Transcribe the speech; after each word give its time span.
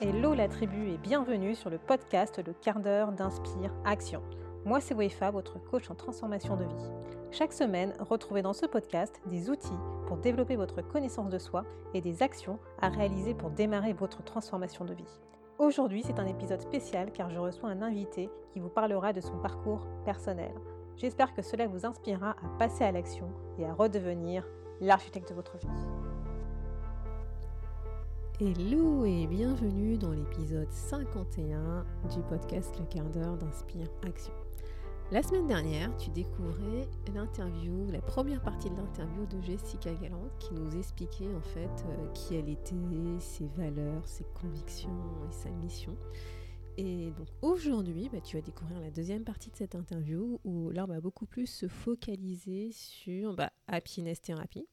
Hello 0.00 0.32
la 0.32 0.46
tribu 0.46 0.90
et 0.90 0.96
bienvenue 0.96 1.56
sur 1.56 1.70
le 1.70 1.78
podcast 1.78 2.40
Le 2.46 2.52
quart 2.52 2.78
d'heure 2.78 3.10
d'Inspire 3.10 3.74
Action. 3.84 4.22
Moi 4.64 4.80
c'est 4.80 4.94
Wefa, 4.94 5.32
votre 5.32 5.58
coach 5.58 5.90
en 5.90 5.96
transformation 5.96 6.54
de 6.54 6.62
vie. 6.62 6.92
Chaque 7.32 7.52
semaine, 7.52 7.92
retrouvez 7.98 8.40
dans 8.40 8.52
ce 8.52 8.66
podcast 8.66 9.20
des 9.26 9.50
outils 9.50 9.66
pour 10.06 10.18
développer 10.18 10.54
votre 10.54 10.82
connaissance 10.82 11.30
de 11.30 11.38
soi 11.38 11.64
et 11.94 12.00
des 12.00 12.22
actions 12.22 12.60
à 12.80 12.90
réaliser 12.90 13.34
pour 13.34 13.50
démarrer 13.50 13.92
votre 13.92 14.22
transformation 14.22 14.84
de 14.84 14.94
vie. 14.94 15.20
Aujourd'hui, 15.58 16.04
c'est 16.06 16.20
un 16.20 16.26
épisode 16.26 16.60
spécial 16.60 17.10
car 17.10 17.28
je 17.28 17.40
reçois 17.40 17.68
un 17.68 17.82
invité 17.82 18.30
qui 18.52 18.60
vous 18.60 18.68
parlera 18.68 19.12
de 19.12 19.20
son 19.20 19.36
parcours 19.38 19.84
personnel. 20.04 20.54
J'espère 20.96 21.34
que 21.34 21.42
cela 21.42 21.66
vous 21.66 21.86
inspirera 21.86 22.36
à 22.40 22.56
passer 22.56 22.84
à 22.84 22.92
l'action 22.92 23.32
et 23.58 23.66
à 23.66 23.74
redevenir 23.74 24.46
l'architecte 24.80 25.30
de 25.30 25.34
votre 25.34 25.56
vie. 25.56 25.66
Hello 28.40 29.04
et 29.04 29.26
bienvenue 29.26 29.98
dans 29.98 30.12
l'épisode 30.12 30.70
51 30.70 31.84
du 32.14 32.22
podcast 32.28 32.72
Le 32.78 32.84
quart 32.84 33.10
d'heure 33.10 33.36
d'Inspire 33.36 33.88
Action. 34.06 34.32
La 35.10 35.24
semaine 35.24 35.48
dernière, 35.48 35.90
tu 35.96 36.10
découvrais 36.10 36.86
l'interview, 37.12 37.90
la 37.90 38.00
première 38.00 38.40
partie 38.40 38.70
de 38.70 38.76
l'interview 38.76 39.26
de 39.26 39.42
Jessica 39.42 39.92
Galland 39.92 40.28
qui 40.38 40.54
nous 40.54 40.78
expliquait 40.78 41.34
en 41.36 41.40
fait 41.40 41.84
euh, 41.88 42.06
qui 42.14 42.36
elle 42.36 42.48
était, 42.48 42.76
ses 43.18 43.48
valeurs, 43.56 44.06
ses 44.06 44.24
convictions 44.40 45.02
et 45.28 45.32
sa 45.32 45.50
mission. 45.50 45.96
Et 46.80 47.10
donc 47.10 47.26
aujourd'hui, 47.42 48.08
bah, 48.08 48.20
tu 48.20 48.36
vas 48.36 48.40
découvrir 48.40 48.78
la 48.78 48.92
deuxième 48.92 49.24
partie 49.24 49.50
de 49.50 49.56
cette 49.56 49.74
interview 49.74 50.38
où 50.44 50.70
là, 50.70 50.84
on 50.84 50.86
va 50.86 51.00
beaucoup 51.00 51.26
plus 51.26 51.48
se 51.48 51.66
focaliser 51.66 52.70
sur 52.70 53.34
bah, 53.34 53.50
Happiness 53.66 54.20
Therapy. 54.20 54.64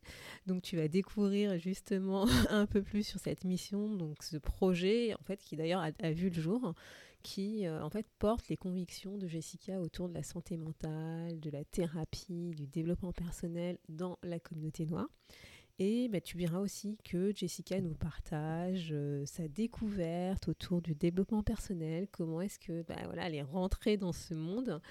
Donc 0.45 0.61
tu 0.61 0.77
vas 0.77 0.87
découvrir 0.87 1.57
justement 1.57 2.27
un 2.51 2.67
peu 2.67 2.83
plus 2.83 3.01
sur 3.01 3.19
cette 3.19 3.43
mission, 3.43 3.89
donc 3.89 4.21
ce 4.21 4.37
projet 4.37 5.15
en 5.15 5.23
fait 5.23 5.37
qui 5.37 5.55
d'ailleurs 5.55 5.81
a, 5.81 6.11
vu 6.11 6.29
le 6.29 6.39
jour, 6.39 6.75
qui 7.23 7.65
euh, 7.65 7.81
en 7.81 7.89
fait 7.89 8.05
porte 8.19 8.49
les 8.49 8.57
convictions 8.57 9.17
de 9.17 9.25
Jessica 9.27 9.81
autour 9.81 10.07
de 10.07 10.13
la 10.13 10.21
santé 10.21 10.57
mentale, 10.57 11.39
de 11.39 11.49
la 11.49 11.63
thérapie, 11.63 12.53
du 12.55 12.67
développement 12.67 13.13
personnel 13.13 13.79
dans 13.89 14.19
la 14.21 14.39
communauté 14.39 14.85
noire. 14.85 15.09
Et 15.77 16.07
bah, 16.07 16.21
tu 16.21 16.37
verras 16.37 16.59
aussi 16.59 16.97
que 17.03 17.35
Jessica 17.35 17.81
nous 17.81 17.95
partage 17.95 18.89
euh, 18.93 19.25
sa 19.25 19.49
découverte 19.49 20.47
autour 20.47 20.81
du 20.81 20.95
développement 20.95 21.43
personnel, 21.43 22.07
comment 22.11 22.39
est-ce 22.39 22.59
que 22.59 22.83
bah, 22.83 22.95
elle 23.17 23.35
est 23.35 23.41
rentrée 23.41 23.97
dans 23.97 24.13
ce 24.13 24.33
monde, 24.33 24.81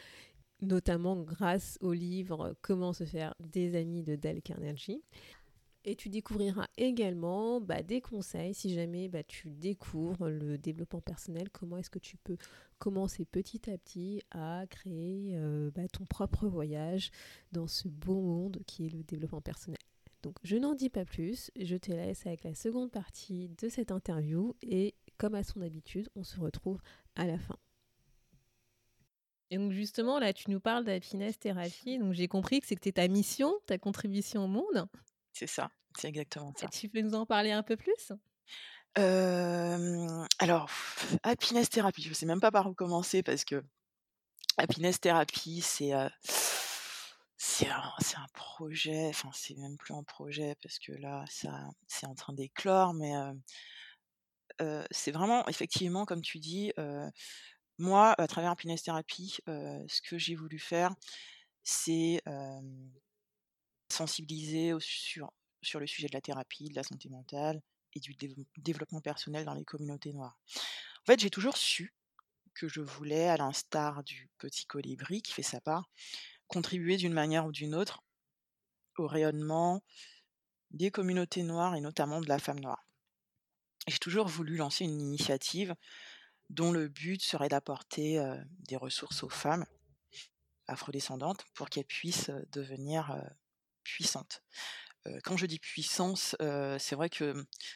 notamment 0.60 1.16
grâce 1.16 1.78
au 1.80 1.94
livre 1.94 2.55
Comment 2.60 2.92
se 2.92 3.05
faire 3.05 3.34
des 3.40 3.77
amis 3.77 4.02
de 4.02 4.14
Dale 4.14 4.42
Carnegie. 4.42 5.02
Et 5.86 5.96
tu 5.96 6.10
découvriras 6.10 6.66
également 6.77 7.62
bah, 7.62 7.82
des 7.82 8.02
conseils 8.02 8.55
si 8.55 8.74
jamais 8.74 9.10
tu 9.27 9.48
découvres 9.50 10.28
le 10.28 10.58
développement 10.58 11.00
personnel, 11.00 11.48
comment 11.50 11.78
est-ce 11.78 11.90
que 11.90 11.98
tu 11.98 12.18
peux 12.18 12.36
commencer 12.78 13.24
petit 13.24 13.70
à 13.70 13.78
petit 13.78 14.20
à 14.30 14.66
créer 14.68 15.36
euh, 15.36 15.70
ton 15.92 16.05
propre 16.05 16.46
voyage 16.46 17.10
dans 17.52 17.66
ce 17.66 17.88
beau 17.88 18.20
monde 18.20 18.58
qui 18.66 18.86
est 18.86 18.90
le 18.90 19.02
développement 19.02 19.42
personnel. 19.42 19.78
Donc 20.25 20.36
je 20.42 20.56
n'en 20.56 20.75
dis 20.75 20.89
pas 20.89 21.05
plus, 21.05 21.50
je 21.55 21.77
te 21.77 21.92
laisse 21.92 22.27
avec 22.27 22.44
la 22.44 22.55
seconde 22.55 22.91
partie 22.91 23.50
de 23.50 23.69
cette 23.69 23.92
interview 23.92 24.56
et 24.62 24.94
comme 25.19 25.34
à 25.34 25.42
son 25.42 25.61
habitude, 25.61 26.08
on 26.17 26.25
se 26.25 26.41
retrouve 26.41 26.80
à 27.14 27.27
la 27.27 27.39
fin. 27.39 27.58
Et 29.50 29.58
donc 29.58 29.72
justement, 29.72 30.19
là, 30.19 30.33
tu 30.33 30.50
nous 30.50 30.61
parles 30.61 30.86
d'happiness 30.86 31.39
thérapie. 31.39 31.98
Donc 31.98 32.14
j'ai 32.14 32.27
compris 32.27 32.61
que 32.61 32.67
c'était 32.67 32.92
ta 32.92 33.06
mission, 33.06 33.52
ta 33.67 33.77
contribution 33.77 34.47
au 34.47 34.48
monde. 34.48 34.89
C'est 35.34 35.47
ça, 35.47 35.70
c'est 35.98 36.08
exactement 36.08 36.55
ça. 36.56 36.64
Et 36.64 36.69
tu 36.70 36.89
peux 36.89 37.02
nous 37.02 37.14
en 37.14 37.27
parler 37.27 37.52
un 37.52 37.62
peu 37.62 37.77
plus? 37.77 38.12
Alors, 38.97 40.70
happiness 41.22 41.69
thérapie, 41.69 42.02
je 42.02 42.08
ne 42.08 42.14
sais 42.14 42.27
même 42.27 42.40
pas 42.40 42.51
par 42.51 42.67
où 42.67 42.73
commencer 42.73 43.23
parce 43.23 43.45
que 43.45 43.63
happiness 44.57 45.01
thérapie, 45.01 45.61
c'est 45.61 45.92
c'est 47.46 47.68
un, 47.68 48.27
projet, 48.32 49.08
enfin 49.08 49.30
c'est 49.34 49.55
même 49.56 49.77
plus 49.77 49.94
un 49.94 50.02
projet 50.02 50.55
parce 50.62 50.78
que 50.78 50.92
là 50.92 51.24
ça 51.28 51.68
c'est 51.86 52.06
en 52.06 52.14
train 52.14 52.32
d'éclore, 52.32 52.94
mais 52.94 53.12
c'est 54.90 55.12
vraiment 55.12 55.46
effectivement 55.48 56.06
comme 56.06 56.22
tu 56.22 56.38
dis, 56.38 56.72
moi 57.78 58.14
à 58.18 58.27
travers 58.27 58.50
Happiness 58.50 58.83
Therapy, 58.83 59.36
ce 59.46 60.00
que 60.02 60.16
j'ai 60.16 60.34
voulu 60.34 60.58
faire, 60.58 60.94
c'est 61.62 62.22
sensibiliser 63.90 64.72
sur, 64.80 65.30
sur 65.62 65.80
le 65.80 65.86
sujet 65.86 66.08
de 66.08 66.14
la 66.14 66.20
thérapie, 66.20 66.70
de 66.70 66.74
la 66.74 66.83
santé 66.83 67.08
mentale 67.08 67.60
et 67.94 68.00
du 68.00 68.16
développement 68.56 69.00
personnel 69.00 69.44
dans 69.44 69.54
les 69.54 69.64
communautés 69.64 70.12
noires. 70.12 70.38
En 71.02 71.04
fait, 71.06 71.20
j'ai 71.20 71.30
toujours 71.30 71.56
su 71.56 71.94
que 72.54 72.68
je 72.68 72.80
voulais, 72.80 73.28
à 73.28 73.36
l'instar 73.36 74.02
du 74.04 74.30
petit 74.38 74.64
colibri 74.64 75.22
qui 75.22 75.33
fait 75.33 75.42
sa 75.42 75.60
part, 75.60 75.90
contribuer 76.54 76.96
d'une 76.96 77.12
manière 77.12 77.46
ou 77.46 77.52
d'une 77.52 77.74
autre 77.74 78.04
au 78.96 79.08
rayonnement 79.08 79.82
des 80.70 80.92
communautés 80.92 81.42
noires 81.42 81.74
et 81.74 81.80
notamment 81.80 82.20
de 82.20 82.28
la 82.28 82.38
femme 82.38 82.60
noire. 82.60 82.86
J'ai 83.88 83.98
toujours 83.98 84.28
voulu 84.28 84.56
lancer 84.56 84.84
une 84.84 85.00
initiative 85.00 85.74
dont 86.50 86.70
le 86.70 86.86
but 86.88 87.20
serait 87.20 87.48
d'apporter 87.48 88.24
des 88.60 88.76
ressources 88.76 89.24
aux 89.24 89.28
femmes 89.28 89.66
afrodescendantes 90.68 91.44
pour 91.54 91.68
qu'elles 91.68 91.84
puissent 91.84 92.30
devenir 92.52 93.20
puissantes 93.82 94.44
quand 95.24 95.36
je 95.36 95.46
dis 95.46 95.58
puissance, 95.58 96.36
c'est 96.78 96.94
vrai 96.94 97.10
que 97.10 97.34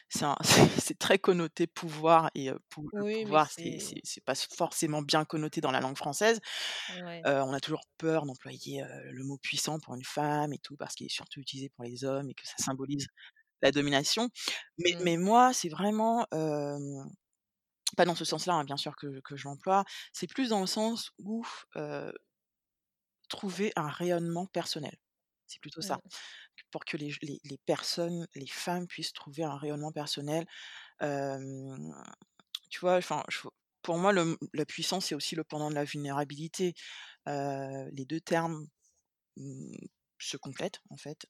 c'est 0.79 0.97
très 0.97 1.19
connoté 1.19 1.67
pouvoir 1.67 2.31
et 2.35 2.51
pour, 2.69 2.85
le 2.93 3.23
pouvoir, 3.23 3.49
c'est 3.51 4.23
pas 4.25 4.35
forcément 4.35 5.01
bien 5.01 5.25
connoté 5.25 5.61
dans 5.61 5.71
la 5.71 5.79
langue 5.79 5.97
française. 5.97 6.39
on 7.25 7.53
a 7.53 7.59
toujours 7.59 7.83
peur 7.97 8.25
d'employer 8.25 8.83
le 9.11 9.23
mot 9.23 9.37
puissant 9.37 9.79
pour 9.79 9.95
une 9.95 10.03
femme 10.03 10.53
et 10.53 10.59
tout 10.59 10.75
parce 10.77 10.95
qu'il 10.95 11.05
est 11.05 11.09
surtout 11.13 11.39
utilisé 11.39 11.69
pour 11.69 11.83
les 11.83 12.03
hommes 12.03 12.29
et 12.29 12.33
que 12.33 12.47
ça 12.47 12.57
symbolise 12.57 13.07
la 13.61 13.71
domination. 13.71 14.29
Mais, 14.77 14.93
mmh. 14.93 15.03
mais 15.03 15.17
moi, 15.17 15.53
c'est 15.53 15.69
vraiment 15.69 16.25
pas 17.97 18.05
dans 18.05 18.15
ce 18.15 18.25
sens-là, 18.25 18.53
hein, 18.53 18.63
bien 18.63 18.77
sûr 18.77 18.95
que, 18.95 19.19
que 19.21 19.35
je 19.35 19.45
l'emploie. 19.47 19.83
C'est 20.13 20.27
plus 20.27 20.49
dans 20.49 20.61
le 20.61 20.67
sens 20.67 21.11
où 21.19 21.45
trouver 23.29 23.71
un 23.75 23.87
rayonnement 23.87 24.47
personnel. 24.47 24.97
C'est 25.49 25.59
plutôt 25.59 25.81
ça. 25.81 25.99
Pour 26.71 26.85
que 26.85 26.95
les, 26.95 27.11
les, 27.21 27.57
personnes, 27.65 28.27
les 28.35 28.47
femmes 28.47 28.87
puissent 28.87 29.13
trouver 29.13 29.43
un 29.43 29.57
rayonnement 29.57 29.91
personnel. 29.91 30.45
tu 31.01 32.79
vois, 32.79 32.97
enfin, 32.97 33.23
pour 33.81 33.97
moi, 33.97 34.13
la 34.53 34.65
puissance, 34.65 35.07
c'est 35.07 35.15
aussi 35.15 35.35
le 35.35 35.43
pendant 35.43 35.69
de 35.69 35.75
la 35.75 35.85
vulnérabilité. 35.85 36.75
les 37.25 38.05
deux 38.05 38.21
termes 38.21 38.67
mmh, 39.37 39.75
se 40.19 40.37
complètent, 40.37 40.81
en 40.91 40.97
fait. 40.97 41.25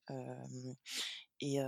et 1.39 1.59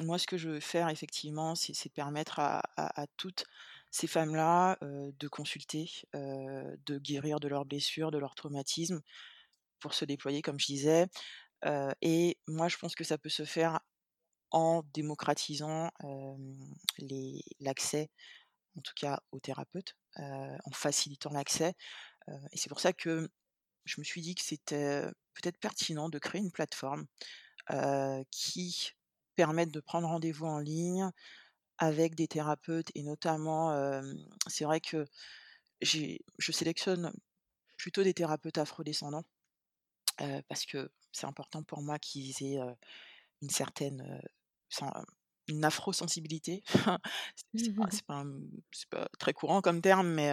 moi, 0.00 0.18
ce 0.18 0.26
que 0.26 0.36
je 0.36 0.48
veux 0.48 0.60
faire, 0.60 0.88
effectivement, 0.88 1.56
c'est 1.56 1.92
permettre 1.92 2.38
à, 2.38 2.62
à, 2.76 3.06
toutes 3.16 3.44
ces 3.90 4.06
femmes-là 4.06 4.78
de 4.82 5.28
consulter, 5.28 5.90
de 6.12 6.98
guérir 6.98 7.40
de 7.40 7.48
leurs 7.48 7.64
blessures, 7.64 8.12
de 8.12 8.18
leurs 8.18 8.34
traumatismes, 8.36 9.00
pour 9.84 9.92
se 9.92 10.06
déployer, 10.06 10.40
comme 10.40 10.58
je 10.58 10.64
disais, 10.64 11.06
et 12.00 12.38
moi, 12.48 12.68
je 12.68 12.78
pense 12.78 12.94
que 12.94 13.04
ça 13.04 13.18
peut 13.18 13.28
se 13.28 13.44
faire 13.44 13.80
en 14.50 14.82
démocratisant 14.94 15.90
l'accès, 17.60 18.10
en 18.78 18.80
tout 18.80 18.94
cas 18.96 19.20
aux 19.30 19.40
thérapeutes, 19.40 19.94
en 20.16 20.70
facilitant 20.72 21.30
l'accès. 21.32 21.74
et 22.52 22.56
c'est 22.56 22.70
pour 22.70 22.80
ça 22.80 22.94
que 22.94 23.28
je 23.84 24.00
me 24.00 24.04
suis 24.04 24.22
dit 24.22 24.34
que 24.34 24.42
c'était 24.42 25.02
peut-être 25.34 25.58
pertinent 25.58 26.08
de 26.08 26.18
créer 26.18 26.40
une 26.40 26.50
plateforme 26.50 27.04
qui 28.30 28.92
permette 29.36 29.70
de 29.70 29.80
prendre 29.80 30.08
rendez-vous 30.08 30.46
en 30.46 30.60
ligne 30.60 31.10
avec 31.76 32.14
des 32.14 32.26
thérapeutes 32.26 32.90
et 32.94 33.02
notamment, 33.02 33.92
c'est 34.46 34.64
vrai 34.64 34.80
que 34.80 35.04
je 35.82 36.52
sélectionne 36.52 37.12
plutôt 37.76 38.02
des 38.02 38.14
thérapeutes 38.14 38.56
afrodescendants 38.56 39.26
parce 40.48 40.66
que 40.66 40.90
c'est 41.12 41.26
important 41.26 41.62
pour 41.62 41.82
moi 41.82 41.98
qu'ils 41.98 42.42
aient 42.42 42.60
une 43.42 43.50
certaine 43.50 44.20
une 45.48 45.64
afro-sensibilité. 45.64 46.62
c'est 47.54 47.74
pas, 47.74 47.88
pas, 48.06 48.24
pas, 48.90 49.08
très 49.18 49.32
courant 49.32 49.60
comme 49.60 49.80
terme, 49.80 50.08
mais 50.08 50.30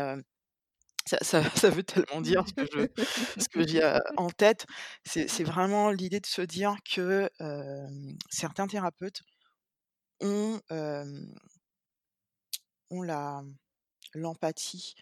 ça, 1.06 1.18
ça, 1.22 1.44
ça, 1.56 1.69
veut 1.69 1.83
tellement 1.83 2.22
dire 2.22 2.45
ce 2.48 2.54
que, 2.54 2.66
je, 2.66 3.04
ce 3.42 3.50
que 3.50 3.68
j'ai 3.68 4.00
en 4.18 4.30
tête. 4.30 4.66
C'est 5.06 5.44
vraiment 5.44 5.92
l'idée 5.92 6.19
de 6.19 6.25
se 6.25 6.42
dire 6.42 6.75
que 6.89 7.30
certains 8.30 8.68
thérapeutes 8.68 9.22
ont, 10.22 10.62
ont 12.89 13.04
l'empathie 14.13 14.95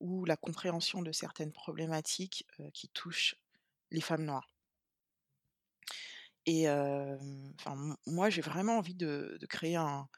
ou 0.00 0.24
la 0.24 0.36
compréhension 0.36 1.02
de 1.02 1.12
certaines 1.12 1.52
problématiques 1.52 2.46
qui 2.74 2.88
touchent 2.88 3.36
les 3.90 4.00
femmes 4.00 4.24
noires. 4.24 4.48
Et 6.46 6.66
moi, 8.06 8.30
j'ai 8.30 8.40
vraiment 8.42 8.78
envie 8.78 8.94
de, 8.94 9.38
créer 9.48 9.76
un, 9.76 10.08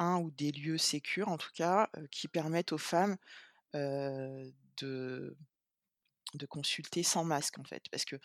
ou 0.00 0.30
des 0.30 0.52
lieux 0.52 0.78
sécures 0.78 1.28
en 1.28 1.36
tout 1.38 1.50
cas, 1.54 1.90
qui 2.10 2.28
permettent 2.28 2.72
aux 2.72 2.78
femmes, 2.78 3.16
de 3.74 5.36
de 6.34 6.44
consulter 6.46 7.02
sans 7.02 7.24
masque 7.24 7.58
en 7.58 7.64
fait. 7.64 7.84
Parce 7.90 8.04
que 8.04 8.16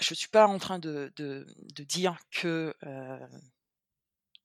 je 0.00 0.14
suis 0.14 0.28
pas 0.28 0.46
en 0.46 0.58
train 0.58 0.78
de 0.78 1.12
de 1.16 1.84
dire 1.84 2.16
que, 2.30 2.74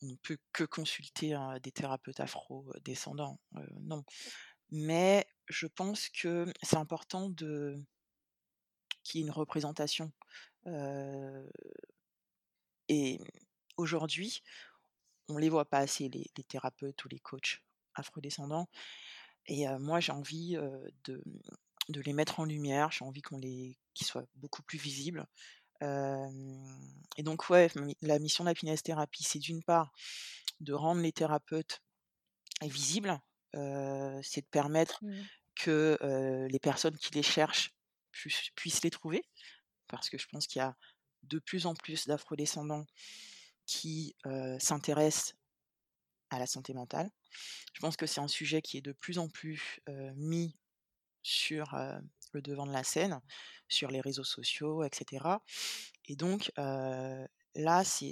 on 0.02 0.08
ne 0.08 0.16
peut 0.16 0.38
que 0.54 0.64
consulter, 0.64 1.34
hein, 1.34 1.58
des 1.64 1.72
thérapeutes 1.72 2.20
afro-descendants, 2.20 3.40
non. 3.82 4.04
Mais 4.72 5.28
je 5.48 5.68
pense 5.68 6.10
que 6.10 6.52
c'est 6.64 6.78
important 6.78 7.30
de 7.30 7.76
qu'il 9.04 9.22
y 9.22 9.24
ait 9.24 9.28
une 9.28 9.32
représentation, 9.32 10.12
et 12.88 13.20
aujourd'hui, 13.78 14.42
on 15.28 15.38
les 15.38 15.50
voit 15.50 15.66
pas 15.66 15.80
assez 15.80 16.10
les 16.10 16.44
thérapeutes 16.44 17.04
ou 17.06 17.10
les 17.10 17.20
coachs 17.20 17.62
afro-descendants 17.94 18.68
et 19.48 19.68
moi 19.80 20.00
j'ai 20.00 20.12
envie, 20.12 20.58
de, 21.04 21.24
de 21.90 22.02
les 22.02 22.14
mettre 22.14 22.40
en 22.40 22.46
lumière, 22.46 22.92
j'ai 22.92 23.06
envie 23.06 23.22
qu'on 23.22 23.38
les 23.38 23.78
qu'ils 23.94 24.08
soient 24.08 24.26
beaucoup 24.36 24.64
plus 24.64 24.78
visibles. 24.78 25.26
Et 25.82 27.24
donc 27.24 27.50
ouais, 27.50 27.70
la 28.02 28.20
mission 28.20 28.44
d'Happiness 28.44 28.84
Therapy, 28.84 29.24
c'est 29.24 29.40
d'une 29.40 29.64
part 29.64 29.92
de 30.60 30.74
rendre 30.74 31.02
les 31.02 31.12
thérapeutes 31.12 31.82
visibles, 32.62 33.20
c'est 34.22 34.42
de 34.42 34.48
permettre 34.52 35.00
Mmh. 35.02 35.24
que, 35.56 36.48
les 36.50 36.60
personnes 36.60 36.98
qui 36.98 37.14
les 37.14 37.24
cherchent 37.24 37.74
puissent 38.12 38.50
puissent 38.56 38.84
les 38.84 38.92
trouver. 38.92 39.24
Parce 39.88 40.10
que 40.10 40.18
je 40.18 40.28
pense 40.28 40.48
qu'il 40.48 40.60
y 40.60 40.64
a 40.64 40.76
de 41.24 41.40
plus 41.40 41.66
en 41.66 41.76
plus 41.76 42.08
d'afro-descendants 42.08 42.86
qui, 43.66 44.16
s'intéressent 44.60 45.36
à 46.30 46.40
la 46.40 46.48
santé 46.48 46.74
mentale. 46.74 47.10
Je 47.74 47.80
pense 47.80 47.98
que 47.98 48.06
c'est 48.06 48.22
un 48.22 48.28
sujet 48.28 48.62
qui 48.62 48.78
est 48.78 48.82
de 48.82 48.94
plus 48.94 49.20
en 49.20 49.30
plus, 49.30 49.80
mis 50.16 50.56
sur, 51.24 51.76
le 52.34 52.42
devant 52.42 52.68
de 52.68 52.74
la 52.74 52.84
scène, 52.84 53.22
sur 53.70 53.90
les 53.90 54.02
réseaux 54.02 54.24
sociaux 54.24 54.84
et 54.84 54.90
cetera 54.94 55.42
et 56.08 56.16
donc 56.16 56.52
là, 56.58 57.84
c'est 57.84 58.12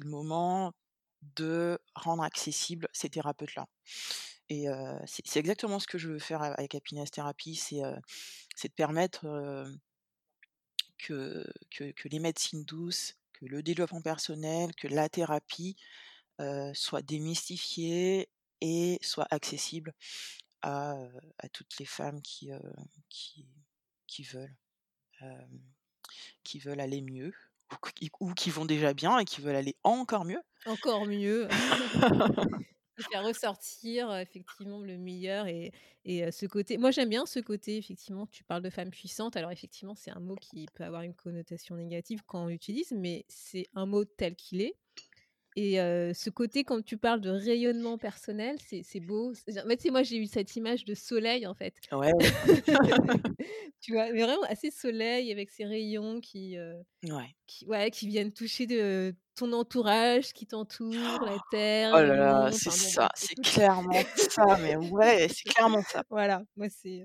le 0.00 0.08
moment 0.08 0.72
de 1.36 1.78
rendre 1.94 2.22
accessibles 2.22 2.88
ces 2.92 3.10
thérapeutes-là 3.10 3.66
et 4.48 4.66
c'est 5.06 5.36
exactement 5.36 5.78
ce 5.78 5.86
que 5.86 5.98
je 5.98 6.08
veux 6.08 6.18
faire 6.18 6.42
avec 6.42 6.74
Happiness 6.74 7.10
Therapy, 7.10 7.54
c'est, 7.54 7.80
de 7.80 8.74
permettre, 8.74 9.26
que 10.98 11.46
que 11.70 11.92
que 11.92 12.08
les 12.08 12.18
médecines 12.18 12.64
douces, 12.64 13.14
que 13.34 13.46
le 13.46 13.62
développement 13.62 14.02
personnel, 14.02 14.74
que 14.74 14.88
la 14.88 15.08
thérapie, 15.08 15.76
soient 16.72 17.02
démystifiées 17.02 18.28
et 18.60 18.98
soient 19.02 19.28
accessibles 19.30 19.92
à, 20.62 20.96
toutes 21.52 21.78
les 21.78 21.86
femmes 21.86 22.20
qui, 22.22 22.50
heu, 22.50 22.60
qui 23.08 23.46
qui 24.06 24.22
veulent, 24.22 24.56
qui 26.42 26.58
veulent 26.58 26.80
aller 26.80 27.02
mieux 27.02 27.32
ou 28.20 28.32
qui 28.32 28.50
vont 28.50 28.64
déjà 28.64 28.94
bien 28.94 29.18
et 29.18 29.24
qui 29.24 29.40
veulent 29.42 29.56
aller 29.56 29.76
encore 29.84 30.24
mieux. 30.24 30.42
Encore 30.64 31.06
mieux. 31.06 31.48
Faire 33.00 33.22
ressortir, 33.24 34.12
effectivement 34.16 34.80
le 34.82 34.98
meilleur 34.98 35.46
et 35.46 35.70
et 36.04 36.30
ce 36.32 36.46
côté 36.46 36.78
moi 36.78 36.90
j'aime 36.90 37.08
bien 37.08 37.26
ce 37.26 37.38
côté 37.38 37.76
effectivement, 37.76 38.26
tu 38.26 38.42
parles 38.42 38.62
de 38.62 38.70
femme 38.70 38.90
puissante. 38.90 39.36
Alors 39.36 39.52
effectivement, 39.52 39.94
c'est 39.94 40.10
un 40.10 40.18
mot 40.20 40.36
qui 40.36 40.66
peut 40.74 40.82
avoir 40.84 41.02
une 41.02 41.14
connotation 41.14 41.76
négative 41.76 42.22
quand 42.26 42.44
on 42.44 42.46
l'utilise, 42.48 42.92
mais 42.92 43.24
c'est 43.28 43.66
un 43.74 43.86
mot 43.86 44.04
tel 44.04 44.34
qu'il 44.34 44.60
est 44.62 44.74
et 45.56 45.76
ce 46.14 46.30
côté 46.30 46.64
quand 46.64 46.82
tu 46.84 46.96
parles 46.98 47.20
de 47.20 47.30
rayonnement 47.30 47.98
personnel, 47.98 48.56
c'est 48.60 49.00
beau. 49.00 49.32
En 49.32 49.68
fait, 49.68 49.90
moi 49.90 50.02
j'ai 50.02 50.16
eu 50.18 50.26
cette 50.26 50.56
image 50.56 50.84
de 50.84 50.94
soleil 50.94 51.46
en 51.46 51.54
fait. 51.54 51.82
Ouais. 51.92 52.12
Tu 53.80 53.92
vois? 53.92 54.12
Mais 54.12 54.22
vraiment 54.22 54.42
assez 54.44 54.70
soleil 54.70 55.30
avec 55.32 55.50
ses 55.50 55.64
rayons 55.64 56.20
qui, 56.20 56.56
Ouais. 57.04 57.34
qui 57.46 57.66
ouais, 57.66 57.90
qui 57.90 58.08
viennent 58.08 58.32
toucher 58.32 58.66
de 58.66 59.14
ton 59.36 59.52
entourage, 59.52 60.32
qui 60.34 60.46
t'entoure, 60.46 61.24
la 61.24 61.38
terre, 61.50 61.92
Oh 61.92 62.00
là 62.02 62.16
là, 62.16 62.50
c'est 62.52 62.70
bon 62.76 62.94
ça, 62.94 63.08
c'est 63.14 63.36
clairement 63.40 64.04
ça, 64.14 64.44
mais 64.60 64.76
ouais, 64.76 65.28
c'est 65.28 65.44
clairement 65.48 65.82
ça. 65.82 66.02
Voilà, 66.10 66.44
moi 66.56 66.68
c'est, 66.70 67.04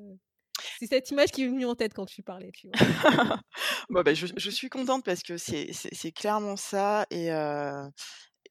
c'est 0.79 0.87
cette 0.87 1.11
image 1.11 1.31
qui 1.31 1.43
m'est 1.43 1.49
venue 1.49 1.65
en 1.67 1.75
tête 1.75 1.93
quand 1.95 2.05
tu 2.07 2.23
parlais, 2.23 2.51
tu 2.53 2.69
vois? 2.69 2.79
Bon, 3.89 4.01
bah, 4.03 4.13
je 4.13 4.27
je 4.35 4.49
suis 4.49 4.69
contente 4.69 5.03
parce 5.05 5.21
que 5.23 5.37
c'est 5.37 6.11
clairement 6.11 6.55
ça 6.55 7.05
et 7.11 7.29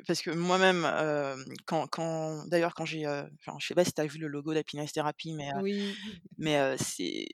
parce 0.07 0.23
que 0.23 0.31
moi-même, 0.31 0.85
hem, 0.85 1.45
quand 1.67 1.87
quand 1.89 2.47
d'ailleurs 2.49 2.75
quand 2.75 2.85
j'ai, 2.85 3.07
heu, 3.07 3.29
enfin, 3.41 3.57
je 3.61 3.67
sais 3.67 3.75
pas 3.75 3.85
si 3.85 3.93
tu 3.93 4.01
as 4.01 4.07
vu 4.07 4.19
le 4.19 4.29
logo 4.29 4.55
d'Happiness 4.55 4.93
Therapy, 4.93 5.35
mais 5.35 5.49
heu 5.51 5.53
Oui. 5.53 5.97
mais 6.39 6.59
heu, 6.61 6.77
c'est 6.79 7.29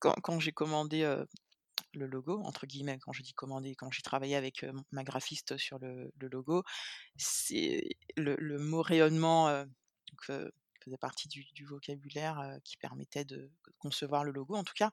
quand 0.00 0.14
quand 0.22 0.40
j'ai 0.40 0.52
commandé, 0.52 1.02
«le 1.94 2.06
logo» 2.06 2.42
entre 2.44 2.66
guillemets, 2.66 2.98
quand 3.00 3.12
je 3.12 3.22
dis 3.22 3.34
commandé, 3.34 3.74
quand 3.76 3.90
j'ai 3.92 4.02
travaillé 4.02 4.36
avec, 4.36 4.64
ma 4.92 5.04
graphiste 5.04 5.58
sur 5.58 5.78
le 5.80 6.12
le 6.16 6.28
logo, 6.28 6.62
c'est 7.16 7.84
le 8.16 8.36
le 8.38 8.58
mot 8.58 8.82
rayonnement, 8.82 9.50
heu, 9.50 9.66
faisait 10.84 10.98
partie 10.98 11.28
du 11.28 11.44
du 11.54 11.66
vocabulaire, 11.66 12.58
qui 12.64 12.76
permettait 12.78 13.24
de 13.26 13.50
concevoir 13.78 14.24
le 14.24 14.32
logo 14.32 14.54
en 14.56 14.64
tout 14.64 14.74
cas 14.76 14.90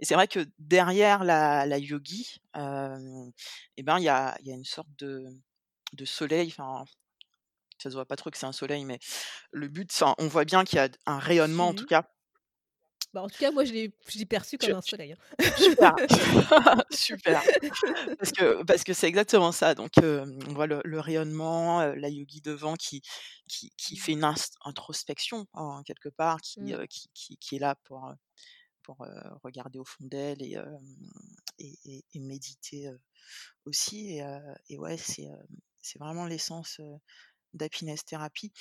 et 0.00 0.04
c'est 0.06 0.14
vrai 0.14 0.28
que 0.28 0.46
derrière 0.58 1.24
la 1.24 1.66
la 1.66 1.78
yogi, 1.78 2.38
hem 2.54 3.32
et 3.76 3.82
ben, 3.84 3.98
il 3.98 4.04
y 4.04 4.08
a 4.08 4.36
il 4.40 4.46
y 4.48 4.52
a 4.52 4.54
une 4.56 4.64
sorte 4.64 4.88
de 4.98 5.24
de 5.92 6.04
soleil, 6.04 6.48
enfin, 6.48 6.84
ça 7.78 7.90
se 7.90 7.94
voit 7.94 8.06
pas 8.06 8.16
trop 8.16 8.30
que 8.30 8.38
c'est 8.38 8.46
un 8.46 8.52
soleil, 8.52 8.84
mais 8.84 8.98
le 9.52 9.68
but, 9.68 9.90
enfin, 9.92 10.14
on 10.18 10.26
voit 10.28 10.44
bien 10.44 10.64
qu'il 10.64 10.76
y 10.78 10.80
a 10.80 10.88
un 11.06 11.18
rayonnement 11.18 11.68
en 11.68 11.74
tout 11.74 11.86
cas. 11.86 12.10
Bah, 13.14 13.22
en 13.22 13.28
tout 13.28 13.38
cas, 13.38 13.50
moi 13.50 13.64
je 13.64 13.72
l'ai 13.72 13.94
je 14.06 14.22
perçu 14.24 14.58
comme 14.58 14.74
un 14.74 14.82
tu 14.82 14.90
soleil, 14.90 15.12
hein. 15.14 15.50
super, 15.56 15.94
super, 16.90 17.42
parce 18.18 18.32
que 18.32 18.62
parce 18.64 18.84
que 18.84 18.92
c'est 18.92 19.08
exactement 19.08 19.50
ça 19.50 19.74
donc 19.74 19.92
on 20.02 20.52
voit 20.52 20.66
le 20.66 20.82
le 20.84 21.00
rayonnement, 21.00 21.80
la 21.94 22.08
yogi 22.10 22.42
devant 22.42 22.74
qui 22.74 23.00
qui 23.48 23.72
qui 23.78 23.96
fait 23.96 24.12
une 24.12 24.30
introspection 24.64 25.46
en 25.54 25.82
quelque 25.84 26.10
part, 26.10 26.42
qui, 26.42 26.60
Mmh. 26.60 26.86
qui 26.88 27.08
qui 27.14 27.36
qui 27.38 27.56
est 27.56 27.60
là 27.60 27.76
pour, 27.84 28.12
pour, 28.82 28.98
regarder 29.42 29.78
au 29.78 29.84
fond 29.84 30.04
d'elle 30.04 30.42
et 30.42 30.58
et 31.58 31.78
et 31.86 32.04
et 32.12 32.20
méditer, 32.20 32.90
aussi 33.64 34.20
et 34.68 34.78
ouais, 34.78 34.98
c'est, 34.98 35.30
c'est 35.82 35.98
vraiment 35.98 36.26
l'essence, 36.26 36.80
d'Happiness 37.54 38.04
Therapy. 38.04 38.52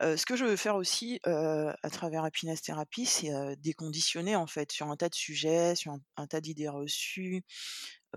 Ce 0.00 0.26
que 0.26 0.36
je 0.36 0.44
veux 0.44 0.56
faire 0.56 0.76
aussi, 0.76 1.20
à 1.24 1.90
travers 1.90 2.24
Happiness 2.24 2.62
Therapy, 2.62 3.06
c'est, 3.06 3.30
déconditionner 3.58 4.36
en 4.36 4.46
fait 4.46 4.70
sur 4.72 4.88
un 4.90 4.96
tas 4.96 5.08
de 5.08 5.14
sujets, 5.14 5.74
sur 5.74 5.96
un 6.16 6.26
tas 6.26 6.40
d'idées 6.40 6.68
reçues. 6.68 7.42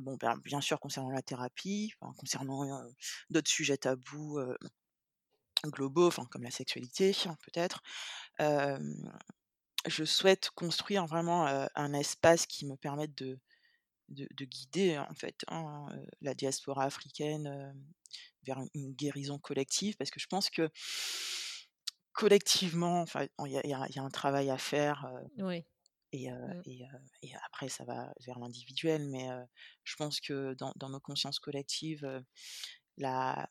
Bon, 0.02 0.18
ben, 0.18 0.38
bien 0.44 0.62
sûr 0.62 0.80
concernant 0.80 1.10
la 1.10 1.22
thérapie, 1.22 1.94
concernant, 2.18 2.84
d'autres 3.30 3.50
sujets 3.50 3.78
tabous, 3.78 4.40
globaux, 5.66 6.12
comme 6.32 6.44
la 6.44 6.52
sexualité, 6.52 7.16
hein, 7.26 7.38
peut-être. 7.46 7.82
Je 9.86 10.04
souhaite 10.04 10.50
construire 10.50 11.06
vraiment, 11.06 11.48
un 11.76 11.94
espace 11.94 12.46
qui 12.46 12.66
me 12.66 12.76
permette 12.76 13.16
de 13.16 13.40
de 14.10 14.28
de 14.32 14.46
guider 14.46 14.98
en 14.98 15.14
fait, 15.16 15.44
hein, 15.48 15.88
la 16.22 16.34
diaspora 16.34 16.84
africaine, 16.86 17.74
vers 18.44 18.60
une 18.74 18.94
guérison 18.94 19.40
collective 19.40 19.96
parce 19.98 20.12
que 20.12 20.20
je 20.20 20.28
pense 20.28 20.50
que 20.50 20.70
collectivement, 22.14 23.02
enfin, 23.02 23.28
il 23.46 23.52
y 23.52 23.58
a 23.58 23.66
y 23.66 23.94
y 23.94 24.00
un 24.00 24.10
travail 24.10 24.50
à 24.50 24.58
faire, 24.58 25.08
et 26.12 26.30
Mmh. 26.32 26.62
et 27.22 27.36
après 27.46 27.70
ça 27.70 27.86
va 27.86 28.12
vers 28.26 28.40
l'individuel 28.40 29.08
mais 29.08 29.30
je 29.84 29.96
pense 29.96 30.20
que 30.20 30.56
dans 30.56 30.74
dans 30.76 30.90
nos 30.90 31.00
consciences 31.00 31.40
collectives, 31.40 32.24
la 32.98 33.48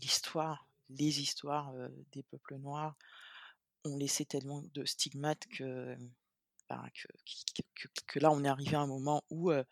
l'histoire, 0.00 0.68
les 0.90 1.20
histoires, 1.20 1.72
des 2.12 2.22
peuples 2.22 2.56
noirs 2.56 2.96
ont 3.84 3.96
laissé 3.96 4.24
tellement 4.24 4.62
de 4.74 4.84
stigmates 4.84 5.46
que, 5.48 5.96
ben, 6.68 6.84
que 8.06 8.18
là 8.18 8.30
on 8.30 8.44
est 8.44 8.48
arrivé 8.48 8.76
à 8.76 8.80
un 8.80 8.86
moment 8.86 9.22
où, 9.30 9.50
heu, 9.52 9.64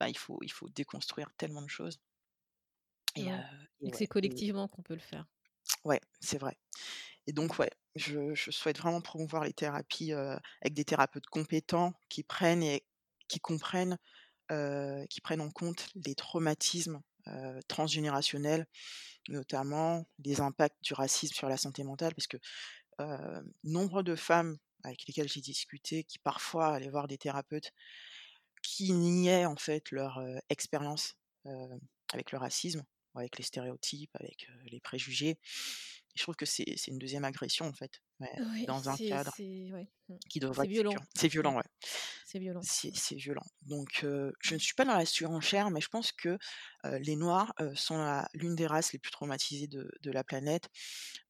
bah, 0.00 0.08
il 0.10 0.18
faut 0.18 0.40
il 0.42 0.52
faut 0.52 0.68
déconstruire 0.70 1.32
tellement 1.36 1.62
de 1.62 1.68
choses 1.70 2.00
et 3.16 3.30
heu 3.32 3.36
Ouais 3.36 3.46
et 3.80 3.88
et 3.88 3.90
que 3.90 3.96
c'est 3.96 4.06
ouais 4.06 4.12
et 4.22 4.46
collectivement 4.46 4.68
qu'on 4.68 4.82
peut 4.82 4.94
le 4.94 5.00
faire. 5.00 5.26
ouais, 5.84 6.00
c'est 6.20 6.38
vrai 6.38 6.56
et 7.28 7.32
donc 7.32 7.58
ouais, 7.60 7.70
je 7.96 8.34
je 8.34 8.50
souhaite 8.52 8.78
vraiment 8.78 9.00
promouvoir 9.02 9.44
les 9.44 9.52
thérapies, 9.54 10.12
heu, 10.14 10.38
avec 10.62 10.74
des 10.74 10.84
thérapeutes 10.86 11.26
compétents 11.28 11.94
qui 12.10 12.24
prennent 12.24 12.62
et 12.64 12.86
qui 13.28 13.40
comprennent, 13.40 13.98
qui 15.10 15.20
prennent 15.20 15.40
en 15.40 15.50
compte 15.50 15.88
les 15.94 16.14
traumatismes, 16.14 17.00
transgénérationnels, 17.68 18.66
notamment 19.28 20.06
les 20.18 20.40
impacts 20.40 20.82
du 20.82 20.94
racisme 20.94 21.34
sur 21.34 21.48
la 21.48 21.56
santé 21.56 21.84
mentale 21.84 22.14
parce 22.14 22.26
que, 22.28 22.38
nombre 23.64 24.02
de 24.02 24.14
femmes 24.16 24.56
avec 24.84 25.06
lesquelles 25.06 25.28
j'ai 25.28 25.40
discuté 25.40 26.04
qui 26.04 26.18
parfois 26.18 26.74
allaient 26.74 26.90
voir 26.90 27.08
des 27.08 27.18
thérapeutes 27.18 27.72
qui 28.62 28.92
niaient 28.92 29.44
en 29.46 29.56
fait 29.56 29.90
leur, 29.90 30.22
expérience, 30.48 31.16
avec 32.12 32.32
le 32.32 32.38
racisme. 32.38 32.82
avec 33.14 33.38
les 33.38 33.44
stéréotypes, 33.44 34.10
avec, 34.14 34.48
les 34.66 34.80
préjugés. 34.80 35.38
je 36.14 36.22
trouve 36.22 36.36
que 36.36 36.46
c'est 36.46 36.64
une 36.88 36.98
deuxième 36.98 37.24
agression, 37.24 37.66
en 37.66 37.72
fait, 37.72 38.00
dans 38.66 38.88
un 38.88 38.96
cadre 38.96 39.32
mmh. 39.38 40.18
qui 40.28 40.40
devrait 40.40 40.66
être 40.66 40.70
violent. 40.70 40.94
C'est 41.14 41.28
violent, 41.28 41.56
ouais. 41.56 41.64
C'est 42.26 42.38
violent. 42.38 42.60
C'est 42.62 43.16
violent. 43.16 43.44
Donc 43.62 44.00
je 44.02 44.54
ne 44.54 44.58
suis 44.58 44.74
pas 44.74 44.84
dans 44.84 44.96
la 44.96 45.06
surenchère, 45.06 45.70
mais 45.70 45.80
je 45.80 45.88
pense 45.88 46.12
que, 46.12 46.38
les 46.84 47.16
noirs, 47.16 47.54
sont 47.74 48.24
l'une 48.34 48.56
des 48.56 48.66
races 48.66 48.92
les 48.92 48.98
plus 48.98 49.10
traumatisées 49.10 49.68
de 49.68 49.90
de 50.00 50.10
la 50.10 50.24
planète, 50.24 50.68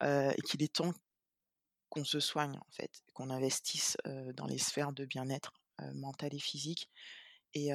et 0.03 0.41
qu'il 0.47 0.63
est 0.63 0.73
temps 0.73 0.95
qu'on 1.95 2.05
se 2.05 2.21
soigne, 2.21 2.57
en 2.57 2.73
fait, 2.73 3.03
qu'on 3.15 3.31
investisse, 3.31 3.97
dans 4.35 4.47
les 4.47 4.59
sphères 4.59 4.93
de 4.93 5.05
bien-être, 5.05 5.53
mental 5.95 6.35
et 6.35 6.39
physique. 6.41 6.91
Et, 7.55 7.71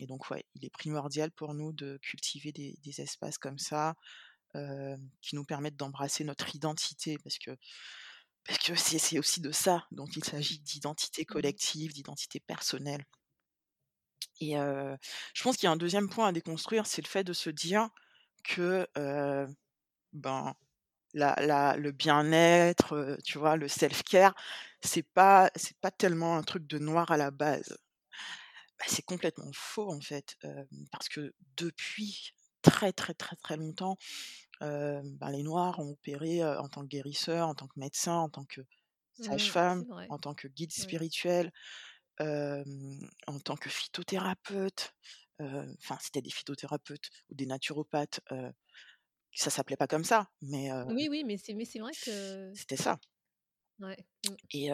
donc, 0.00 0.30
ouais, 0.30 0.44
il 0.54 0.64
est 0.64 0.70
primordial 0.70 1.30
pour 1.32 1.54
nous 1.54 1.72
de 1.72 1.98
cultiver 2.02 2.52
des, 2.52 3.00
espaces 3.00 3.38
comme 3.38 3.58
ça, 3.58 3.96
qui 4.52 5.34
nous 5.34 5.44
permettent 5.44 5.76
d'embrasser 5.76 6.24
notre 6.24 6.54
identité, 6.54 7.18
parce 7.18 7.38
que 7.38 7.56
parce 8.46 8.58
que 8.58 8.74
c'est 8.74 9.18
aussi 9.18 9.40
de 9.40 9.52
ça 9.52 9.86
dont 9.90 10.06
il 10.06 10.22
s'agit, 10.22 10.60
d'identité 10.60 11.22
mmh 11.22 11.26
collective, 11.26 11.94
d'identité 11.94 12.40
personnelle. 12.40 13.06
Et 14.40 14.52
je 14.52 15.42
pense 15.42 15.56
qu'il 15.56 15.64
y 15.64 15.68
a 15.68 15.72
un 15.72 15.78
deuxième 15.78 16.10
point 16.10 16.28
à 16.28 16.32
déconstruire, 16.32 16.86
c'est 16.86 17.02
le 17.02 17.08
fait 17.08 17.24
de 17.24 17.32
se 17.32 17.48
dire 17.48 17.88
que 18.42 18.86
ben 20.12 20.54
la, 21.14 21.76
le 21.78 21.92
bien-être, 21.92 23.18
tu 23.24 23.38
vois, 23.38 23.56
le 23.56 23.68
self-care, 23.68 24.34
c'est 24.82 25.02
pas 25.04 25.50
c'est 25.56 25.78
pas 25.80 25.90
tellement 25.90 26.36
un 26.36 26.42
truc 26.42 26.66
de 26.66 26.78
noir 26.78 27.10
à 27.12 27.16
la 27.16 27.30
base. 27.30 27.76
Bah, 28.78 28.84
c'est 28.88 29.04
complètement 29.04 29.50
faux 29.52 29.92
en 29.92 30.00
fait, 30.00 30.36
parce 30.90 31.08
que 31.08 31.34
depuis 31.56 32.32
très 32.62 32.92
très 32.92 33.14
très 33.14 33.36
très 33.36 33.56
longtemps, 33.56 33.96
ben, 34.60 35.30
les 35.30 35.42
Noirs 35.42 35.78
ont 35.80 35.90
opéré 35.92 36.44
en 36.44 36.68
tant 36.68 36.82
que 36.82 36.88
guérisseurs, 36.88 37.48
en 37.48 37.54
tant 37.54 37.66
que 37.68 37.78
médecins, 37.78 38.18
en 38.18 38.28
tant 38.30 38.44
que 38.44 38.62
mmh, 39.18 39.24
sage-femme, 39.30 39.86
en 40.08 40.18
tant 40.18 40.34
que 40.34 40.48
guide 40.48 40.72
spirituel, 40.72 41.52
en 42.20 43.40
tant 43.44 43.56
que 43.56 43.70
phytothérapeute. 43.70 44.94
Enfin, 45.40 45.98
c'était 46.00 46.22
des 46.22 46.30
phytothérapeutes 46.30 47.10
ou 47.30 47.34
des 47.34 47.46
naturopathes. 47.46 48.20
Ça 49.34 49.50
s'appelait 49.50 49.76
pas 49.76 49.86
comme 49.86 50.04
ça, 50.04 50.30
mais 50.42 50.72
oui, 50.88 51.06
oui, 51.10 51.24
mais 51.24 51.36
c'est 51.36 51.54
mais 51.54 51.64
c'est 51.64 51.80
vrai 51.80 51.92
que 52.04 52.52
c'était 52.54 52.76
ça. 52.76 52.98
Ouais. 53.80 54.06
Mmh. 54.26 54.34
Et, 54.52 54.70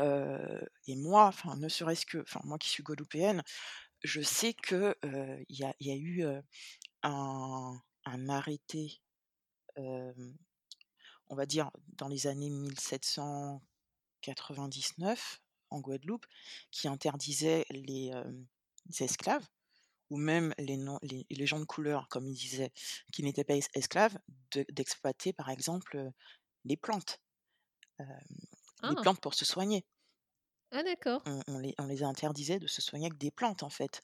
et 0.87 0.97
moi, 0.97 1.27
enfin, 1.27 1.57
ne 1.57 1.69
serait-ce 1.69 2.05
que, 2.05 2.19
enfin, 2.19 2.41
moi 2.45 2.59
qui 2.59 2.69
suis 2.69 2.83
guadeloupéenne, 2.83 3.43
je 4.03 4.21
sais 4.21 4.53
que 4.55 4.95
il 5.49 5.59
y, 5.59 5.65
a, 5.65 5.75
y 5.81 5.91
a 5.91 5.97
eu 5.97 6.23
un, 7.03 7.81
un, 8.05 8.29
arrêté, 8.29 9.01
on 9.77 11.35
va 11.35 11.47
dire, 11.47 11.71
dans 11.97 12.09
les 12.09 12.27
années 12.27 12.51
1799 12.51 15.41
en 15.71 15.81
Guadeloupe, 15.81 16.27
qui 16.71 16.87
interdisait 16.89 17.65
les, 17.71 18.13
esclaves, 18.99 19.47
ou 20.11 20.17
même 20.17 20.53
les, 20.59 20.79
les, 21.03 21.27
les, 21.31 21.47
gens 21.47 21.61
de 21.61 21.65
couleur, 21.65 22.09
comme 22.09 22.27
ils 22.27 22.35
disaient, 22.35 22.73
qui 23.13 23.23
n'étaient 23.23 23.45
pas 23.45 23.55
esclaves, 23.75 24.19
d'exploiter 24.71 25.33
par 25.33 25.49
exemple 25.49 26.11
les 26.65 26.77
plantes. 26.77 27.21
les 27.99 28.07
ah! 28.83 28.95
plantes 29.01 29.21
pour 29.21 29.35
se 29.35 29.45
soigner. 29.45 29.85
Ah 30.73 30.83
d'accord. 30.83 31.23
On, 31.49 31.59
les, 31.59 31.75
on 31.79 31.87
les 31.87 32.03
interdisait 32.03 32.59
de 32.59 32.67
se 32.67 32.83
soigner 32.83 33.07
avec 33.07 33.19
des 33.19 33.31
plantes 33.31 33.63
en 33.63 33.71
fait. 33.71 34.03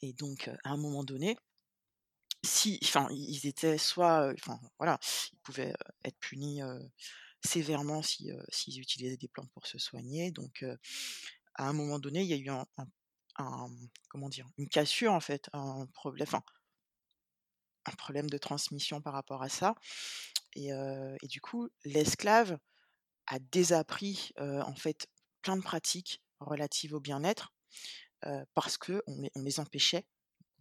et 0.00 0.12
donc 0.14 0.48
à 0.64 0.70
un 0.70 0.76
moment 0.76 1.04
donné, 1.04 1.36
si, 2.44 2.78
enfin, 2.82 3.08
ils 3.10 3.46
étaient 3.46 3.78
soit, 3.78 4.32
enfin 4.32 4.60
voilà, 4.78 4.98
ils 5.32 5.38
pouvaient 5.42 5.74
être 6.04 6.18
punis 6.18 6.60
sévèrement 7.44 8.02
si 8.02 8.30
s'ils 8.50 8.80
utilisaient 8.80 9.16
des 9.16 9.28
plantes 9.28 9.50
pour 9.52 9.66
se 9.66 9.78
soigner. 9.78 10.30
Donc 10.32 10.64
à 11.54 11.68
un 11.68 11.72
moment 11.72 11.98
donné, 11.98 12.22
il 12.22 12.28
y 12.28 12.32
a 12.32 12.36
eu 12.36 12.48
un, 12.48 12.66
comment 14.08 14.28
dire, 14.28 14.46
une 14.58 14.68
cassure 14.68 15.12
en 15.12 15.20
fait, 15.20 15.48
un 15.52 15.86
problème, 15.86 16.26
enfin 16.28 16.42
un 17.84 17.92
problème 17.92 18.30
de 18.30 18.38
transmission 18.38 19.00
par 19.00 19.12
rapport 19.12 19.42
à 19.42 19.48
ça. 19.48 19.74
Et, 20.54 20.68
et 20.68 21.26
du 21.28 21.40
coup, 21.40 21.68
l'esclave 21.84 22.58
a 23.26 23.38
désappris 23.38 24.32
en 24.38 24.74
fait 24.74 25.08
plein 25.42 25.56
de 25.56 25.62
pratiques 25.62 26.22
relatives 26.40 26.94
au 26.94 27.00
bien-être 27.00 27.52
parce 28.54 28.78
que 28.78 29.02
on 29.06 29.42
les, 29.42 29.60
empêchait 29.60 30.06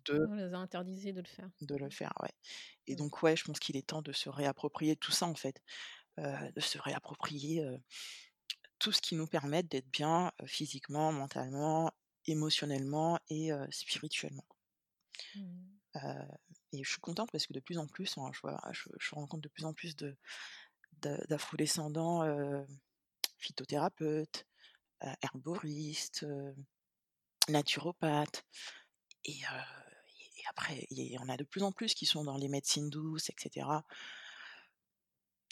de. 0.06 0.20
On 0.30 0.34
les 0.34 0.54
a 0.54 0.58
interdisés 0.58 1.14
de 1.14 1.22
le 1.22 1.28
faire. 1.28 1.50
De 1.62 1.76
le 1.76 1.90
faire, 1.90 2.14
ouais. 2.22 2.34
Et 2.88 2.96
donc 2.96 3.22
ouais, 3.22 3.36
je 3.36 3.44
pense 3.44 3.60
qu'il 3.60 3.78
est 3.78 3.88
temps 3.88 4.02
de 4.02 4.14
se 4.14 4.30
réapproprier 4.30 4.96
tout 4.96 5.12
ça 5.12 5.28
en 5.28 5.36
fait, 5.36 5.62
de 6.18 6.60
se 6.60 6.80
réapproprier 6.80 7.64
tout 8.80 8.92
ce 8.92 9.02
qui 9.02 9.16
nous 9.16 9.28
permet 9.28 9.62
d'être 9.62 9.90
bien 9.92 10.32
physiquement, 10.46 11.12
mentalement, 11.12 11.92
émotionnellement 12.28 13.20
et 13.30 13.52
spirituellement. 13.70 14.46
Mmh. 15.36 15.42
et 16.72 16.84
je 16.84 16.90
suis 16.90 17.02
contente 17.02 17.32
parce 17.32 17.46
que 17.46 17.54
de 17.54 17.60
plus 17.60 17.78
en 17.78 17.86
plus, 17.86 18.18
hein, 18.18 18.32
je, 18.34 18.40
vois, 18.42 18.60
je, 18.72 19.16
rencontre 19.16 19.42
de 19.42 19.50
plus 19.50 19.66
en 19.66 19.74
plus 19.74 19.96
de, 19.96 20.16
d'afro-descendants 21.28 22.24
phytothérapeutes, 23.38 24.48
herboristes, 25.22 26.26
naturopathes. 27.50 28.46
Et, 29.26 29.40
après, 30.50 30.86
il 30.90 31.00
y 31.00 31.18
en 31.18 31.30
a 31.30 31.38
de 31.38 31.44
plus 31.44 31.64
en 31.64 31.72
plus 31.72 31.94
qui 31.94 32.06
sont 32.06 32.24
dans 32.24 32.38
les 32.38 32.50
médecines 32.50 32.90
douces, 32.90 33.30
etc. 33.30 33.68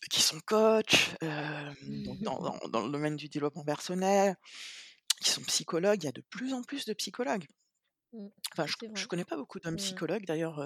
Qui 0.09 0.21
sont 0.21 0.39
coachs, 0.41 1.15
dans, 1.21 2.59
dans, 2.69 2.85
le 2.85 2.91
domaine 2.91 3.15
du 3.15 3.29
développement 3.29 3.63
personnel, 3.63 4.35
qui 5.19 5.29
sont 5.29 5.41
psychologues. 5.43 6.03
Il 6.03 6.05
y 6.05 6.09
a 6.09 6.13
de 6.13 6.23
plus 6.29 6.53
en 6.53 6.63
plus 6.63 6.85
de 6.85 6.93
psychologues. 6.93 7.45
Mmh, 8.13 8.27
enfin, 8.53 8.65
je 8.65 8.85
ne 8.85 9.05
connais 9.05 9.25
pas 9.25 9.37
beaucoup 9.37 9.59
d'hommes 9.59 9.75
mmh. 9.75 9.77
psychologues. 9.77 10.25
D'ailleurs, 10.25 10.63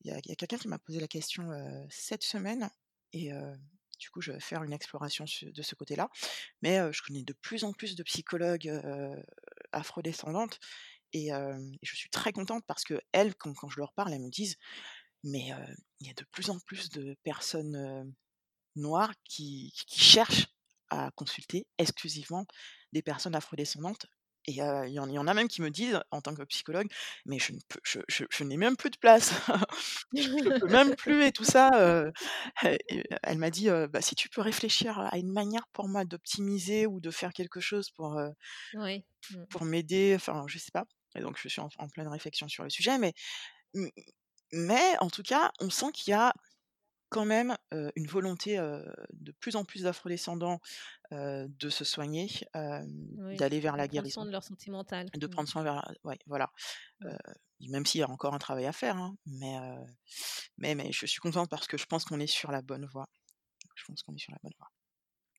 il 0.00 0.10
y 0.10 0.12
a, 0.12 0.16
a 0.16 0.20
quelqu'un 0.20 0.58
qui 0.58 0.68
m'a 0.68 0.78
posé 0.78 1.00
la 1.00 1.08
question 1.08 1.50
cette 1.90 2.22
semaine. 2.22 2.70
Et 3.12 3.30
du 3.98 4.10
coup, 4.10 4.20
je 4.20 4.32
vais 4.32 4.40
faire 4.40 4.62
une 4.62 4.72
exploration 4.72 5.24
de 5.42 5.62
ce 5.62 5.74
côté-là. 5.74 6.08
Mais 6.62 6.78
je 6.92 7.02
connais 7.02 7.22
de 7.22 7.32
plus 7.34 7.64
en 7.64 7.72
plus 7.72 7.96
de 7.96 8.02
psychologues 8.02 8.72
afrodescendantes 9.72 10.58
et, 11.12 11.28
et, 11.28 11.78
je 11.82 11.96
suis 11.96 12.10
très 12.10 12.32
contente 12.32 12.64
parce 12.66 12.84
que 12.84 13.00
elles, 13.12 13.34
quand, 13.34 13.68
je 13.68 13.78
leur 13.78 13.92
parle, 13.92 14.12
elles 14.12 14.22
me 14.22 14.30
disent 14.30 14.56
mais 15.24 15.50
il 16.00 16.06
y 16.06 16.10
a 16.10 16.14
de 16.14 16.24
plus 16.30 16.50
en 16.50 16.58
plus 16.60 16.90
de 16.90 17.16
personnes 17.24 18.14
noires 18.76 19.14
qui, 19.24 19.72
qui, 19.86 20.00
cherchent 20.00 20.48
à 20.90 21.10
consulter 21.12 21.66
exclusivement 21.78 22.46
des 22.94 23.02
personnes 23.02 23.34
afrodescendantes 23.34 24.06
et 24.46 24.52
il 24.52 24.92
y, 24.92 24.98
en 24.98 25.26
a 25.26 25.34
même 25.34 25.48
qui 25.48 25.62
me 25.62 25.70
disent, 25.70 25.98
en 26.10 26.20
tant 26.20 26.34
que 26.34 26.42
psychologue, 26.42 26.88
mais 27.24 27.38
je, 27.38 27.52
ne 27.52 27.58
peux, 27.66 27.80
je, 27.82 28.44
n'ai 28.44 28.58
même 28.58 28.76
plus 28.76 28.90
de 28.90 28.98
place, 28.98 29.32
je 30.14 30.28
ne 30.28 30.58
peux 30.58 30.68
même 30.68 30.94
plus 30.96 31.24
et 31.24 31.32
tout 31.32 31.44
ça. 31.44 31.70
elle 33.22 33.38
m'a 33.38 33.50
dit, 33.50 33.68
bah, 33.90 34.02
si 34.02 34.14
tu 34.14 34.28
peux 34.28 34.42
réfléchir 34.42 34.98
à 34.98 35.16
une 35.16 35.32
manière 35.32 35.66
pour 35.72 35.88
moi 35.88 36.04
d'optimiser 36.04 36.86
ou 36.86 37.00
de 37.00 37.10
faire 37.10 37.32
quelque 37.32 37.60
chose 37.60 37.90
pour, 37.90 38.20
mmh. 38.74 38.98
pour 39.48 39.64
m'aider, 39.64 40.12
enfin, 40.14 40.44
je 40.46 40.58
sais 40.58 40.72
pas. 40.72 40.84
Et 41.16 41.20
donc, 41.20 41.38
je 41.40 41.48
suis 41.48 41.60
en, 41.60 41.70
en, 41.78 41.88
pleine 41.88 42.08
réflexion 42.08 42.46
sur 42.48 42.64
le 42.64 42.70
sujet, 42.70 42.98
mais, 42.98 43.14
mais 44.52 44.94
en 45.00 45.08
tout 45.08 45.22
cas, 45.22 45.52
on 45.60 45.70
sent 45.70 45.92
qu'il 45.94 46.10
y 46.10 46.14
a 46.14 46.34
quand 47.14 47.24
même 47.24 47.56
une 47.70 48.08
volonté 48.08 48.56
de 48.56 49.32
plus 49.38 49.54
en 49.54 49.64
plus 49.64 49.82
d'afrodescendants 49.82 50.58
de 51.12 51.70
se 51.70 51.84
soigner, 51.84 52.28
d'aller 53.38 53.60
vers 53.60 53.76
la 53.76 53.86
guérison. 53.86 53.92
De 53.92 54.00
prendre 54.00 54.12
soin 54.12 54.26
de 54.26 54.32
leur 54.32 54.42
santé 54.42 54.70
mentale. 54.72 55.08
De 55.14 55.26
mmh. 55.26 55.30
prendre 55.30 55.48
soin 55.48 55.62
vers, 55.62 55.94
ouais, 56.02 56.18
voilà. 56.26 56.50
même 57.60 57.86
s'il 57.86 58.00
y 58.00 58.02
a 58.02 58.10
encore 58.10 58.34
un 58.34 58.38
travail 58.38 58.66
à 58.66 58.72
faire, 58.72 58.96
hein, 58.96 59.16
mais, 59.26 59.56
mais, 60.58 60.74
mais 60.74 60.90
je 60.90 61.06
suis 61.06 61.20
contente 61.20 61.48
parce 61.48 61.68
que 61.68 61.78
je 61.78 61.86
pense 61.86 62.04
qu'on 62.04 62.18
est 62.18 62.26
sur 62.26 62.50
la 62.50 62.62
bonne 62.62 62.86
voie. 62.86 63.08
Je 63.76 63.84
pense 63.86 64.02
qu'on 64.02 64.14
est 64.16 64.18
sur 64.18 64.32
la 64.32 64.38
bonne 64.42 64.54
voie. 64.58 64.70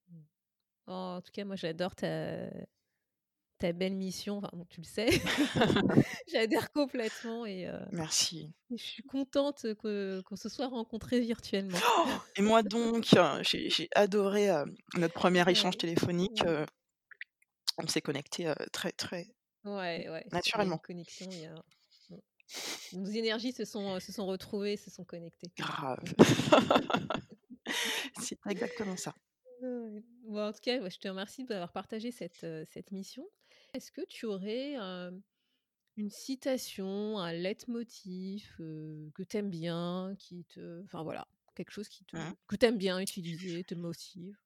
Mmh. 0.09 0.91
en 0.91 1.21
tout 1.21 1.31
cas, 1.33 1.43
moi, 1.43 1.57
j'adore 1.57 1.93
ta, 1.93 2.47
ta 3.65 3.73
belle 3.73 3.95
mission, 3.95 4.37
enfin, 4.37 4.51
tu 4.69 4.81
le 4.81 4.85
sais, 4.85 5.07
j'adhère 6.31 6.71
complètement 6.71 7.47
et 7.47 7.67
merci. 7.91 8.53
je 8.69 8.83
suis 8.83 9.01
contente 9.01 9.65
qu'on 9.81 10.35
se 10.35 10.49
soit 10.49 10.67
rencontrés 10.67 11.19
virtuellement. 11.19 11.79
Oh 11.97 12.05
et 12.35 12.43
moi 12.43 12.61
donc, 12.61 13.07
j'ai 13.41 13.89
adoré 13.95 14.49
notre 14.97 15.15
premier 15.15 15.49
échange 15.49 15.77
téléphonique. 15.77 16.43
on 17.79 17.87
s'est 17.87 18.01
connecté 18.01 18.53
très 18.71 18.91
très 18.91 19.33
ouais, 19.63 20.07
ouais, 20.09 20.25
naturellement. 20.31 20.77
connexion, 20.77 21.27
y 21.31 21.45
a... 21.45 21.55
Nos 22.93 23.09
énergies 23.09 23.51
se 23.51 23.65
sont, 23.65 23.99
se 23.99 24.11
sont 24.11 24.27
retrouvées, 24.27 24.77
se 24.77 24.91
sont 24.91 25.03
connectées. 25.03 25.47
Grave. 25.57 26.03
C'est 28.21 28.37
exactement 28.47 28.95
ça. 28.95 29.15
Bon, 29.61 30.47
en 30.47 30.53
tout 30.53 30.59
cas, 30.61 30.87
je 30.87 30.99
te 30.99 31.07
remercie 31.07 31.45
d'avoir 31.45 31.71
partagé 31.71 32.11
cette, 32.11 32.45
cette 32.69 32.91
mission. 32.91 33.25
Est-ce 33.75 33.91
que 33.91 34.05
tu 34.05 34.25
aurais 34.25 34.75
une 35.97 36.09
citation, 36.09 37.19
un 37.19 37.33
leitmotiv 37.33 38.55
euh, 38.61 39.09
que 39.13 39.23
t'aimes 39.23 39.49
bien, 39.49 40.15
qui 40.17 40.45
te, 40.45 40.81
enfin 40.83 41.03
voilà, 41.03 41.27
quelque 41.55 41.71
chose 41.71 41.89
qui 41.89 42.05
te, 42.05 42.15
Mmh. 42.15 42.33
que 42.47 42.55
t'aimes 42.55 42.77
bien 42.77 42.99
utiliser, 42.99 43.63
te 43.65 43.75
motive. 43.75 44.37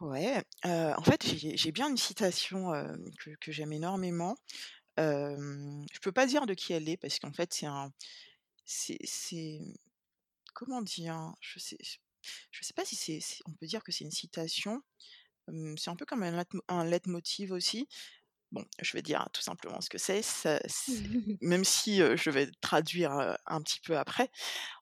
Ouais, 0.00 0.42
en 0.64 1.02
fait, 1.02 1.24
j'ai 1.24 1.72
bien 1.72 1.88
une 1.88 1.96
citation, 1.96 2.72
que 3.18 3.30
que 3.40 3.52
j'aime 3.52 3.72
énormément. 3.72 4.34
Je 4.98 5.98
peux 6.02 6.12
pas 6.12 6.26
dire 6.26 6.46
de 6.46 6.54
qui 6.54 6.72
elle 6.72 6.88
est 6.88 6.96
parce 6.96 7.18
qu'en 7.20 7.32
fait, 7.32 7.52
c'est 7.52 7.66
un 7.66 7.92
c'est 8.64 9.60
comment 10.52 10.82
dire? 10.82 11.34
Je 11.40 11.58
sais 11.58 11.78
je 12.50 12.64
sais 12.64 12.74
pas 12.74 12.84
si 12.84 12.96
c'est 12.96 13.20
on 13.46 13.52
peut 13.52 13.66
dire 13.66 13.82
que 13.84 13.92
c'est 13.92 14.04
une 14.04 14.10
citation. 14.10 14.82
C'est 15.76 15.90
un 15.90 15.96
peu 15.96 16.06
comme 16.06 16.22
un 16.22 16.44
un 16.68 16.84
leitmotiv 16.84 17.52
aussi. 17.52 17.86
Bon, 18.54 18.64
je 18.80 18.92
vais 18.92 19.02
dire 19.02 19.28
tout 19.32 19.42
simplement 19.42 19.80
ce 19.80 19.90
que 19.90 19.98
c'est. 19.98 20.20
Même 21.42 21.64
si, 21.64 21.96
je 21.96 22.30
vais 22.30 22.48
traduire, 22.60 23.10
un 23.46 23.60
petit 23.60 23.80
peu 23.80 23.98
après. 23.98 24.30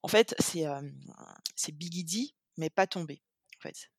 En 0.02 0.08
fait, 0.08 0.34
c'est, 0.38 0.66
Biggie 1.72 2.34
mais 2.58 2.68
pas 2.68 2.86
tombé, 2.86 3.22
en 3.56 3.62
fait. 3.62 3.90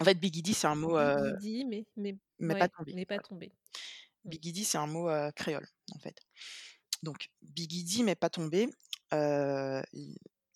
En 0.00 0.04
fait, 0.04 0.14
Biggie 0.14 0.54
c'est 0.54 0.68
un 0.68 0.74
mot, 0.74 0.96
Bigidi, 0.96 1.66
mais 1.66 1.84
mais 1.96 2.16
mais 2.38 2.58
pas 2.58 2.68
tombé, 2.68 2.94
mais 2.94 3.04
pas 3.04 3.18
tombé. 3.18 3.52
C'est 4.64 4.78
un 4.78 4.86
mot, 4.86 5.10
créole, 5.36 5.68
en 5.92 5.98
fait. 5.98 6.18
Donc 7.02 7.28
Bigidi 7.42 8.04
mais 8.04 8.14
pas 8.14 8.30
tombé, 8.30 8.70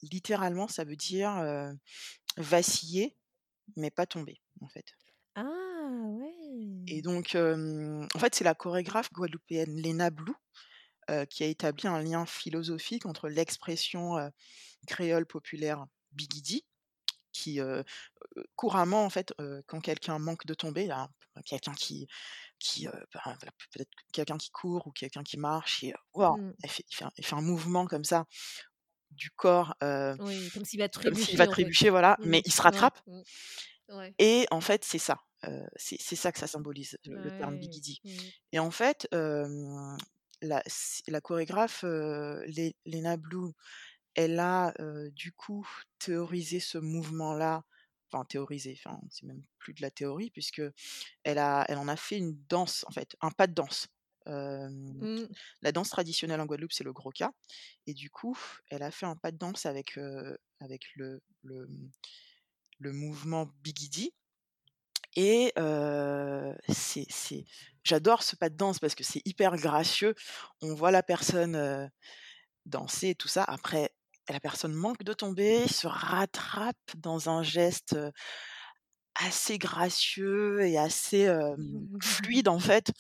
littéralement 0.01 0.69
ça 0.69 0.85
veut 0.85 0.97
dire, 0.97 1.35
vaciller 2.39 3.15
mais 3.77 3.91
pas 3.91 4.07
tomber, 4.07 4.41
en 4.63 4.69
fait. 4.69 4.87
Ah 5.37 5.43
Et 6.89 7.01
ouais! 7.01 7.03
donc, 7.03 7.35
hem, 7.35 8.07
en 8.15 8.19
fait, 8.19 8.35
c'est 8.35 8.45
la 8.45 8.55
chorégraphe 8.55 9.13
guadeloupéenne 9.13 9.77
Léna 9.77 10.11
Blou, 10.11 10.35
qui 11.31 11.45
a 11.45 11.49
établi 11.49 11.89
un 11.89 12.03
lien 12.03 12.27
philosophique 12.27 13.07
entre 13.07 13.29
l'expression, 13.29 14.17
créole 14.89 15.27
populaire 15.27 15.87
biguidi, 16.13 16.67
qui, 17.33 17.61
couramment, 18.57 19.05
en 19.07 19.11
fait, 19.11 19.35
quand 19.67 19.81
quelqu'un 19.81 20.19
manque 20.21 20.47
de 20.47 20.55
tomber, 20.55 20.87
là, 20.87 21.09
quelqu'un 21.47 21.75
qui 21.75 22.09
qui, 22.61 22.87
voilà, 23.15 23.39
peut-être 23.73 23.91
quelqu'un 24.13 24.39
qui 24.39 24.51
court 24.51 24.87
ou 24.89 24.93
quelqu'un 24.93 25.25
qui 25.25 25.39
marche 25.39 25.85
et 25.85 25.95
waouh, 26.15 26.37
Mmh. 26.37 26.53
fait 26.69 26.85
il 26.91 26.97
fait 26.97 27.05
un 27.07 27.13
il 27.19 27.27
fait 27.27 27.37
un 27.37 27.43
mouvement 27.43 27.87
comme 27.87 28.05
ça 28.05 28.27
du 29.13 29.31
corps, 29.33 29.75
Oui, 30.19 30.51
comme 30.53 30.65
s'il 30.65 30.79
va 30.79 30.89
trébucher 30.89 31.37
va 31.37 31.47
voilà, 31.91 32.19
Mmh. 32.19 32.25
mais 32.25 32.43
il 32.47 32.53
se 32.53 32.63
rattrape 32.63 33.01
Mmh. 33.07 33.23
Ouais. 33.89 34.15
et 34.19 34.47
en 34.51 34.61
fait, 34.61 34.85
c'est 34.85 34.99
ça, 34.99 35.19
c'est 35.77 36.17
ça 36.17 36.33
que 36.33 36.39
ça 36.39 36.47
symbolise, 36.47 36.99
le 37.07 37.19
le 37.19 37.33
terme 37.33 37.59
biguidi 37.59 38.01
Mmh. 38.05 38.33
et 38.53 38.59
en 38.61 38.71
fait, 38.71 39.09
la 40.43 41.21
chorégraphe, 41.21 41.85
heu, 41.85 42.43
Lé 42.47 42.77
Léna 42.85 43.17
Blou, 43.17 43.53
elle 44.15 44.41
a, 44.41 44.75
du 45.13 45.33
coup, 45.33 45.69
théorisé 45.99 46.61
ce 46.61 46.79
mouvement-là, 46.79 47.65
enfin 48.13 48.25
théorisé, 48.27 48.75
enfin, 48.85 49.01
c'est 49.11 49.27
même 49.27 49.45
plus 49.59 49.75
de 49.75 49.83
la 49.83 49.91
théorie 49.91 50.31
puisqu'elle 50.31 50.75
a 51.39 51.65
elle 51.69 51.79
en 51.79 51.89
a 51.89 51.97
fait 51.97 52.19
une 52.19 52.39
danse, 52.49 52.85
en 52.89 52.93
fait, 52.93 53.17
un 53.23 53.31
pas 53.31 53.47
de 53.49 53.55
danse. 53.55 53.89
Mmh. 55.01 55.35
la 55.63 55.73
danse 55.73 55.91
traditionnelle 55.91 56.41
en 56.41 56.47
Guadeloupe, 56.47 56.73
c'est 56.73 56.85
le 56.85 56.93
Gros-Cas 56.93 57.33
et 57.87 57.95
du 57.95 58.11
coup, 58.11 58.39
elle 58.71 58.83
a 58.83 58.91
fait 58.91 59.07
un 59.07 59.17
pas 59.17 59.33
de 59.33 59.39
danse 59.39 59.67
avec, 59.67 59.99
avec 60.61 60.85
le 60.97 61.23
le, 61.43 61.69
le 62.83 62.93
mouvement 62.93 63.49
biguidi 63.63 64.13
et 65.17 65.53
c'est 66.69 67.07
c'est 67.09 67.45
j'adore 67.85 68.23
ce 68.23 68.37
pas 68.37 68.49
de 68.49 68.57
danse 68.57 68.79
parce 68.79 68.95
que 68.95 69.05
c'est 69.05 69.23
hyper 69.25 69.57
gracieux. 69.57 70.15
On 70.61 70.75
voit 70.75 70.91
la 70.91 71.03
personne, 71.03 71.91
danser 72.67 73.11
et 73.11 73.15
tout 73.15 73.29
ça. 73.29 73.45
Après, 73.45 73.91
la 74.29 74.41
personne 74.41 74.73
manque 74.73 75.03
de 75.03 75.13
tomber, 75.13 75.67
se 75.69 75.87
rattrape 75.87 76.77
dans 76.97 77.29
un 77.29 77.43
geste, 77.43 77.97
assez 79.15 79.59
gracieux 79.59 80.63
et 80.63 80.79
assez, 80.79 81.23
hem, 81.23 81.89
fluide 82.03 82.49
en 82.49 82.59
fait 82.59 82.93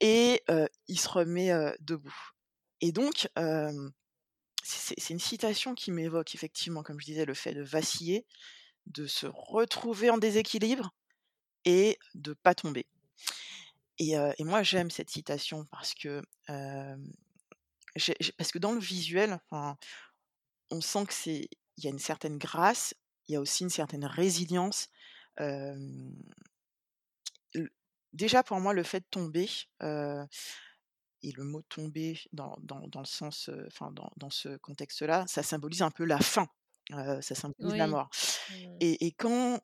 et 0.00 0.42
il 0.88 0.98
se 0.98 1.08
remet, 1.08 1.52
debout 1.80 2.30
et 2.80 2.92
donc 2.92 3.28
c'est 4.62 5.10
une 5.10 5.20
citation 5.20 5.74
qui 5.74 5.90
m'évoque 5.92 6.34
effectivement, 6.34 6.82
comme 6.82 6.98
je 7.00 7.06
disais, 7.06 7.26
le 7.26 7.34
fait 7.34 7.52
de 7.52 7.62
vaciller, 7.62 8.24
de 8.86 9.06
se 9.06 9.26
retrouver 9.26 10.10
en 10.10 10.18
déséquilibre 10.18 10.94
et 11.64 11.98
de 12.14 12.34
pas 12.34 12.54
tomber. 12.54 12.86
Et 13.98 14.14
moi 14.40 14.62
j'aime 14.62 14.90
cette 14.90 15.10
citation 15.10 15.66
parce 15.66 15.94
que, 15.94 16.22
parce 18.36 18.50
que 18.52 18.58
dans 18.58 18.72
le 18.72 18.80
visuel, 18.80 19.38
enfin, 19.50 19.78
on 20.70 20.80
sent 20.80 21.06
que 21.06 21.30
il 21.30 21.84
y 21.84 21.86
a 21.86 21.90
une 21.90 21.98
certaine 21.98 22.38
grâce, 22.38 22.94
il 23.28 23.32
y 23.32 23.36
a 23.36 23.40
aussi 23.40 23.62
une 23.62 23.70
certaine 23.70 24.04
résilience, 24.04 24.88
déjà 28.12 28.42
pour 28.42 28.60
moi 28.60 28.72
le 28.72 28.82
fait 28.82 29.00
de 29.00 29.06
tomber, 29.10 29.48
et 29.80 31.32
le 31.32 31.44
mot 31.44 31.62
tomber 31.62 32.20
dans 32.32 32.56
dans 32.60 32.86
dans 32.88 33.00
le 33.00 33.06
sens, 33.06 33.48
enfin 33.66 33.90
dans 33.92 34.10
dans 34.16 34.30
ce 34.30 34.56
contexte-là, 34.58 35.24
ça 35.26 35.42
symbolise 35.42 35.82
un 35.82 35.90
peu 35.90 36.04
la 36.04 36.18
fin, 36.18 36.48
ça 37.22 37.34
symbolise 37.34 37.76
la 37.76 37.88
mort 37.88 38.08
Mmh. 38.48 38.80
et 38.80 39.06
et 39.06 39.12
quand, 39.12 39.60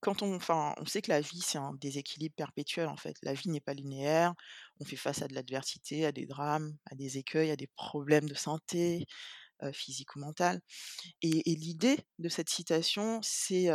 quand 0.00 0.22
on 0.22 0.34
enfin, 0.36 0.74
on 0.78 0.86
sait 0.86 1.02
que 1.02 1.10
la 1.10 1.20
vie, 1.20 1.40
c'est 1.40 1.58
un 1.58 1.74
déséquilibre 1.74 2.34
perpétuel, 2.34 2.88
en 2.88 2.96
fait. 2.96 3.16
La 3.22 3.34
vie 3.34 3.48
n'est 3.50 3.60
pas 3.60 3.74
linéaire, 3.74 4.34
on 4.80 4.84
fait 4.84 4.96
face 4.96 5.22
à 5.22 5.28
de 5.28 5.34
l'adversité, 5.34 6.06
à 6.06 6.12
des 6.12 6.26
drames, 6.26 6.76
à 6.90 6.94
des 6.94 7.18
écueils, 7.18 7.50
à 7.50 7.56
des 7.56 7.68
problèmes 7.68 8.28
de 8.28 8.34
santé, 8.34 9.06
heu, 9.62 9.72
physique 9.72 10.16
ou 10.16 10.20
mentale 10.20 10.60
et 11.22 11.52
et 11.52 11.56
l'idée 11.56 11.98
de 12.20 12.28
cette 12.30 12.50
citation, 12.50 13.20
c'est, 13.22 13.68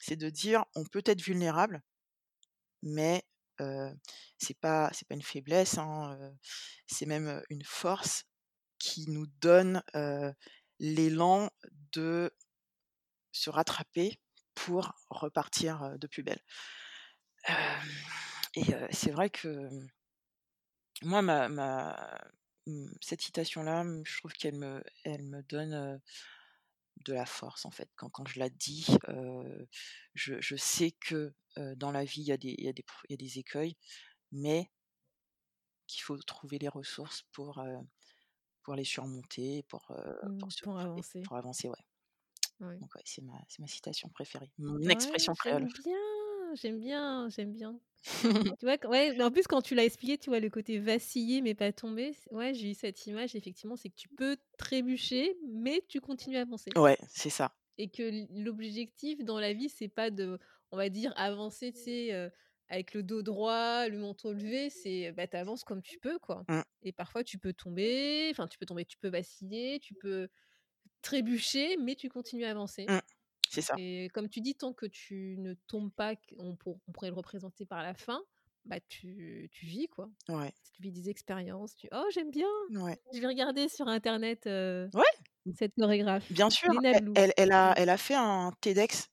c'est 0.00 0.16
de 0.16 0.30
dire: 0.30 0.64
«On 0.76 0.84
peut 0.86 1.02
être 1.06 1.22
vulnérable, 1.22 1.82
mais 2.82 3.22
c'est 4.38 4.58
pas 4.58 4.90
c'est 4.92 5.06
pas 5.08 5.14
une 5.14 5.22
faiblesse, 5.22 5.78
hein, 5.78 6.32
c'est 6.86 7.06
même, 7.06 7.42
une 7.50 7.64
force 7.64 8.24
qui 8.78 9.10
nous 9.10 9.26
donne, 9.26 9.82
l'élan 10.80 11.50
de 11.92 12.30
se 13.32 13.50
rattraper 13.50 14.18
pour 14.54 14.92
repartir, 15.10 15.98
de 15.98 16.06
plus 16.06 16.22
belle». 16.22 16.40
Et 18.54 18.64
c'est 18.92 19.10
vrai 19.10 19.30
que, 19.30 19.68
moi 21.02 21.22
ma 21.22 21.48
mmh, 22.66 22.88
cette 23.00 23.22
citation-là, 23.22 23.84
mmh, 23.84 24.02
je 24.06 24.18
trouve 24.18 24.32
qu'elle 24.34 24.56
me 24.56 24.82
elle 25.04 25.22
me 25.24 25.42
donne, 25.44 26.00
de 27.06 27.12
la 27.14 27.26
force 27.26 27.64
en 27.66 27.70
fait. 27.70 27.88
Quand 27.96 28.26
je 28.28 28.40
la 28.40 28.50
dis, 28.50 28.86
je 30.14 30.56
sais 30.56 30.92
que, 30.92 31.32
dans 31.76 31.92
la 31.92 32.04
vie, 32.04 32.22
il 32.22 32.26
y 32.28 32.32
a 33.12 33.16
des 33.16 33.38
écueils, 33.38 33.76
mais 34.32 34.70
qu'il 35.88 36.02
faut 36.02 36.18
trouver 36.18 36.58
les 36.58 36.68
ressources 36.68 37.22
pour, 37.32 37.64
pour 38.68 38.74
les 38.76 38.84
surmonter, 38.84 39.62
pour, 39.64 39.90
Mmh. 40.22 40.50
pour 40.60 40.78
avancer. 40.78 41.24
pour 41.24 41.36
avancer, 41.38 41.68
ouais. 41.70 41.84
Donc 42.80 42.94
ouais, 42.96 43.02
c'est 43.04 43.22
ma 43.22 43.38
c'est 43.48 43.60
ma 43.60 43.68
citation 43.68 44.08
préférée, 44.08 44.50
mon 44.58 44.80
Ouais, 44.86 44.90
expression 44.90 45.34
créole. 45.34 45.66
j'aime 45.66 45.72
bien, 45.72 45.96
j'aime 46.54 46.78
bien, 46.80 47.28
j'aime 47.30 47.52
bien. 47.52 47.80
Tu 48.60 48.66
vois? 48.66 48.78
Ouais, 48.88 49.20
en 49.22 49.30
plus 49.32 49.46
quand 49.46 49.62
tu 49.62 49.74
l'as 49.74 49.84
expliqué, 49.84 50.18
tu 50.18 50.30
vois, 50.30 50.40
le 50.40 50.50
côté 50.50 50.78
vaciller 50.78 51.42
mais 51.42 51.54
pas 51.54 51.72
tomber, 51.72 52.12
ouais, 52.32 52.54
j'ai 52.54 52.70
eu 52.72 52.74
cette 52.74 53.06
image 53.06 53.36
effectivement, 53.36 53.76
c'est 53.76 53.90
que 53.90 53.96
tu 53.96 54.08
peux 54.10 54.38
trébucher, 54.58 55.38
mais 55.48 55.84
tu 55.88 56.00
continues 56.00 56.38
à 56.38 56.42
avancer 56.42 56.76
Ouais, 56.76 56.96
c'est 57.08 57.28
ça. 57.30 57.52
et 57.78 57.90
que 57.90 58.26
l'objectif 58.42 59.24
dans 59.24 59.38
la 59.40 59.52
vie, 59.52 59.68
c'est 59.68 59.88
pas 59.88 60.10
de, 60.10 60.38
on 60.72 60.76
va 60.76 60.88
dire, 60.88 61.12
avancer, 61.16 61.72
tu 61.72 61.80
sais, 61.82 62.12
heu, 62.14 62.30
avec 62.68 62.94
le 62.94 63.02
dos 63.02 63.22
droit, 63.22 63.88
le 63.88 63.98
menton 63.98 64.32
levé, 64.32 64.70
c'est, 64.70 65.12
bah, 65.12 65.26
tu 65.26 65.36
avances 65.36 65.64
comme 65.64 65.82
tu 65.82 65.98
peux, 65.98 66.18
quoi. 66.18 66.46
Mmh, 66.48 66.64
et 66.82 66.92
parfois 66.92 67.24
tu 67.24 67.38
peux 67.38 67.52
tomber, 67.52 68.28
enfin 68.30 68.46
tu 68.48 68.58
peux 68.58 68.66
tomber, 68.66 68.84
tu 68.84 68.98
peux 68.98 69.08
vaciller, 69.08 69.80
tu 69.80 69.94
peux 69.94 70.28
trébucher, 71.02 71.76
mais 71.78 71.96
tu 71.96 72.08
continues 72.08 72.44
à 72.44 72.50
avancer. 72.50 72.90
Mmh, 72.90 73.00
c'est 73.48 73.62
ça. 73.62 73.76
et 73.76 74.08
comme 74.14 74.28
tu 74.30 74.40
dis, 74.42 74.56
tant 74.56 74.72
que 74.74 74.86
tu 74.86 75.36
ne 75.38 75.54
tombes 75.54 75.92
pas, 75.94 76.14
on 76.38 76.56
pour 76.56 76.80
on 76.88 76.92
pourrait 76.92 77.10
le 77.10 77.16
représenter 77.16 77.66
par 77.66 77.82
la 77.82 77.94
fin, 77.94 78.22
bah, 78.66 78.80
tu 78.80 79.48
tu 79.52 79.66
vis, 79.66 79.88
quoi. 79.88 80.10
Ouais, 80.28 80.54
Tu 80.74 80.82
vis 80.82 80.92
des 80.92 81.10
expériences, 81.10 81.76
tu: 81.76 81.88
«Oh 81.92 82.06
j'aime 82.12 82.30
bien, 82.32 82.48
ouais. 82.70 82.98
je 83.12 83.20
vais 83.20 83.26
regarder 83.28 83.68
sur 83.68 83.88
internet, 83.88 84.48
Ouais, 84.92 85.04
cette 85.54 85.74
chorégraphe, 85.76 86.30
bien 86.30 86.50
sûr, 86.50 86.70
Léna 86.70 86.94
e 86.94 86.96
Blue». 86.96 87.14
elle 87.14 87.32
elle 87.36 87.52
a 87.52 87.74
elle 87.76 87.90
a 87.90 87.96
fait 87.98 88.14
un 88.14 88.52
TEDx, 88.60 89.08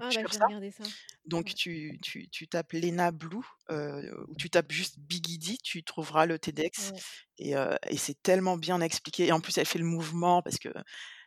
Ah 0.00 0.12
bah, 0.12 0.26
ça. 0.30 0.46
ça. 0.72 0.84
Donc 1.26 1.46
Ouais. 1.46 1.56
tu 1.56 1.98
tu 2.02 2.28
tu 2.30 2.48
tapes 2.48 2.72
Léna 2.72 3.12
Blue, 3.12 3.38
ou 3.70 4.34
tu 4.36 4.50
tapes 4.50 4.72
juste 4.72 4.98
Bigidi, 5.00 5.58
tu 5.62 5.84
trouveras 5.84 6.26
le 6.26 6.38
TEDx 6.38 6.92
Ouais, 6.92 7.04
et 7.38 7.52
et 7.88 7.96
c'est 7.98 8.22
tellement 8.22 8.56
bien 8.58 8.80
expliqué 8.82 9.26
et 9.28 9.32
en 9.32 9.40
plus 9.40 9.58
elle 9.58 9.66
fait 9.66 9.78
le 9.80 9.84
mouvement 9.86 10.42
parce 10.42 10.58
que, 10.58 10.70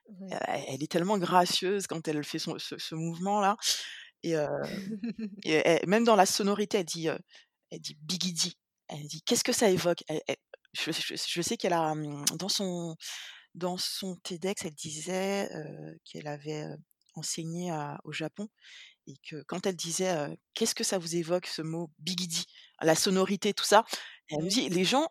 ouais. 0.08 0.40
elle 0.42 0.84
est 0.84 0.92
tellement 0.92 1.18
gracieuse 1.20 1.88
quand 1.88 2.08
elle 2.08 2.24
fait 2.24 2.40
son 2.40 2.60
ce 2.60 2.78
ce 2.78 2.96
mouvement-là 2.96 3.58
et 4.24 4.36
heu 4.38 4.48
et 5.44 5.54
elle 5.66 5.88
même 5.90 6.04
dans 6.06 6.16
la 6.16 6.26
sonorité, 6.26 6.80
elle 6.80 6.86
dit, 6.86 7.08
elle 7.72 7.82
dit: 7.82 7.98
«Bigidi». 8.02 8.58
Elle 8.90 9.08
dit: 9.08 9.22
«Qu'est-ce 9.24 9.44
que 9.46 9.54
ça 9.54 9.70
évoque?» 9.70 10.04
elle 10.10 10.22
je 10.74 10.92
je 10.92 11.16
je 11.18 11.42
sais 11.44 11.58
qu'elle 11.58 11.74
a, 11.74 11.94
dans 12.40 12.50
son 12.50 12.96
dans 13.56 13.78
son 13.78 14.16
TEDx, 14.18 14.66
elle 14.66 14.74
disait, 14.76 15.50
qu'elle 16.06 16.28
avait, 16.28 16.66
enseigné 17.16 17.72
à 17.72 18.00
au 18.06 18.12
Japon 18.12 18.48
et 19.08 19.16
que 19.30 19.44
quand 19.48 19.66
elle 19.68 19.76
disait, 19.78 20.38
«Qu'est-ce 20.56 20.76
que 20.76 20.84
ça 20.86 20.98
vous 21.00 21.16
évoque 21.18 21.48
ce 21.48 21.62
mot 21.64 21.92
bigidi?» 22.00 22.46
la 22.82 22.96
sonorité, 22.96 23.54
tout 23.54 23.66
ça, 23.66 23.86
elle 24.30 24.44
me 24.44 24.50
dit: 24.50 24.70
«Les 24.70 24.86
gens, 24.86 25.08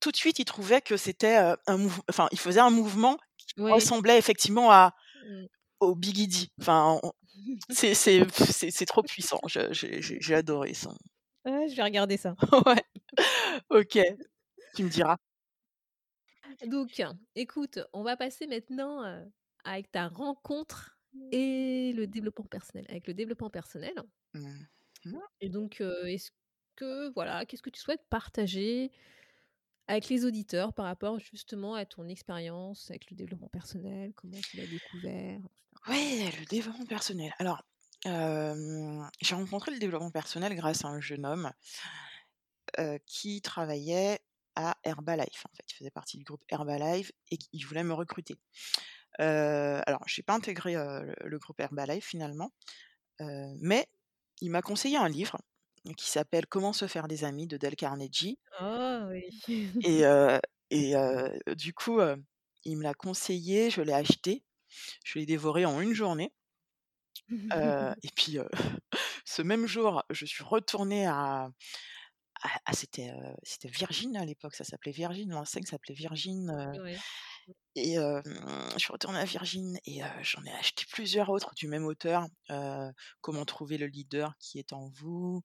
tout 0.00 0.10
de 0.12 0.16
suite, 0.16 0.38
ils 0.40 0.44
trouvaient 0.46 0.82
que 0.82 0.96
c'était, 0.98 1.36
un 1.68 1.76
mouv 1.78 2.00
enfin, 2.10 2.28
ils 2.32 2.40
faisaient 2.40 2.60
un 2.60 2.70
mouvement 2.70 3.18
qui 3.38 3.54
ressemblait 3.70 4.18
effectivement 4.18 4.72
à 4.72 4.94
Mmh. 5.14 5.46
au 5.80 5.94
bigidi». 5.96 6.50
Enfin, 6.60 7.00
c'est 7.70 8.86
trop 8.86 9.02
puissant. 9.04 9.40
J'ai 9.48 10.34
adoré 10.34 10.74
son 10.74 10.94
Ouais, 11.44 11.68
je 11.68 11.76
vais 11.76 11.82
regarder 11.82 12.16
ça. 12.16 12.36
ouais, 12.66 12.84
OK, 13.70 13.98
tu 14.74 14.84
me 14.84 14.90
diras. 14.90 15.18
Donc, 16.66 17.02
écoute, 17.34 17.78
on 17.92 18.02
va 18.02 18.16
passer 18.16 18.46
maintenant, 18.46 19.02
avec 19.64 19.90
ta 19.90 20.08
rencontre 20.08 20.98
et 21.32 21.92
le 21.94 22.06
développement 22.06 22.44
personnel. 22.46 22.86
Avec 22.88 23.06
le 23.06 23.14
développement 23.14 23.50
personnel 23.50 23.94
Mmh 24.34 24.40
mh. 24.46 24.66
et 25.40 25.48
donc, 25.48 25.80
est-ce 25.80 26.30
que 26.76 27.12
voilà, 27.14 27.46
qu'est-ce 27.46 27.62
que 27.62 27.70
tu 27.70 27.80
souhaites 27.80 28.06
partager 28.08 28.92
avec 29.88 30.08
les 30.08 30.24
auditeurs 30.24 30.74
par 30.74 30.86
rapport 30.86 31.18
justement 31.20 31.74
à 31.74 31.86
ton 31.86 32.08
expérience 32.08 32.90
avec 32.90 33.10
le 33.10 33.16
développement 33.16 33.48
personnel? 33.48 34.14
Comment 34.14 34.42
tu 34.42 34.56
l'as 34.56 34.66
découvert? 34.66 35.40
Ouais, 35.86 36.30
le 36.38 36.46
développement 36.46 36.86
personnel. 36.86 37.34
Alors, 37.38 37.62
j'ai 38.04 39.34
rencontré 39.34 39.72
le 39.72 39.78
développement 39.78 40.10
personnel 40.10 40.54
grâce 40.54 40.84
à 40.84 40.88
un 40.88 41.00
jeune 41.00 41.26
homme 41.26 41.52
qui 43.06 43.42
travaillait 43.42 44.20
à 44.56 44.76
Herbalife, 44.84 45.44
en 45.46 45.54
fait. 45.56 45.64
Il 45.70 45.74
faisait 45.74 45.90
partie 45.90 46.18
du 46.18 46.24
groupe 46.24 46.44
Herbalife 46.48 47.12
et 47.30 47.38
qu'il 47.38 47.64
voulait 47.66 47.84
me 47.84 47.94
recruter. 47.94 48.36
Heu, 49.20 49.80
alors 49.86 50.02
j'ai 50.06 50.22
pas 50.22 50.34
intégré, 50.34 50.74
le 50.74 51.38
groupe 51.38 51.60
Herbalife 51.60 52.04
finalement, 52.06 52.52
mais 53.20 53.86
il 54.40 54.50
m'a 54.50 54.62
conseillé 54.62 54.96
un 54.98 55.08
livre 55.08 55.38
qui 55.96 56.10
s'appelle 56.10 56.46
«Comment 56.48 56.72
se 56.74 56.86
faire 56.88 57.08
des 57.08 57.24
amis» 57.24 57.46
de 57.48 57.56
Dale 57.58 57.76
Carnegie 57.76 58.38
Oh 58.60 59.08
oui. 59.10 59.30
et 59.82 60.04
du 61.56 61.74
coup, 61.74 61.98
il 62.64 62.76
me 62.78 62.82
l'a 62.82 62.94
conseillé, 62.94 63.70
je 63.70 63.82
l'ai 63.82 63.92
acheté, 63.92 64.44
je 65.04 65.18
l'ai 65.18 65.26
dévoré 65.26 65.66
en 65.66 65.80
une 65.80 65.94
journée. 65.94 66.32
Et 68.02 68.08
puis, 68.14 68.38
ce 69.24 69.42
même 69.42 69.66
jour, 69.66 70.02
je 70.10 70.24
suis 70.26 70.44
retournée 70.44 71.06
à 71.06 71.50
à 72.42 72.60
à 72.66 72.72
c'était, 72.74 73.12
Virgin 73.70 74.16
à 74.16 74.24
l'époque, 74.26 74.54
ça 74.56 74.64
s'appelait 74.64 74.92
Virgin, 74.92 75.30
l'enseigne 75.30 75.64
s'appelait 75.66 75.94
Virgin, 75.94 76.50
Ouais. 76.78 77.02
Et 77.76 77.96
je 77.96 78.78
suis 78.78 78.92
retournée 78.92 79.18
à 79.18 79.24
Virgin 79.24 79.78
et 79.86 80.00
j'en 80.22 80.44
ai 80.44 80.52
acheté 80.52 80.84
plusieurs 80.90 81.30
autres 81.30 81.54
du 81.54 81.68
même 81.68 81.86
auteur, 81.86 82.26
Comment 83.20 83.44
trouver 83.44 83.78
le 83.78 83.86
leader 83.86 84.34
qui 84.38 84.58
est 84.58 84.72
en 84.72 84.88
vous 84.88 85.42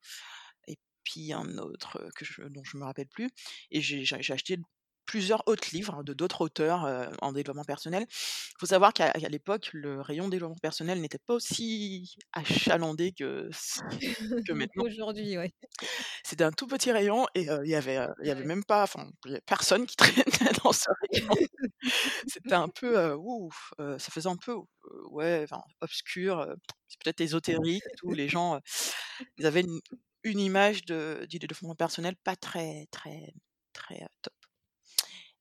et 0.67 0.77
puis 1.03 1.34
un 1.34 1.58
autre, 1.58 2.10
que 2.15 2.25
je 2.25 2.43
dont 2.43 2.63
je 2.63 2.77
me 2.77 2.84
rappelle 2.84 3.08
plus 3.08 3.29
et 3.71 3.81
j'ai 3.81 4.34
acheté 4.34 4.58
plusieurs 5.05 5.47
autres 5.47 5.69
livres 5.73 6.03
de 6.03 6.13
d'autres 6.13 6.41
auteurs, 6.41 6.85
en 7.21 7.31
développement 7.33 7.63
personnel. 7.65 8.05
Il 8.09 8.55
Faut 8.59 8.65
savoir 8.67 8.93
qu'à 8.93 9.11
l'époque, 9.29 9.69
le 9.73 10.01
rayon 10.01 10.29
développement 10.29 10.57
personnel 10.61 11.01
n'était 11.01 11.19
pas 11.19 11.33
aussi 11.35 12.15
achalandé 12.33 13.13
que 13.13 13.49
maintenant. 14.53 14.85
Qu'aujourd'hui, 14.85 15.37
ouais. 15.37 15.53
C'était 16.23 16.43
un 16.43 16.51
tout 16.51 16.67
petit 16.67 16.91
rayon 16.91 17.27
et 17.35 17.41
il 17.43 17.69
y 17.69 17.75
avait, 17.75 17.99
il 18.21 18.27
y 18.27 18.31
avait 18.31 18.43
Ouais. 18.43 18.45
même 18.45 18.63
pas 18.63 18.83
enfin, 18.83 19.09
personne 19.45 19.85
qui 19.85 19.95
traînait 19.97 20.51
dans 20.63 20.71
ce 20.73 20.89
rayon. 21.01 21.35
C'était 22.27 22.55
un 22.55 22.69
peu, 22.69 23.13
ouf, 23.15 23.73
ça 23.79 24.11
faisait 24.11 24.29
un 24.29 24.37
peu, 24.37 24.55
ouais, 25.09 25.45
obscur, 25.81 26.47
c'est 26.87 26.99
peut-être 27.03 27.21
ésotérique 27.21 27.85
et 27.87 27.93
tout. 27.97 28.13
Les 28.13 28.29
gens, 28.29 28.59
ils 29.37 29.45
avaient 29.47 29.61
une 29.61 29.81
une 30.23 30.39
image 30.39 30.85
de 30.85 31.25
du 31.29 31.39
développement 31.39 31.75
personnel 31.75 32.15
pas 32.23 32.35
très, 32.37 32.87
très, 32.91 33.33
très, 33.73 34.03
heu, 34.03 34.07
top 34.23 34.34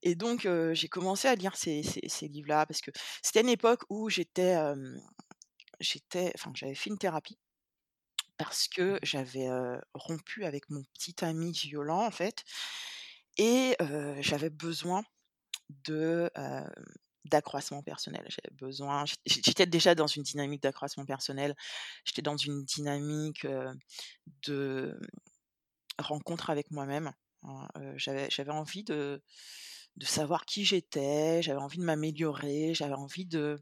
et 0.05 0.15
donc 0.15 0.47
j'ai 0.73 0.87
commencé 0.87 1.27
à 1.27 1.35
lire 1.35 1.57
ces 1.57 1.81
livres-là 2.21 2.65
parce 2.65 2.79
que 2.79 2.91
c'était 3.21 3.41
une 3.41 3.49
époque 3.49 3.81
où 3.89 4.07
j'étais, 4.09 4.55
j'avais 5.81 6.75
fait 6.75 6.89
une 6.91 6.97
thérapie 6.97 7.37
parce 8.37 8.67
que 8.67 8.99
j'avais, 9.01 9.49
rompu 9.93 10.45
avec 10.45 10.69
mon 10.69 10.83
petit 10.93 11.15
ami 11.25 11.51
violent, 11.51 12.05
en 12.05 12.11
fait 12.11 12.43
et 13.37 13.75
j'avais 14.21 14.51
besoin 14.51 15.03
de, 15.87 16.29
d'accroissement 17.25 17.81
personnel. 17.81 18.25
J'avais 18.29 18.55
besoin 18.55 19.05
j'ét 19.05 19.19
j'étais 19.25 19.65
déjà 19.65 19.95
dans 19.95 20.07
une 20.07 20.23
dynamique 20.23 20.61
d'accroissement 20.61 21.05
personnel. 21.05 21.55
J'étais 22.05 22.21
dans 22.21 22.37
une 22.37 22.63
dynamique, 22.63 23.45
de 24.43 24.99
rencontre 25.97 26.49
avec 26.49 26.71
moi-même, 26.71 27.11
hein, 27.43 27.67
j'avais 27.95 28.51
envie 28.51 28.83
de 28.83 29.21
de 29.97 30.05
savoir 30.05 30.45
qui 30.45 30.65
j'étais, 30.65 31.41
j'avais 31.41 31.59
envie 31.59 31.77
de 31.79 31.83
m'améliorer, 31.83 32.73
j'avais 32.73 32.93
envie 32.95 33.25
de 33.25 33.59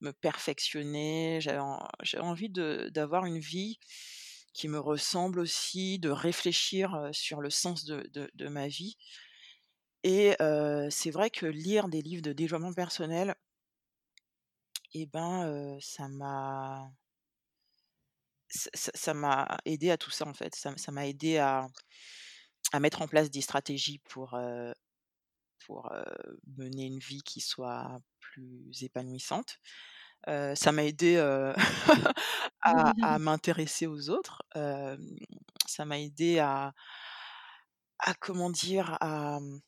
me 0.00 0.12
perfectionner, 0.12 1.38
j'avais 1.40 1.58
en 1.58 1.86
j'avais 2.02 2.24
envie 2.24 2.50
d'avoir 2.50 3.26
une 3.26 3.38
vie 3.38 3.78
qui 4.54 4.68
me 4.68 4.78
ressemble 4.78 5.40
aussi, 5.40 5.98
de 5.98 6.10
réfléchir, 6.10 7.10
sur 7.12 7.40
le 7.40 7.50
sens 7.50 7.84
de 7.84 8.08
de 8.12 8.48
ma 8.48 8.68
vie 8.68 8.96
et 10.04 10.36
c'est 10.90 11.10
vrai 11.10 11.30
que 11.30 11.46
lire 11.46 11.88
des 11.88 12.02
livres 12.02 12.22
de 12.22 12.32
développement 12.32 12.74
personnel 12.74 13.34
et 14.92 15.06
ben, 15.06 15.78
ça 15.80 16.08
m'a 16.08 16.90
ça 18.48 19.14
aidé 19.64 19.90
à 19.90 19.98
tout 19.98 20.10
ça, 20.10 20.26
en 20.26 20.34
fait. 20.34 20.54
Ça 20.54 20.92
m'a 20.92 21.06
aidé 21.06 21.38
à 21.38 21.68
à 22.72 22.80
mettre 22.80 23.02
en 23.02 23.08
place 23.08 23.30
des 23.30 23.40
stratégies 23.40 23.98
pour, 23.98 24.34
pour, 25.66 25.90
mener 26.56 26.86
une 26.86 26.98
vie 26.98 27.22
qui 27.22 27.40
soit 27.40 28.00
plus 28.20 28.82
épanouissante. 28.82 29.58
Ça 30.26 30.72
m'a 30.72 30.84
aidé, 30.84 31.16
à 32.62 32.92
à 33.02 33.18
m'intéresser 33.18 33.86
aux 33.86 34.10
autres, 34.10 34.42
ça 35.66 35.84
m'a 35.84 35.98
aidé 36.00 36.38
à 36.38 36.72
à 37.98 38.14
comment 38.14 38.50
dire? 38.50 38.96
À, 39.00 39.40
mmh 39.40 39.60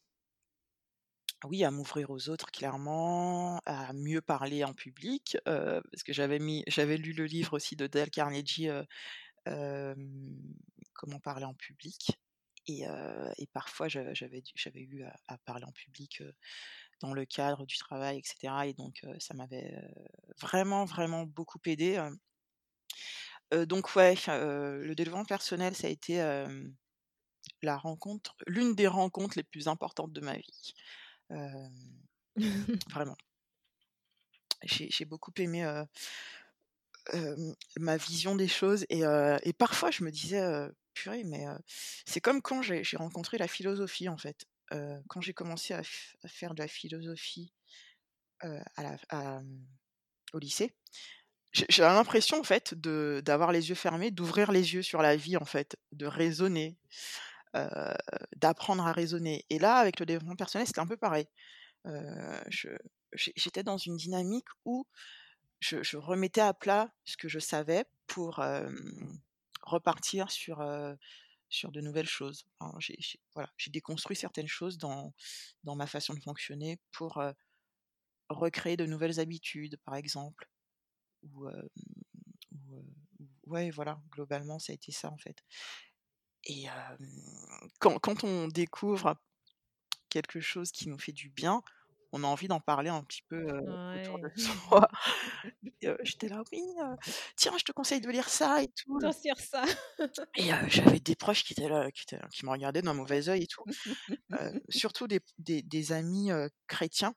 oui, 1.44 1.64
à 1.64 1.70
m'ouvrir 1.70 2.10
aux 2.10 2.28
autres 2.28 2.50
clairement, 2.50 3.60
à 3.66 3.92
mieux 3.92 4.20
parler 4.20 4.64
en 4.64 4.72
public, 4.72 5.36
parce 5.44 6.02
que 6.04 6.12
j'avais 6.12 6.38
mis 6.38 6.64
j'avais 6.66 6.96
lu 6.96 7.12
le 7.12 7.26
livre 7.26 7.54
aussi 7.54 7.76
de 7.76 7.86
Dale 7.86 8.10
Carnegie, 8.10 8.68
Comment 10.94 11.20
parler 11.20 11.44
en 11.44 11.54
public 11.54 12.18
et 12.68 13.46
parfois 13.52 13.88
j'avais 13.88 14.42
eu 14.74 15.04
à 15.04 15.14
à 15.28 15.38
parler 15.38 15.64
en 15.64 15.72
public, 15.72 16.22
dans 17.00 17.14
le 17.14 17.24
cadre 17.26 17.66
du 17.66 17.76
travail 17.78 18.18
et 18.18 18.22
cetera 18.24 18.66
et 18.66 18.74
donc 18.74 19.04
ça 19.20 19.34
m'avait, 19.34 19.74
vraiment, 20.40 20.84
vraiment 20.86 21.24
beaucoup 21.26 21.58
heu, 23.52 23.66
donc 23.66 23.94
ouais, 23.96 24.14
le 24.28 24.94
développement 24.94 25.24
personnel, 25.24 25.74
ça 25.74 25.86
a 25.86 25.90
été, 25.90 26.16
la 27.62 27.76
rencontre 27.78 28.36
l'une 28.46 28.74
des 28.74 28.88
rencontres 28.88 29.38
les 29.38 29.44
plus 29.44 29.68
importantes 29.68 30.12
de 30.12 30.20
ma 30.20 30.36
vie, 30.38 30.74
vraiment. 32.90 33.16
J'ai 34.62 35.04
beaucoup 35.04 35.32
aimé, 35.38 35.64
ma 37.78 37.96
vision 37.96 38.34
des 38.36 38.48
choses 38.48 38.84
et 38.90 39.02
et 39.42 39.52
parfois 39.52 39.90
je 39.90 40.04
me 40.04 40.10
disais, 40.10 40.40
«Purée, 40.96 41.24
mais 41.24 41.44
c'est 42.06 42.22
comme 42.22 42.40
quand 42.40 42.62
j'ai 42.62 42.96
rencontré 42.96 43.36
la 43.36 43.48
philosophie, 43.48 44.08
en 44.08 44.16
fait». 44.16 44.46
Quand 45.08 45.20
j'ai 45.20 45.34
commencé 45.34 45.74
à 45.74 45.82
faire 46.26 46.54
de 46.54 46.62
la 46.62 46.68
philosophie, 46.68 47.52
à 48.40 48.82
la 48.82 49.40
mmh, 49.42 49.66
au 50.32 50.38
lycée, 50.38 50.74
j'ai 51.52 51.82
l'impression, 51.82 52.40
en 52.40 52.42
fait, 52.42 52.74
d'avoir 52.74 53.52
les 53.52 53.68
yeux 53.68 53.74
fermés, 53.74 54.10
d'ouvrir 54.10 54.50
les 54.52 54.74
yeux 54.74 54.82
sur 54.82 55.02
la 55.02 55.16
vie, 55.16 55.36
en 55.36 55.44
fait, 55.44 55.76
de 55.92 56.06
raisonner, 56.06 56.78
d'apprendre 58.36 58.86
à 58.86 58.92
raisonner 58.92 59.44
et 59.50 59.58
là, 59.58 59.76
avec 59.76 60.00
le 60.00 60.06
développement 60.06 60.36
personnel, 60.36 60.66
c'était 60.66 60.80
un 60.80 60.86
peu 60.86 60.96
pareil. 60.96 61.28
J'étais 63.12 63.62
dans 63.62 63.78
une 63.78 63.96
dynamique 63.96 64.48
où 64.64 64.86
je 65.60 65.96
remettais 65.96 66.40
à 66.40 66.54
plat 66.54 66.90
ce 67.04 67.16
que 67.16 67.28
je 67.28 67.38
savais 67.38 67.84
pour, 68.06 68.42
repartir 69.66 70.30
sur, 70.32 70.62
heu, 70.62 70.96
sur 71.50 71.72
de 71.72 71.80
nouvelles 71.82 72.08
choses. 72.08 72.46
J'ai 73.58 73.70
déconstruit 73.72 74.16
certaines 74.16 74.48
choses 74.48 74.78
dans 74.78 75.14
ma 75.64 75.86
façon 75.88 76.14
de 76.14 76.20
fonctionner 76.20 76.78
pour, 76.92 77.18
heu, 77.20 77.34
recréer 78.30 78.76
de 78.78 78.86
nouvelles 78.86 79.20
habitudes, 79.20 79.78
par 79.84 79.96
exemple, 79.96 80.48
ou 81.24 81.48
ouais, 83.46 83.70
voilà, 83.70 84.00
globalement, 84.10 84.58
ça 84.58 84.72
a 84.72 84.74
été 84.74 84.92
ça, 84.92 85.10
en 85.10 85.18
fait 85.18 85.42
et 86.44 86.66
quand 87.78 87.98
quand 87.98 88.24
on 88.24 88.48
découvre 88.48 89.16
quelque 90.10 90.40
chose 90.40 90.72
qui 90.72 90.88
nous 90.88 90.98
fait 90.98 91.12
du 91.12 91.30
bien, 91.30 91.62
on 92.16 92.24
a 92.24 92.26
envie 92.26 92.48
d'en 92.48 92.60
parler 92.60 92.90
un 92.90 93.02
petit 93.04 93.22
peu, 93.28 93.46
autour 93.94 94.18
de 94.20 94.30
soi 94.36 94.88
j'étais 96.02 96.28
là: 96.28 96.42
«Oui, 96.52 96.62
tiens, 97.36 97.52
je 97.58 97.64
te 97.64 97.72
conseille 97.72 98.00
de 98.00 98.10
lire 98.10 98.28
ça 98.28 98.62
et 98.62 98.68
tout». 98.68 98.98
Sers 99.12 99.40
ça. 99.40 99.64
Et 100.36 100.50
j'avais 100.68 101.00
des 101.00 101.16
proches 101.16 101.44
qui 101.44 101.52
étaient 101.54 101.68
là 101.68 101.90
qui 101.90 102.02
étaient 102.02 102.20
qui 102.32 102.44
me 102.44 102.50
regardaient 102.50 102.82
d'un 102.82 102.94
mauvais 102.94 103.28
œil 103.28 103.44
et 103.44 103.46
tout, 103.46 103.64
surtout 104.68 105.06
des 105.08 105.20
des 105.38 105.62
des 105.62 105.92
amis, 105.92 106.30
chrétiens, 106.66 107.14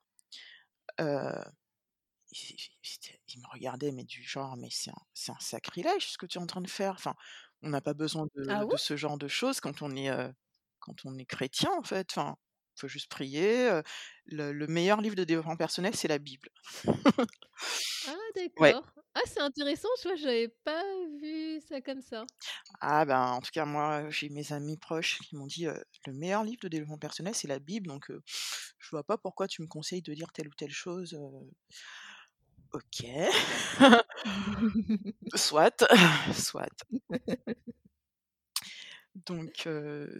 ils 3.27 3.41
me 3.41 3.47
regardaient, 3.51 3.91
mais 3.91 4.03
du 4.03 4.23
genre: 4.23 4.57
«Mais 4.57 4.69
c'est 4.71 4.91
un 5.31 5.39
sacrilège 5.39 6.09
ce 6.11 6.17
que 6.17 6.25
tu 6.25 6.37
es 6.37 6.41
en 6.41 6.47
train 6.47 6.61
de 6.61 6.69
faire, 6.69 6.93
enfin, 6.93 7.15
on 7.61 7.69
n'a 7.69 7.81
pas 7.81 7.93
besoin 7.93 8.27
Ah 8.47 8.63
de 8.65 8.65
de 8.65 8.77
ce 8.77 8.95
genre 8.97 9.17
de 9.17 9.27
choses 9.27 9.59
quand 9.59 9.81
on 9.81 9.95
est, 9.95 10.09
quand 10.79 11.05
on 11.05 11.17
est 11.17 11.25
chrétien, 11.25 11.71
en 11.77 11.83
fait, 11.83 12.07
enfin, 12.11 12.37
faut 12.79 12.87
juste 12.87 13.09
prier, 13.11 13.69
le 14.25 14.51
le 14.53 14.67
meilleur 14.67 15.01
livre 15.01 15.15
de 15.15 15.23
développement 15.25 15.57
personnel, 15.57 15.95
c'est 15.95 16.07
la 16.07 16.19
Bible». 16.19 16.49
Ah 18.05 18.15
Ouais. 18.59 18.75
d'accord. 18.75 18.93
Ah 19.13 19.21
c'est 19.25 19.41
intéressant, 19.41 19.89
tu 20.01 20.07
vois? 20.07 20.15
J'avais 20.15 20.47
pas 20.47 20.83
vu 21.21 21.59
ça 21.61 21.81
comme 21.81 22.01
ça. 22.01 22.27
Ah 22.81 23.05
ben, 23.05 23.19
en 23.33 23.41
tout 23.41 23.51
cas, 23.51 23.65
moi, 23.65 24.09
j'ai 24.09 24.29
mes 24.29 24.53
amis 24.53 24.77
proches 24.77 25.19
qui 25.19 25.35
m'ont 25.35 25.47
dit, 25.47 25.65
«Le 26.05 26.13
meilleur 26.13 26.43
livre 26.43 26.59
de 26.61 26.67
développement 26.69 26.97
personnel, 26.97 27.35
c'est 27.35 27.47
la 27.47 27.59
Bible, 27.59 27.87
donc 27.87 28.09
heu, 28.09 28.21
je 28.79 28.89
vois 28.91 29.03
pas 29.03 29.17
pourquoi 29.17 29.47
tu 29.47 29.61
me 29.61 29.67
conseilles 29.67 30.01
de 30.01 30.13
lire 30.13 30.31
telle 30.31 30.47
ou 30.47 30.53
telle 30.57 30.71
chose, 30.71 31.13
heu». 31.13 31.51
OK. 32.73 33.29
Soit, 35.35 35.83
soit. 36.33 36.69
Donc 39.15 39.67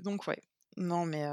donc 0.03 0.27
ouais. 0.27 0.41
Non 0.79 1.05
mais 1.05 1.25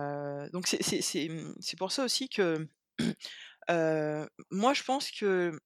donc 0.53 0.67
mmh, 0.73 1.55
c'est 1.61 1.77
pour 1.79 1.93
ça 1.93 2.05
aussi 2.05 2.29
que, 2.29 2.69
moi 4.51 4.75
je 4.75 4.83
pense 4.83 5.11
que 5.13 5.57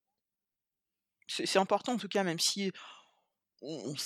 c'est 1.29 1.59
important 1.59 1.93
en 1.95 1.97
tout 1.99 2.09
cas, 2.09 2.25
même 2.25 2.39
si 2.39 2.73
on 3.63 3.93
on 3.93 3.97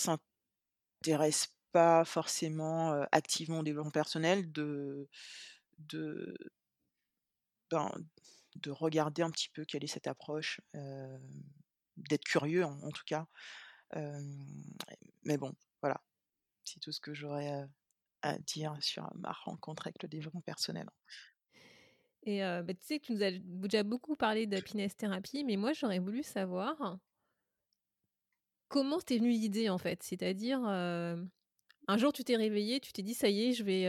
s'intéresse 0.84 1.48
pas 1.72 2.04
forcément, 2.04 2.92
activement 3.12 3.60
au 3.60 3.62
développement 3.64 3.90
personnel, 3.92 4.50
de 4.52 5.08
de 5.78 6.34
ben, 7.70 7.90
de 8.56 8.70
regarder 8.70 9.22
un 9.22 9.30
petit 9.30 9.48
peu 9.48 9.64
quelle 9.64 9.84
est 9.84 9.88
cette 9.88 10.06
approche, 10.06 10.60
d'être 11.96 12.24
curieux 12.24 12.64
en 12.64 12.80
en 12.82 12.90
tout 12.90 13.04
cas, 13.06 13.26
mais 15.24 15.38
bon, 15.38 15.54
voilà, 15.82 16.00
c'est 16.64 16.80
tout 16.80 16.92
ce 16.92 17.00
que 17.00 17.14
j'aurais, 17.14 17.64
à 18.24 18.38
dire 18.38 18.74
sur 18.80 19.08
ma 19.16 19.32
rencontre 19.32 19.87
avec 19.87 20.02
le 20.02 20.08
développement 20.08 20.40
personnel. 20.40 20.88
Et 22.26 22.40
bah, 22.40 22.72
tu 22.74 22.80
sais 22.80 22.98
que 22.98 23.06
tu 23.06 23.12
nous 23.12 23.22
as 23.22 23.32
déjà 23.32 23.82
beaucoup 23.82 24.16
parlé 24.16 24.46
d'happiness 24.46 24.96
therapy, 24.96 25.44
mais 25.44 25.56
moi 25.56 25.74
j'aurais 25.74 25.98
voulu 25.98 26.22
savoir 26.22 26.98
comment 28.68 28.98
t'es 28.98 29.18
venue 29.18 29.30
l'idée 29.30 29.68
en 29.68 29.78
fait? 29.78 30.02
C'est-à-dire, 30.02 30.60
un 30.64 31.98
jour 31.98 32.14
tu 32.14 32.24
t'es 32.24 32.37
réveillé, 32.37 32.80
tu 32.80 32.94
t'es 32.94 33.02
dit: 33.02 33.12
«Ça 33.12 33.28
y 33.28 33.42
est, 33.48 33.52
je 33.52 33.62
vais, 33.62 33.84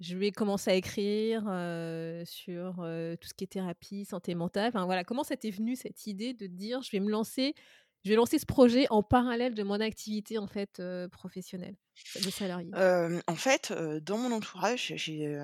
je 0.00 0.16
vais 0.18 0.32
commencer 0.32 0.70
à 0.70 0.74
écrire, 0.74 1.40
sur, 2.26 2.74
tout 2.74 3.28
ce 3.28 3.34
qui 3.34 3.44
est 3.44 3.52
thérapie, 3.52 4.04
santé 4.04 4.34
mentale». 4.34 4.68
Enfin 4.68 4.84
voilà, 4.84 5.02
comment 5.02 5.24
ça 5.24 5.38
t'est 5.38 5.50
venu 5.50 5.74
cette 5.76 6.06
idée 6.06 6.34
de 6.34 6.46
dire: 6.46 6.82
«Je 6.82 6.90
vais 6.90 7.00
me 7.00 7.10
lancer 7.10 7.54
je 8.04 8.10
vais 8.10 8.16
lancer 8.16 8.38
ce 8.38 8.46
projet 8.46 8.86
en 8.90 9.02
parallèle 9.02 9.54
de 9.54 9.62
mon 9.62 9.80
activité 9.80 10.38
en 10.38 10.46
fait, 10.46 10.80
heu, 10.80 11.08
professionnelle, 11.10 11.76
de 12.16 12.30
salarié»? 12.30 12.70
En 12.74 13.36
fait, 13.36 13.72
dans 13.72 14.18
mon 14.18 14.32
entourage, 14.32 14.92
j'ai, 14.96 15.38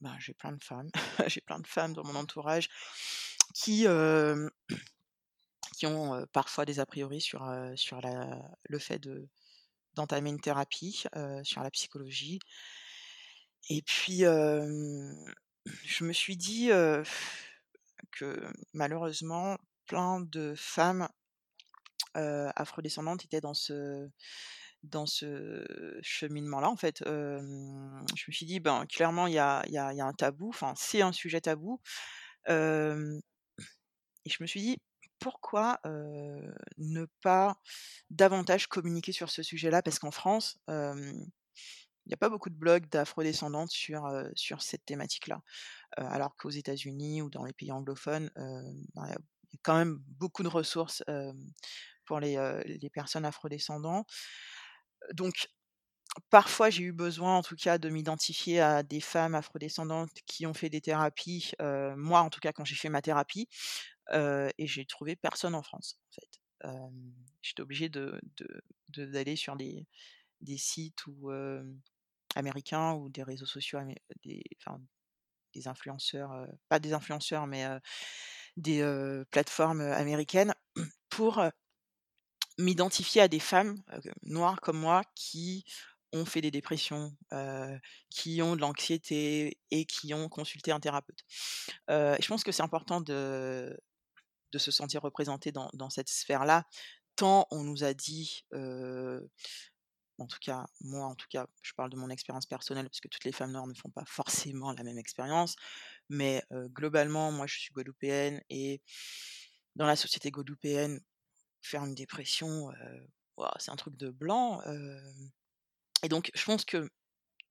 bah, 0.00 0.14
j'ai 0.18 0.34
plein 0.34 0.52
de 0.52 0.62
femmes. 0.62 0.90
J'ai 1.26 1.40
plein 1.40 1.58
de 1.58 1.66
femmes 1.66 1.92
dans 1.92 2.04
mon 2.04 2.14
entourage 2.14 2.68
qui, 3.54 3.86
qui 5.76 5.86
ont, 5.86 6.26
parfois 6.32 6.64
des 6.64 6.80
a 6.80 6.86
priori 6.86 7.20
sur, 7.20 7.44
sur 7.76 8.00
le 8.68 8.78
fait 8.78 8.98
de 8.98 9.28
d'entamer 9.94 10.30
une 10.30 10.40
thérapie, 10.40 11.04
sur 11.42 11.62
la 11.62 11.70
psychologie 11.70 12.38
et 13.70 13.82
puis, 13.82 14.20
je 14.20 16.04
me 16.04 16.12
suis 16.12 16.36
dit, 16.36 16.70
que 18.12 18.50
malheureusement 18.72 19.58
plein 19.86 20.20
de 20.20 20.54
femmes, 20.56 21.08
heu, 22.16 22.48
afrodescendantes 22.56 23.24
étaient 23.24 23.40
dans 23.40 23.54
ce 23.54 24.08
dans 24.84 25.06
ce 25.06 25.64
cheminement-là, 26.02 26.70
en 26.70 26.76
fait, 26.76 27.02
je 27.06 27.40
me 28.28 28.32
suis 28.32 28.46
dit: 28.46 28.60
«Ben, 28.60 28.86
clairement, 28.86 29.26
il 29.26 29.34
y 29.34 29.38
a 29.38 29.64
y 29.68 29.78
a 29.78 30.06
un 30.06 30.12
tabou, 30.12 30.48
enfin, 30.50 30.74
c'est 30.76 31.02
un 31.02 31.12
sujet 31.12 31.40
tabou», 31.40 31.80
et 34.24 34.30
je 34.30 34.36
me 34.42 34.46
suis 34.46 34.60
dit: 34.60 34.78
«Pourquoi, 35.18 35.80
ne 36.78 37.06
pas 37.22 37.56
davantage 38.10 38.66
communiquer 38.68 39.12
sur 39.12 39.30
ce 39.30 39.42
sujet-là?» 39.42 39.82
parce 39.82 39.98
qu'en 39.98 40.10
France, 40.10 40.58
il 40.68 42.10
y 42.10 42.14
a 42.14 42.16
pas 42.16 42.30
beaucoup 42.30 42.50
de 42.50 42.54
blogs 42.56 42.88
d'afrodescendantes 42.88 43.70
sur, 43.70 44.08
sur 44.34 44.62
cette 44.62 44.84
thématique-là, 44.86 45.42
alors 45.96 46.36
qu'aux 46.36 46.50
États-Unis 46.50 47.22
ou 47.22 47.30
dans 47.30 47.44
les 47.44 47.52
pays 47.54 47.72
anglophones, 47.72 48.30
ben, 48.36 49.06
il 49.06 49.10
y 49.10 49.14
a 49.14 49.18
quand 49.62 49.76
même 49.76 49.98
beaucoup 50.06 50.42
de 50.44 50.48
ressources, 50.48 51.02
pour 52.08 52.20
les, 52.20 52.36
les 52.64 52.90
personnes 52.90 53.24
afrodescendants, 53.24 54.04
donc 55.12 55.48
Parfois, 56.30 56.70
j'ai 56.70 56.82
eu 56.82 56.92
besoin, 56.92 57.36
en 57.36 57.42
tout 57.42 57.54
cas, 57.54 57.78
de 57.78 57.88
m'identifier 57.88 58.60
à 58.60 58.82
des 58.82 59.00
femmes 59.00 59.34
afrodescendantes 59.34 60.10
qui 60.26 60.46
ont 60.46 60.54
fait 60.54 60.70
des 60.70 60.80
thérapies, 60.80 61.52
moi, 61.96 62.20
en 62.22 62.30
tout 62.30 62.40
cas, 62.40 62.52
quand 62.52 62.64
j'ai 62.64 62.74
fait 62.74 62.88
ma 62.88 63.02
thérapie, 63.02 63.48
et 64.12 64.66
j'ai 64.66 64.84
trouvé 64.86 65.16
personne 65.16 65.54
en 65.54 65.62
France, 65.62 66.00
en 66.10 66.14
fait. 66.14 66.80
J'étais 67.42 67.62
obligée 67.62 67.88
de 67.88 68.20
de 68.36 68.48
de 68.88 69.06
d'aller 69.06 69.36
sur 69.36 69.54
des 69.56 69.86
des 70.40 70.58
sites 70.58 71.04
américains 72.34 72.94
ou 72.94 73.10
des 73.10 73.22
réseaux 73.22 73.46
sociaux 73.46 73.78
des 74.24 74.42
des 75.54 75.68
influenceurs, 75.68 76.46
pas 76.68 76.78
des 76.78 76.92
influenceurs, 76.92 77.46
mais 77.46 77.64
des, 78.56 78.82
plateformes, 79.30 79.80
américaines 79.80 80.54
pour, 81.10 81.42
M'identifier 82.58 83.20
à 83.22 83.28
des 83.28 83.38
femmes, 83.38 83.76
noires 84.22 84.60
comme 84.60 84.78
moi 84.78 85.02
qui 85.14 85.64
ont 86.12 86.24
fait 86.24 86.40
des 86.40 86.50
dépressions, 86.50 87.16
qui 88.10 88.42
ont 88.42 88.56
de 88.56 88.60
l'anxiété 88.60 89.58
et 89.70 89.84
qui 89.84 90.12
ont 90.12 90.28
consulté 90.28 90.72
un 90.72 90.80
thérapeute. 90.80 91.24
Je 91.88 92.26
pense 92.26 92.42
que 92.44 92.52
c'est 92.52 92.62
important 92.62 93.00
de 93.00 93.78
de 94.52 94.58
se 94.58 94.70
sentir 94.70 95.02
représenté 95.02 95.52
dans 95.52 95.70
dans 95.74 95.90
cette 95.90 96.08
sphère-là, 96.08 96.64
tant 97.16 97.46
on 97.50 97.62
nous 97.62 97.84
a 97.84 97.94
dit, 97.94 98.44
en 100.18 100.26
tout 100.26 100.38
cas, 100.40 100.66
moi 100.80 101.06
en 101.06 101.14
tout 101.14 101.28
cas, 101.30 101.46
je 101.62 101.72
parle 101.74 101.90
de 101.90 101.96
mon 101.96 102.10
expérience 102.10 102.46
personnelle 102.46 102.86
parce 102.88 103.00
que 103.00 103.08
toutes 103.08 103.24
les 103.24 103.32
femmes 103.32 103.52
noires 103.52 103.68
ne 103.68 103.74
font 103.74 103.90
pas 103.90 104.04
forcément 104.06 104.72
la 104.72 104.82
même 104.82 104.98
expérience, 104.98 105.54
mais 106.08 106.42
globalement, 106.50 107.30
moi 107.30 107.46
je 107.46 107.58
suis 107.58 107.72
guadeloupéenne 107.72 108.40
et 108.50 108.82
dans 109.76 109.86
la 109.86 109.96
société 109.96 110.30
guadeloupéenne 110.32 111.00
Faire 111.62 111.84
une 111.84 111.94
dépression, 111.94 112.70
c'est 113.58 113.70
un 113.70 113.76
truc 113.76 113.96
de 113.96 114.10
blanc, 114.10 114.60
et 116.02 116.08
donc 116.08 116.30
je 116.34 116.44
pense 116.44 116.64
que 116.64 116.88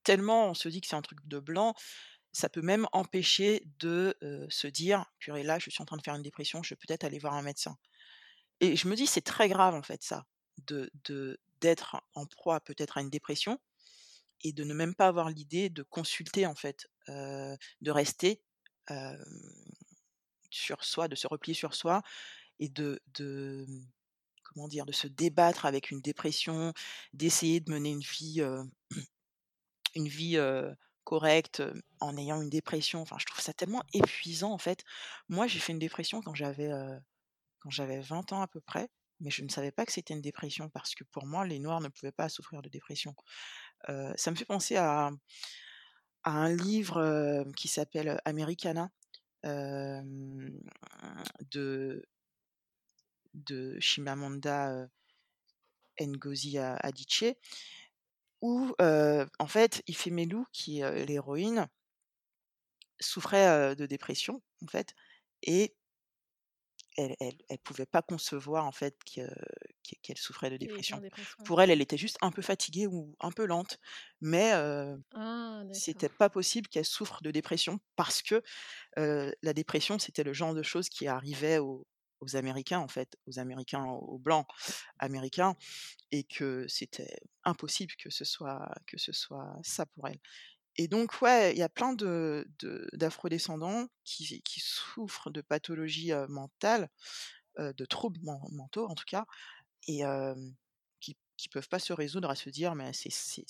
tellement 0.04 0.50
on 0.50 0.54
se 0.54 0.68
dit 0.68 0.80
que 0.80 0.88
c'est 0.88 0.96
un 0.96 1.02
truc 1.02 1.20
de 1.26 1.38
blanc, 1.40 1.74
ça 2.32 2.48
peut 2.48 2.62
même 2.62 2.86
empêcher 2.92 3.64
de, 3.80 4.16
se 4.50 4.66
dire: 4.68 5.06
«Purée, 5.18 5.42
là, 5.44 5.58
je 5.58 5.70
suis 5.70 5.82
en 5.82 5.86
train 5.86 5.96
de 5.98 6.02
faire 6.02 6.14
une 6.16 6.22
dépression, 6.22 6.62
je 6.62 6.70
vais 6.74 6.78
peut-être 6.86 7.04
aller 7.04 7.18
voir 7.18 7.34
un 7.34 7.42
médecin» 7.42 7.76
et 8.60 8.76
je 8.76 8.88
me 8.88 8.96
dis: 8.96 9.06
«C'est 9.06 9.22
très 9.22 9.48
grave, 9.48 9.74
en 9.74 9.82
fait, 9.82 10.02
ça, 10.04 10.26
de 10.66 10.90
de 11.04 11.38
d'être 11.60 11.96
en 12.14 12.26
proie 12.26 12.60
peut-être 12.60 12.98
à 12.98 13.02
une 13.02 13.10
dépression 13.10 13.58
et 14.42 14.52
de 14.52 14.64
ne 14.64 14.74
même 14.74 14.94
pas 14.94 15.08
avoir 15.08 15.30
l'idée 15.30 15.70
de 15.70 15.82
consulter, 15.84 16.46
en 16.46 16.54
fait, 16.56 16.88
de 17.08 17.90
rester, 17.92 18.42
sur 20.50 20.84
soi, 20.84 21.08
de 21.08 21.14
se 21.16 21.26
replier 21.26 21.54
sur 21.54 21.74
soi 21.74 22.02
et 22.60 22.68
de 22.68 23.00
de, 23.14 23.66
dire? 24.66 24.86
De 24.86 24.92
se 24.92 25.06
débattre 25.06 25.66
avec 25.66 25.92
une 25.92 26.00
dépression, 26.00 26.72
d'essayer 27.12 27.60
de 27.60 27.70
mener 27.70 27.90
une 27.90 28.00
vie, 28.00 28.42
une 29.94 30.08
vie, 30.08 30.38
correcte, 31.04 31.62
en 32.00 32.18
ayant 32.18 32.42
une 32.42 32.50
dépression. 32.50 33.00
Enfin, 33.00 33.16
je 33.18 33.24
trouve 33.24 33.40
ça 33.40 33.54
tellement 33.54 33.82
épuisant, 33.94 34.52
en 34.52 34.58
fait. 34.58 34.84
Moi, 35.30 35.46
j'ai 35.46 35.58
fait 35.58 35.72
une 35.72 35.78
dépression 35.78 36.20
quand 36.20 36.34
j'avais, 36.34 36.70
quand 37.60 37.70
j'avais 37.70 38.00
20 38.00 38.32
ans 38.34 38.42
à 38.42 38.46
peu 38.46 38.60
près, 38.60 38.88
mais 39.20 39.30
je 39.30 39.42
ne 39.42 39.48
savais 39.48 39.72
pas 39.72 39.86
que 39.86 39.92
c'était 39.92 40.12
une 40.12 40.20
dépression 40.20 40.68
parce 40.68 40.94
que 40.94 41.04
pour 41.04 41.24
moi, 41.24 41.46
les 41.46 41.60
noirs 41.60 41.80
ne 41.80 41.88
pouvaient 41.88 42.12
pas 42.12 42.28
souffrir 42.28 42.60
de 42.60 42.68
dépression. 42.68 43.14
Ça 43.86 44.30
me 44.30 44.36
fait 44.36 44.44
penser 44.44 44.76
à 44.76 45.10
un 46.24 46.54
livre, 46.54 47.44
qui 47.56 47.68
s'appelle, 47.68 48.20
Americana, 48.26 48.90
de 51.50 52.04
de 53.34 53.78
Chimamanda, 53.80 54.88
Ngozi 56.00 56.58
Adichie 56.58 57.34
où, 58.42 58.74
en 58.78 59.46
fait, 59.48 59.82
Ifemelu 59.88 60.44
qui 60.52 60.80
est, 60.80 61.06
l'héroïne 61.06 61.68
souffrait, 63.00 63.76
de 63.76 63.86
dépression, 63.86 64.42
en 64.62 64.66
fait 64.66 64.94
et 65.42 65.74
elle 66.96 67.14
elle 67.20 67.36
elle 67.48 67.58
pouvait 67.58 67.86
pas 67.86 68.02
concevoir, 68.02 68.64
en 68.66 68.72
fait, 68.72 68.96
que 69.04 69.22
qu'e 69.84 69.94
qu'elle 70.02 70.18
souffrait 70.18 70.50
de 70.50 70.56
dépression. 70.56 71.00
dépression. 71.00 71.44
Pour 71.44 71.60
elle, 71.62 71.70
elle 71.70 71.80
était 71.82 71.96
juste 71.98 72.18
un 72.22 72.30
peu 72.32 72.42
fatiguée 72.42 72.86
ou 72.86 73.14
un 73.20 73.30
peu 73.30 73.46
lente, 73.46 73.78
mais 74.20 74.52
heu, 74.54 75.00
Ah 75.12 75.64
c'était 75.72 76.08
pas 76.10 76.30
possible 76.30 76.68
qu'elle 76.68 76.84
souffre 76.86 77.22
de 77.22 77.30
dépression 77.32 77.80
parce 77.96 78.22
que, 78.22 78.42
la 79.42 79.54
dépression, 79.54 79.98
c'était 80.00 80.24
le 80.24 80.32
genre 80.34 80.54
de 80.54 80.62
choses 80.64 80.88
qui 80.90 81.08
arrivait 81.08 81.58
aux 81.58 81.86
aux 82.20 82.36
Américains, 82.36 82.80
en 82.80 82.88
fait, 82.88 83.16
aux 83.26 83.38
Américains, 83.40 83.84
aux 83.84 84.18
blancs 84.18 84.46
américains 84.98 85.56
et 86.12 86.24
que 86.24 86.66
c'était 86.68 87.18
impossible 87.44 87.94
que 87.98 88.10
ce 88.10 88.24
soit 88.26 88.70
que 88.86 88.98
ce 88.98 89.12
soit 89.12 89.56
ça 89.64 89.86
pour 89.86 90.08
elle. 90.08 90.20
Et 90.76 90.88
donc 90.88 91.22
ouais, 91.22 91.52
il 91.54 91.58
y 91.58 91.62
a 91.62 91.68
plein 91.70 91.94
de 91.94 92.46
de 92.60 92.88
d'afro-descendants 92.94 93.88
qui 94.04 94.42
souffrent 94.60 95.30
de 95.32 95.42
pathologies, 95.42 96.12
mentales, 96.28 96.88
de 97.58 97.84
troubles 97.86 98.20
men 98.24 98.38
mentaux, 98.52 98.86
en 98.88 98.94
tout 98.96 99.06
cas 99.06 99.26
et 99.88 100.02
qui 101.00 101.16
qui 101.38 101.48
peuvent 101.50 101.68
pas 101.68 101.78
se 101.80 101.92
résoudre 101.94 102.30
à 102.30 102.36
se 102.36 102.50
dire: 102.50 102.74
«Mais 102.76 102.92
c'est 102.94 103.46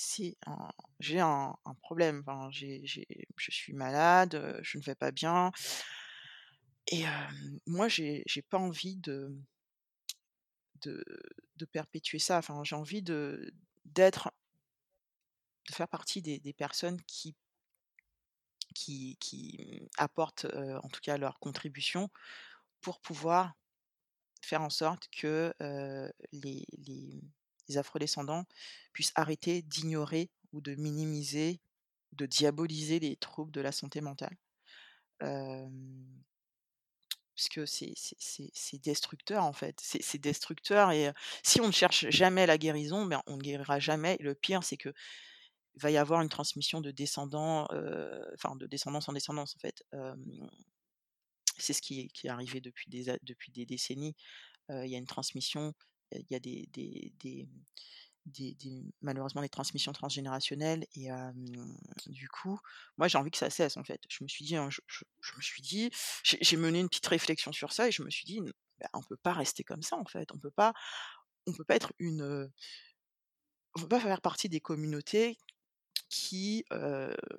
j'ai 1.00 1.20
un 1.20 1.54
problème, 1.82 2.22
enfin, 2.26 2.48
j'ai 2.52 2.82
je 2.86 3.50
suis 3.52 3.74
malade, 3.74 4.60
je 4.62 4.78
ne 4.78 4.82
vais 4.84 4.94
pas 4.96 5.12
bien» 5.12 5.52
et 6.90 7.04
moi, 7.66 7.88
j'ai 7.88 8.24
pas 8.50 8.58
envie 8.58 8.96
de 8.96 9.36
de 11.56 11.64
perpétuer 11.64 12.18
ça. 12.18 12.38
Enfin, 12.38 12.62
j'ai 12.64 12.76
envie 12.76 13.02
de 13.02 13.52
d'être 13.84 14.30
de 15.68 15.74
faire 15.74 15.88
partie 15.88 16.20
des 16.22 16.52
personnes 16.52 17.00
qui 17.02 17.34
qui 18.74 19.16
qui, 19.20 19.80
mmh, 19.82 19.86
apportent, 19.98 20.46
en 20.82 20.88
tout 20.88 21.00
cas 21.00 21.16
leur 21.18 21.38
contribution 21.38 22.10
pour 22.80 23.00
pouvoir 23.00 23.54
faire 24.42 24.62
en 24.62 24.70
sorte 24.70 25.08
que, 25.10 25.54
les 26.32 26.66
les 26.78 27.22
les 27.68 27.78
afro-descendants 27.78 28.46
puissent 28.92 29.12
arrêter 29.14 29.62
d'ignorer 29.62 30.30
ou 30.52 30.60
de 30.62 30.74
minimiser, 30.74 31.60
de 32.12 32.26
diaboliser 32.26 32.98
les 33.00 33.16
troubles 33.16 33.52
de 33.52 33.60
la 33.60 33.72
santé 33.72 34.00
mentale. 34.00 34.36
Puisque 37.38 37.66
c'est 37.68 38.82
destructeur, 38.82 39.44
en 39.44 39.52
fait. 39.52 39.80
C'est 39.80 40.18
destructeur 40.18 40.90
et 40.90 41.08
heu, 41.08 41.12
si 41.44 41.60
on 41.60 41.68
ne 41.68 41.72
cherche 41.72 42.08
jamais 42.10 42.46
la 42.46 42.58
guérison, 42.58 43.06
ben, 43.06 43.22
on 43.28 43.36
ne 43.36 43.42
guérira 43.42 43.78
jamais 43.78 44.16
et 44.18 44.24
le 44.24 44.34
pire, 44.34 44.64
c'est 44.64 44.76
qu'il 44.76 44.92
va 45.76 45.90
y 45.90 45.98
avoir 45.98 46.22
une 46.22 46.28
transmission 46.30 46.80
de 46.80 46.90
descendants, 46.90 47.66
heu, 47.72 48.22
enfin 48.34 48.56
de 48.56 48.66
descendance 48.66 49.08
en 49.08 49.12
descendance, 49.14 49.56
en 49.56 49.60
fait. 49.60 49.84
C'est 51.58 51.72
ce 51.72 51.82
qui 51.82 52.10
est 52.24 52.28
arrivé 52.28 52.60
depuis 52.60 52.88
des 52.90 53.66
décennies. 53.66 54.16
Il 54.70 54.86
y 54.88 54.94
a 54.94 54.98
une 54.98 55.06
transmission, 55.06 55.74
il 56.12 56.26
y 56.30 56.36
a 56.36 56.40
des 56.40 57.48
malheureusement 59.02 59.42
des 59.42 59.48
transmissions 59.48 59.92
transgénérationnelles 59.92 60.86
et 60.94 61.08
du 62.06 62.28
coup, 62.28 62.58
moi, 62.96 63.08
j'ai 63.08 63.18
envie 63.18 63.30
que 63.30 63.38
ça 63.38 63.50
cesse, 63.50 63.76
en 63.76 63.84
fait. 63.84 64.00
Je 64.08 64.24
me 64.24 64.28
suis 64.28 64.44
dit, 64.44 64.56
hein, 64.56 64.68
je 64.70 64.80
me 65.36 65.42
suis 65.42 65.62
dit 65.62 65.90
j'ai 66.24 66.56
mené 66.56 66.80
une 66.80 66.88
petite 66.88 67.06
réflexion 67.06 67.52
sur 67.52 67.72
ça 67.72 67.88
et 67.88 67.92
je 67.92 68.02
me 68.02 68.10
suis 68.10 68.24
dit: 68.24 68.38
«N 68.38 68.52
bah, 68.80 68.88
on 68.94 69.02
peut 69.02 69.16
pas 69.16 69.32
rester 69.32 69.64
comme 69.64 69.82
ça, 69.82 69.96
en 69.96 70.04
fait. 70.06 70.30
On 70.32 70.38
peut 70.38 70.50
pas 70.52 70.72
on 71.46 71.52
peut 71.52 71.64
pas 71.64 71.76
être 71.76 71.92
une, 71.98 72.22
heu» 72.22 72.50
«on 73.74 73.80
peut 73.80 73.88
pas 73.88 74.00
faire 74.00 74.20
partie 74.20 74.48
des 74.48 74.60
communautés 74.60 75.36
qui, 76.08 76.64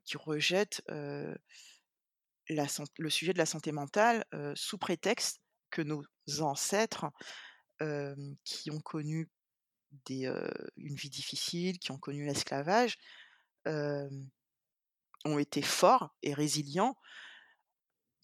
qui 0.06 0.18
rejettent, 0.18 0.82
heu» 0.90 1.36
«la 2.50 2.66
le 2.98 3.10
sujet 3.10 3.34
de 3.34 3.38
la 3.38 3.46
santé 3.46 3.72
mentale, 3.72 4.26
sous 4.56 4.78
prétexte 4.78 5.40
que 5.70 5.82
nos 5.84 6.04
ancêtres, 6.40 7.06
qui 8.44 8.72
ont 8.72 8.80
connu 8.82 9.30
des, 10.06 10.32
une 10.78 10.96
vie 10.96 11.10
difficile, 11.10 11.80
qui 11.80 11.92
ont 11.92 11.98
connu 11.98 12.26
l'esclavage, 12.26 12.98
ont 13.66 15.40
été 15.40 15.62
forts 15.62 16.16
et 16.24 16.34
résilients» 16.34 16.96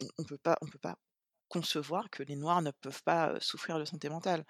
on 0.01 0.07
on 0.17 0.23
peut 0.25 0.37
pas 0.37 0.57
on 0.61 0.67
peut 0.67 0.79
pas 0.79 0.97
concevoir 1.47 2.09
que 2.09 2.21
les 2.23 2.35
noirs 2.35 2.61
ne 2.61 2.71
peuvent 2.71 3.03
pas, 3.03 3.39
souffrir 3.39 3.79
de 3.79 3.85
santé 3.85 4.09
mentale 4.09 4.45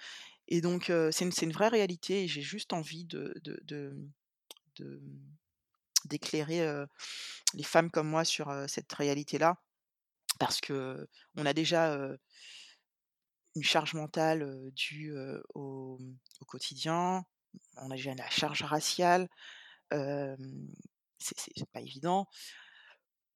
et 0.48 0.60
donc 0.60 0.92
c'est 1.12 1.26
une 1.26 1.32
une 1.42 1.52
vraie 1.52 1.68
réalité 1.68 2.24
et 2.24 2.28
j'ai 2.28 2.42
juste 2.42 2.74
envie 2.74 3.06
de 3.06 3.34
d'éclairer, 6.06 6.86
les 7.54 7.64
femmes 7.64 7.92
comme 7.92 8.08
moi 8.08 8.24
sur, 8.26 8.54
cette 8.68 8.92
réalité-là. 8.94 9.58
Parce 10.40 10.62
qu'on 10.62 11.46
a 11.46 11.54
déjà, 11.54 11.98
une 13.56 13.64
charge 13.64 13.94
mentale, 13.94 14.72
due, 14.74 15.14
mmh, 15.14 15.42
au 15.56 16.46
quotidien. 16.48 17.26
On 17.78 17.90
a 17.92 17.96
déjà 17.96 18.14
la 18.16 18.30
charge 18.30 18.64
raciale, 18.64 19.30
c'est 19.90 21.72
pas 21.72 21.82
évident. 21.82 22.28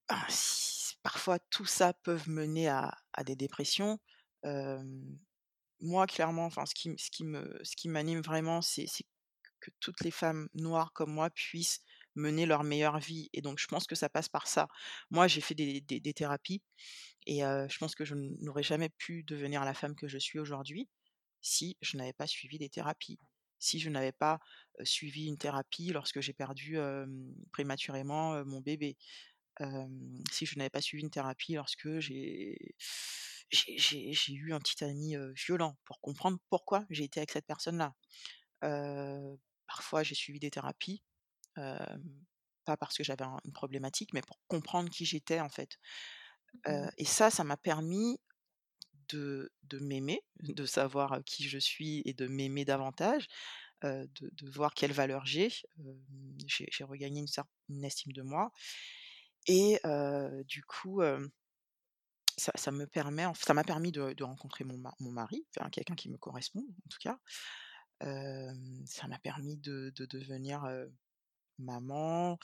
Ah 0.09 0.27
parfois 1.03 1.39
tout 1.39 1.65
ça 1.65 1.93
peuvent 1.93 2.29
mener 2.29 2.67
à 2.67 2.93
des 3.25 3.35
dépressions. 3.35 3.99
Moi 5.81 6.07
clairement, 6.07 6.45
enfin 6.45 6.65
ce 6.65 6.75
qui 6.75 6.93
ce 6.97 7.09
qui 7.09 7.23
me 7.23 7.59
ce 7.63 7.75
qui 7.75 7.87
m'anime 7.87 8.21
vraiment, 8.21 8.61
c'est 8.61 8.85
que 9.61 9.71
toutes 9.79 10.01
les 10.03 10.11
femmes 10.11 10.49
noires 10.53 10.91
comme 10.93 11.13
moi 11.13 11.29
puissent 11.29 11.81
mener 12.19 12.45
leur 12.45 12.63
meilleure 12.63 12.99
vie 12.99 13.29
et 13.33 13.41
donc 13.41 13.57
je 13.59 13.67
pense 13.67 13.87
que 13.87 13.95
ça 13.95 14.09
passe 14.09 14.29
par 14.29 14.47
ça. 14.47 14.67
Moi, 15.09 15.27
j'ai 15.27 15.41
fait 15.41 15.55
des 15.55 16.13
thérapies 16.13 16.61
et 17.25 17.39
je 17.39 17.77
pense 17.79 17.95
que 17.95 18.05
je 18.05 18.15
n'aurais 18.15 18.63
jamais 18.63 18.89
pu 18.89 19.23
devenir 19.23 19.65
la 19.65 19.73
femme 19.73 19.95
que 19.95 20.07
je 20.07 20.17
suis 20.17 20.37
aujourd'hui, 20.39 20.87
si 21.41 21.77
je 21.81 21.97
n'avais 21.97 22.13
pas 22.13 22.27
suivi 22.27 22.57
des 22.59 22.69
thérapies. 22.69 23.17
Si 23.61 23.77
je 23.77 23.89
n'avais 23.89 24.13
pas, 24.13 24.39
suivi 24.83 25.25
une 25.27 25.37
thérapie 25.37 25.89
lorsque 25.91 26.21
j'ai 26.21 26.31
perdu, 26.31 26.77
prématurément, 27.51 28.45
mon 28.45 28.61
bébé. 28.61 28.95
Si 30.31 30.45
je 30.45 30.57
n'avais 30.57 30.69
pas 30.69 30.79
suivi 30.79 31.03
une 31.03 31.09
thérapie 31.09 31.55
lorsque 31.55 31.99
j'ai 31.99 32.55
eu 33.51 34.53
un 34.53 34.59
petit 34.59 34.81
ami, 34.85 35.17
violent, 35.35 35.77
pour 35.83 35.99
comprendre 35.99 36.37
pourquoi 36.49 36.85
j'ai 36.89 37.03
été 37.03 37.19
avec 37.19 37.31
cette 37.31 37.47
personne-là. 37.47 37.93
Parfois 39.67 40.03
j'ai 40.03 40.15
suivi 40.15 40.39
des 40.39 40.51
thérapies, 40.51 41.03
pas 42.65 42.77
parce 42.77 42.97
que 42.97 43.03
j'avais 43.03 43.25
un 43.25 43.37
une 43.45 43.53
problématique, 43.53 44.13
mais 44.13 44.21
pour 44.21 44.39
comprendre 44.47 44.89
qui 44.89 45.05
j'étais, 45.05 45.39
en 45.41 45.49
fait. 45.49 45.77
Mmh 46.67 46.89
et 46.97 47.05
ça, 47.05 47.29
ça 47.31 47.43
m'a 47.43 47.57
permis 47.57 48.19
de 49.09 49.51
de 49.63 49.79
m'aimer, 49.79 50.21
de 50.43 50.65
savoir, 50.65 51.21
qui 51.25 51.47
je 51.49 51.59
suis 51.59 52.01
et 52.05 52.13
de 52.13 52.27
m'aimer 52.27 52.65
davantage, 52.65 53.27
de 53.83 54.07
de 54.33 54.49
voir 54.49 54.73
quelles 54.75 54.93
valeurs 54.93 55.25
j'ai. 55.25 55.49
J'ai 56.47 56.83
regagné 56.83 57.21
une 57.21 57.27
une 57.69 57.85
estime 57.85 58.13
de 58.13 58.21
moi 58.23 58.51
et 59.47 59.79
du 60.47 60.63
coup, 60.65 61.01
ça 62.37 62.51
ça 62.55 62.71
me 62.71 62.87
permet 62.87 63.25
ça 63.35 63.53
m'a 63.53 63.63
permis 63.63 63.91
de 63.91 64.13
de 64.13 64.23
rencontrer 64.23 64.63
mon 64.65 64.77
ma 64.77 64.93
mon 64.99 65.11
mari, 65.11 65.45
enfin 65.57 65.69
quelqu'un 65.69 65.95
qui 65.95 66.09
me 66.09 66.17
correspond, 66.17 66.61
en 66.61 66.89
tout 66.89 66.99
cas. 67.01 67.19
Ça 68.85 69.07
m'a 69.07 69.19
permis 69.19 69.57
de 69.57 69.91
de 69.95 70.05
devenir, 70.05 70.65
maman 71.59 72.37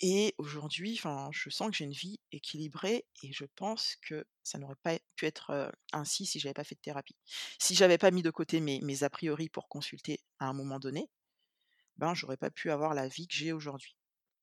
et 0.00 0.34
aujourd'hui, 0.38 0.94
enfin, 0.96 1.28
je 1.32 1.50
sens 1.50 1.70
que 1.70 1.76
j'ai 1.76 1.84
une 1.84 1.92
vie 1.92 2.20
équilibrée 2.30 3.04
et 3.22 3.32
je 3.32 3.44
pense 3.56 3.96
que 4.02 4.24
ça 4.44 4.58
n'aurait 4.58 4.76
pas 4.82 4.98
pu 5.16 5.26
être, 5.26 5.72
ainsi 5.92 6.24
si 6.24 6.38
j'avais 6.38 6.54
pas 6.54 6.64
fait 6.64 6.76
de 6.76 6.80
thérapie. 6.80 7.16
Si 7.58 7.74
j'avais 7.74 7.98
pas 7.98 8.12
mis 8.12 8.22
de 8.22 8.30
côté 8.30 8.60
mes 8.60 8.80
mes 8.80 9.02
a 9.02 9.10
priori 9.10 9.48
pour 9.48 9.68
consulter 9.68 10.20
à 10.38 10.46
un 10.46 10.52
moment 10.52 10.78
donné, 10.78 11.10
ben, 11.96 12.14
j'aurais 12.14 12.36
pas 12.36 12.50
pu 12.50 12.70
avoir 12.70 12.94
la 12.94 13.08
vie 13.08 13.28
que 13.28 13.34
j'ai 13.34 13.52
aujourd'hui, 13.52 13.96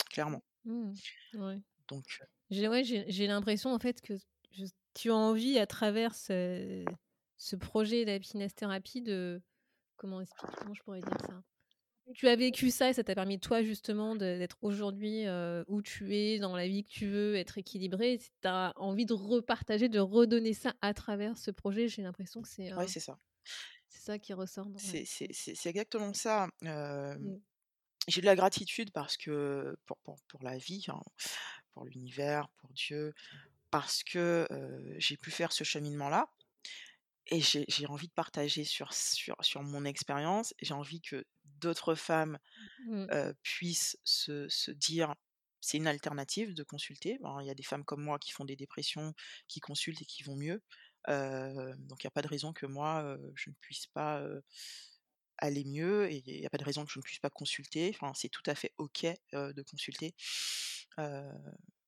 clairement. 0.10 0.44
Mmh. 0.66 0.94
Ouais. 1.34 1.62
Donc 1.88 2.20
J'ai 2.50 2.68
ouais, 2.68 2.84
l'impression, 3.28 3.74
en 3.74 3.80
fait, 3.80 4.02
que 4.02 4.16
je 4.52 4.66
tu 4.94 5.12
as 5.12 5.16
envie 5.16 5.60
à 5.60 5.68
travers 5.68 6.16
ce 6.16 6.86
ce 7.38 7.56
projet 7.58 8.06
d'Happiness 8.06 8.56
Therapy 8.56 9.02
de 9.02 9.42
comment 9.98 10.24
comment 10.58 10.74
je 10.74 10.84
pourrais 10.84 11.02
dire 11.02 11.20
ça? 11.20 11.44
Tu 12.14 12.28
as 12.28 12.36
vécu 12.36 12.70
ça 12.70 12.90
et 12.90 12.94
ça 12.94 13.04
t'a 13.04 13.16
permis 13.16 13.40
toi 13.40 13.64
justement 13.64 14.16
d'être 14.16 14.58
aujourd'hui, 14.62 15.26
heu, 15.26 15.66
où 15.68 15.82
tu 15.82 16.16
es, 16.16 16.38
dans 16.38 16.56
la 16.56 16.68
vie 16.68 16.84
que 16.84 16.90
tu 16.90 17.08
veux, 17.08 17.36
être 17.36 17.58
équilibrée 17.58 18.14
et 18.14 18.20
tu 18.20 18.28
as 18.48 18.74
envie 18.76 19.06
de 19.08 19.14
repartager, 19.14 19.90
de 19.90 20.00
redonner 20.00 20.54
ça 20.54 20.76
à 20.82 20.94
travers 20.94 21.36
ce 21.38 21.50
projet. 21.50 21.88
J'ai 21.88 22.04
l'impression 22.04 22.44
que 22.44 22.48
c'est, 22.48 22.72
Ouais, 22.76 22.88
heu 22.88 22.88
c'est 22.88 23.00
ça. 23.00 23.20
c'est 23.90 24.02
ça 24.04 24.20
qui 24.20 24.34
ressort 24.34 24.68
C'est 24.78 25.66
exactement 25.66 26.14
ça. 26.14 26.48
Mmh. 27.20 27.40
j'ai 28.08 28.22
de 28.22 28.26
la 28.26 28.36
gratitude 28.36 28.92
parce 28.92 29.18
que 29.18 29.76
pour 29.86 29.98
pour 30.00 30.18
pour 30.28 30.44
la 30.44 30.58
vie, 30.58 30.86
hein, 30.90 31.02
pour 31.72 31.86
l'univers, 31.86 32.50
pour 32.58 32.72
Dieu, 32.74 33.14
parce 33.72 34.04
que, 34.04 34.48
j'ai 34.98 35.18
pu 35.18 35.32
faire 35.32 35.52
ce 35.54 35.64
cheminement-là 35.64 36.28
et 37.28 37.42
j'ai 37.42 37.66
j'ai 37.70 37.88
envie 37.88 38.08
de 38.08 38.14
partager 38.14 38.64
sur 38.66 38.94
sur 38.94 39.36
sur 39.42 39.64
mon 39.64 39.86
expérience. 39.86 40.54
J'ai 40.62 40.74
envie 40.76 41.02
que 41.02 41.26
d'autres 41.66 41.96
femmes 41.96 42.40
Mmh. 42.88 43.34
puissent 43.42 43.98
se, 44.04 44.48
se 44.50 44.72
dire 44.72 45.16
c'est 45.62 45.78
une 45.78 45.88
alternative 45.88 46.54
de 46.54 46.64
consulter. 46.64 47.18
Il 47.42 47.48
y 47.48 47.50
a 47.50 47.56
des 47.56 47.64
femmes 47.64 47.84
comme 47.84 48.04
moi 48.04 48.20
qui 48.20 48.32
font 48.32 48.46
des 48.46 48.56
dépressions, 48.56 49.14
qui 49.48 49.60
consultent 49.60 50.02
et 50.02 50.06
qui 50.06 50.24
vont 50.24 50.36
mieux. 50.36 50.62
donc 51.08 52.04
il 52.04 52.06
n'y 52.06 52.08
a 52.08 52.12
pas 52.12 52.22
de 52.22 52.28
raison 52.28 52.54
que 52.54 52.66
moi 52.68 53.18
je 53.36 53.50
ne 53.50 53.56
puisse 53.62 53.88
pas 53.88 54.24
aller 55.38 55.66
mieux 55.66 56.10
et 56.12 56.24
il 56.26 56.40
n'y 56.40 56.46
a 56.46 56.50
pas 56.50 56.58
de 56.58 56.64
raison 56.64 56.86
que 56.86 56.92
je 56.92 57.00
ne 57.00 57.04
puisse 57.04 57.20
pas 57.20 57.30
consulter. 57.30 57.92
Enfin, 57.94 58.14
c'est 58.16 58.30
tout 58.30 58.44
à 58.46 58.56
fait 58.56 58.74
ok 58.78 59.08
de 59.34 59.62
consulter. 59.64 60.16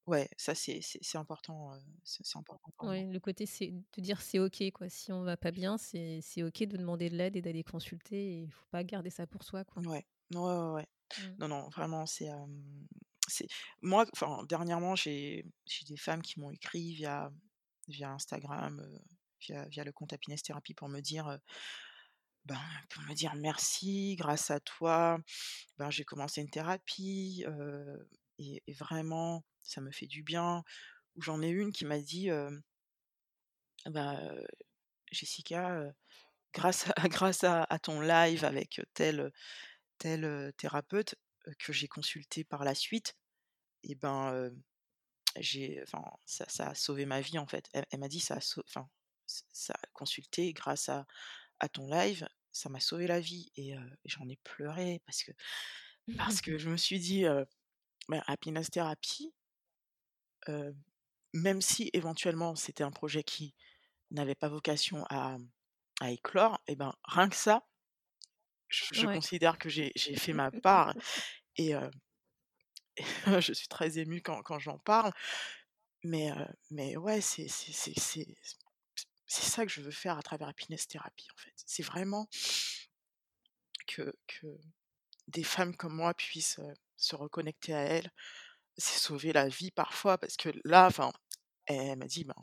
Ouais, 0.08 0.30
ça 0.38 0.56
c'est, 0.56 0.80
c'est, 0.82 1.00
c'est 1.02 1.18
important, 1.18 1.74
c'est, 2.04 2.26
c'est 2.26 2.38
important 2.38 2.72
pour 2.76 2.86
moi. 2.86 2.94
Ouais, 2.94 3.06
le 3.06 3.20
côté 3.20 3.46
c'est 3.46 3.72
de 3.72 4.02
dire 4.02 4.22
c'est 4.22 4.40
ok 4.40 4.72
quoi. 4.74 4.90
Si 4.90 5.12
on 5.12 5.24
va 5.24 5.38
pas 5.38 5.52
bien, 5.52 5.78
c'est 5.78 6.20
c'est 6.22 6.44
ok 6.44 6.64
de 6.64 6.78
demander 6.78 7.10
de 7.10 7.16
l'aide 7.18 7.36
et 7.36 7.42
d'aller 7.42 7.64
consulter. 7.64 8.16
Et 8.16 8.42
il 8.44 8.52
faut 8.52 8.66
pas 8.72 8.84
garder 8.84 9.10
ça 9.10 9.28
pour 9.28 9.44
soi 9.44 9.64
quoi. 9.64 9.84
Ouais, 9.84 10.06
ouais, 10.34 10.40
ouais. 10.40 10.72
ouais. 10.72 10.88
Mmh. 11.18 11.36
Non, 11.40 11.48
non, 11.48 11.70
vraiment, 11.70 12.06
c'est, 12.06 12.30
c'est 13.28 13.48
moi. 13.82 14.06
Enfin, 14.14 14.44
dernièrement, 14.50 14.96
j'ai, 14.96 15.46
j'ai 15.66 15.86
des 15.86 15.98
femmes 15.98 16.22
qui 16.22 16.40
m'ont 16.40 16.52
écrit 16.52 16.94
via 16.96 17.32
via 17.88 18.12
Instagram, 18.12 18.86
via, 19.40 19.66
via 19.70 19.84
le 19.86 19.94
compte 19.94 20.12
Happiness 20.12 20.44
Therapy 20.44 20.74
pour 20.74 20.90
me 20.90 21.00
dire 21.00 21.40
ben, 22.44 22.60
pour 22.90 23.04
me 23.04 23.14
dire 23.14 23.36
merci, 23.36 24.16
grâce 24.18 24.52
à 24.52 24.60
toi, 24.60 25.20
ben, 25.78 25.90
j'ai 25.90 26.04
commencé 26.04 26.42
une 26.42 26.50
thérapie 26.50 27.46
et, 28.38 28.64
et 28.68 28.74
vraiment, 28.74 29.44
ça 29.68 29.82
me 29.82 29.92
fait 29.92 30.08
du 30.08 30.24
bien. 30.24 30.64
Ou 31.16 31.22
j'en 31.22 31.42
ai 31.42 31.50
une 31.50 31.72
qui 31.72 31.86
m'a 31.86 32.00
dit, 32.00 32.30
bah, 33.86 34.20
Jessica, 35.12 35.94
grâce, 36.54 36.88
à, 36.90 36.94
grâce 37.10 37.44
à, 37.44 37.64
à, 37.64 37.80
ton 37.80 38.02
live 38.02 38.46
avec 38.46 38.82
tel, 38.94 39.32
tel 39.98 40.54
thérapeute 40.58 41.16
que 41.60 41.74
j'ai 41.74 41.88
consulté 41.88 42.44
par 42.44 42.64
la 42.64 42.76
suite, 42.76 43.16
et 43.84 43.96
ben, 43.96 44.52
j'ai, 45.38 45.82
enfin, 45.84 46.04
ça, 46.26 46.46
ça, 46.50 46.70
a 46.70 46.76
sauvé 46.76 47.06
ma 47.06 47.22
vie 47.22 47.40
en 47.40 47.48
fait. 47.48 47.70
Elle, 47.74 47.86
elle 47.92 48.00
m'a 48.00 48.08
dit 48.10 48.20
ça 48.20 48.36
a, 48.36 48.62
enfin, 48.68 48.90
ça 49.26 49.74
a 49.74 49.88
consulté 49.94 50.54
grâce 50.54 50.90
à, 50.90 51.06
à 51.60 51.70
ton 51.70 51.88
live, 51.88 52.28
ça 52.52 52.70
m'a 52.70 52.80
sauvé 52.80 53.08
la 53.08 53.20
vie 53.20 53.52
et, 53.56 53.76
j'en 54.06 54.28
ai 54.28 54.38
pleuré 54.38 55.02
parce 55.06 55.24
que 55.24 55.32
parce 56.18 56.42
que 56.42 56.58
je 56.58 56.70
me 56.70 56.78
suis 56.78 57.00
dit 57.00 57.26
bah, 58.10 58.24
happiness 58.28 58.70
therapy 58.70 59.34
même 61.34 61.62
si 61.62 61.90
éventuellement 61.94 62.56
c'était 62.56 62.84
un 62.84 62.92
projet 62.92 63.24
qui 63.24 63.54
n'avait 64.12 64.36
pas 64.36 64.50
vocation 64.50 65.06
à, 65.10 65.38
à 66.00 66.12
éclore, 66.12 66.60
et 66.68 66.76
ben 66.76 66.94
rien 67.04 67.30
que 67.30 67.36
ça, 67.36 67.68
je, 68.70 69.06
Ouais. 69.06 69.14
considère 69.14 69.58
que 69.58 69.70
j'ai 69.70 69.92
fait 69.96 70.34
ma 70.34 70.52
part 70.52 70.94
et, 71.58 71.74
je 73.42 73.54
suis 73.54 73.68
très 73.68 73.98
émue 74.00 74.22
quand, 74.22 74.42
quand 74.44 74.60
j'en 74.60 74.80
parle. 74.80 75.12
Mais, 76.04 76.32
mais 76.70 76.96
ouais, 76.98 77.22
c'est 77.22 77.48
c'est 77.50 77.86
ça 79.28 79.66
que 79.66 79.72
je 79.72 79.82
veux 79.82 79.92
faire 79.92 80.18
à 80.18 80.22
travers 80.22 80.48
Happiness 80.48 80.88
Therapy 80.88 81.28
en 81.34 81.38
fait. 81.38 81.54
C'est 81.66 81.84
vraiment 81.84 82.30
que, 83.88 84.16
que 84.28 84.48
des 85.28 85.44
femmes 85.44 85.76
comme 85.76 85.94
moi 85.96 86.14
puissent 86.14 86.62
se 86.96 87.16
reconnecter 87.16 87.74
à 87.74 87.82
elles. 87.82 88.12
C'est 88.78 89.00
sauver 89.00 89.34
la 89.34 89.48
vie 89.48 89.72
parfois 89.72 90.18
parce 90.18 90.38
que 90.38 90.50
là, 90.64 90.88
enfin, 90.88 91.12
elle 91.66 91.98
m'a 91.98 92.06
dit, 92.06 92.24
ben, 92.24 92.36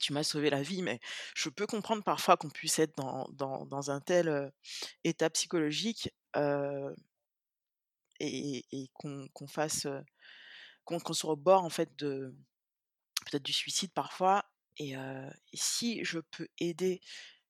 tu 0.00 0.12
m'as 0.12 0.22
sauvé 0.22 0.50
la 0.50 0.62
vie, 0.62 0.82
mais 0.82 1.00
je 1.34 1.48
peux 1.48 1.66
comprendre 1.66 2.02
parfois 2.02 2.36
qu'on 2.36 2.50
puisse 2.50 2.78
être 2.78 2.96
dans, 2.96 3.26
dans, 3.32 3.64
dans 3.66 3.90
un 3.90 4.00
tel 4.00 4.52
état 5.04 5.30
psychologique 5.30 6.10
et, 8.20 8.64
et 8.72 8.88
qu'on 8.92 9.46
fasse, 9.46 9.86
qu'on 10.84 11.14
soit 11.14 11.32
au 11.32 11.36
bord 11.36 11.64
en 11.64 11.70
fait 11.70 11.94
de 11.96 12.34
peut-être 13.26 13.44
du 13.44 13.52
suicide 13.52 13.92
parfois. 13.92 14.44
Et, 14.78 14.92
et, 14.92 15.56
si 15.56 16.04
je 16.04 16.18
peux 16.18 16.48
aider 16.58 17.00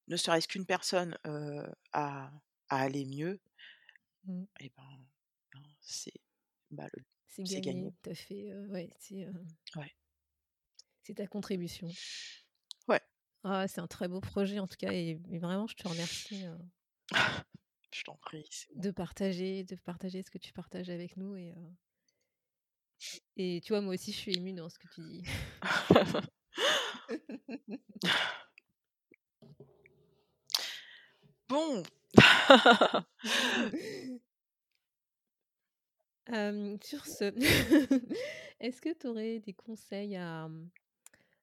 ne 0.08 0.16
serait-ce 0.16 0.48
qu'une 0.48 0.66
personne 0.66 1.16
à, 1.92 2.30
à, 2.68 2.76
aller 2.76 3.06
mieux, 3.06 3.40
mmh. 4.26 4.44
et 4.60 4.70
ben, 4.76 5.06
ben 5.52 5.62
c'est 5.80 6.12
bah, 6.70 6.88
gagné. 7.42 7.60
gagné. 7.60 7.92
As 8.10 8.14
fait, 8.14 8.54
ouais, 8.68 8.90
c'est 8.98 9.26
ouais. 9.76 11.14
ta 11.14 11.26
contribution. 11.26 11.90
Ouais. 12.88 13.00
Ah, 13.42 13.68
c'est 13.68 13.80
un 13.80 13.86
très 13.86 14.08
beau 14.08 14.20
projet 14.20 14.58
en 14.58 14.66
tout 14.66 14.76
cas 14.78 14.92
et, 14.92 15.18
et 15.30 15.38
vraiment 15.38 15.66
je 15.66 15.76
te 15.76 15.88
remercie. 15.88 16.44
je 17.92 18.02
t'en 18.04 18.16
prie. 18.16 18.48
De 18.76 18.90
partager, 18.90 19.64
de 19.64 19.76
partager 19.76 20.22
ce 20.22 20.30
que 20.30 20.38
tu 20.38 20.52
partages 20.52 20.90
avec 20.90 21.16
nous 21.16 21.36
et 21.36 21.54
et 23.36 23.60
tu 23.62 23.72
vois 23.72 23.80
moi 23.80 23.94
aussi 23.94 24.12
je 24.12 24.18
suis 24.18 24.36
émue 24.36 24.52
dans 24.52 24.68
ce 24.68 24.78
que 24.78 24.86
tu 24.88 25.00
dis. 25.02 25.24
bon. 31.48 31.82
sur 36.28 37.06
ce, 37.06 37.24
est-ce 38.60 38.80
que 38.80 38.92
tu 38.94 39.06
aurais 39.06 39.40
des 39.40 39.52
conseils 39.52 40.16
à, 40.16 40.48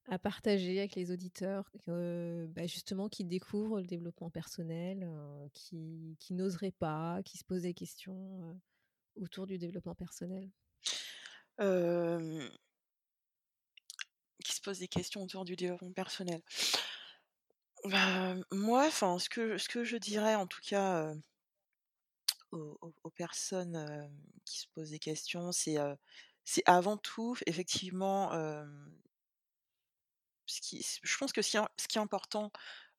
à, 0.07 0.19
partager 0.19 0.79
avec 0.79 0.95
les 0.95 1.11
auditeurs 1.11 1.71
bah 1.87 2.65
justement 2.65 3.07
qui 3.09 3.23
découvrent 3.23 3.79
le 3.79 3.87
développement 3.87 4.29
personnel, 4.29 5.07
qui, 5.53 6.17
qui 6.19 6.33
n'oseraient 6.33 6.71
pas, 6.71 7.21
qui 7.23 7.37
se 7.37 7.43
posent 7.43 7.63
des 7.63 7.73
questions 7.73 8.59
autour 9.15 9.45
du 9.45 9.57
développement 9.57 9.95
personnel? 9.95 10.49
Qui 14.43 14.55
se 14.55 14.61
posent 14.61 14.79
des 14.79 14.87
questions 14.87 15.21
autour 15.21 15.45
du 15.45 15.55
développement 15.55 15.91
personnel. 15.91 16.41
Bah, 17.85 18.35
Moi, 18.51 18.89
ce 18.89 19.29
que 19.29 19.83
je 19.83 19.97
dirais 19.97 20.35
en 20.35 20.47
tout 20.47 20.61
cas 20.63 21.13
aux, 22.51 23.09
personnes 23.15 24.11
qui 24.45 24.59
se 24.59 24.67
posent 24.73 24.91
des 24.91 24.99
questions, 24.99 25.51
c'est 25.51 25.77
c'est 26.43 26.63
avant 26.65 26.97
tout, 26.97 27.37
effectivement, 27.45 28.31
ce 30.45 30.61
qui, 30.61 30.85
je 31.03 31.17
pense 31.17 31.31
que 31.31 31.41
ce 31.41 31.51
qui, 31.87 31.97
est 31.97 32.01
important, 32.01 32.51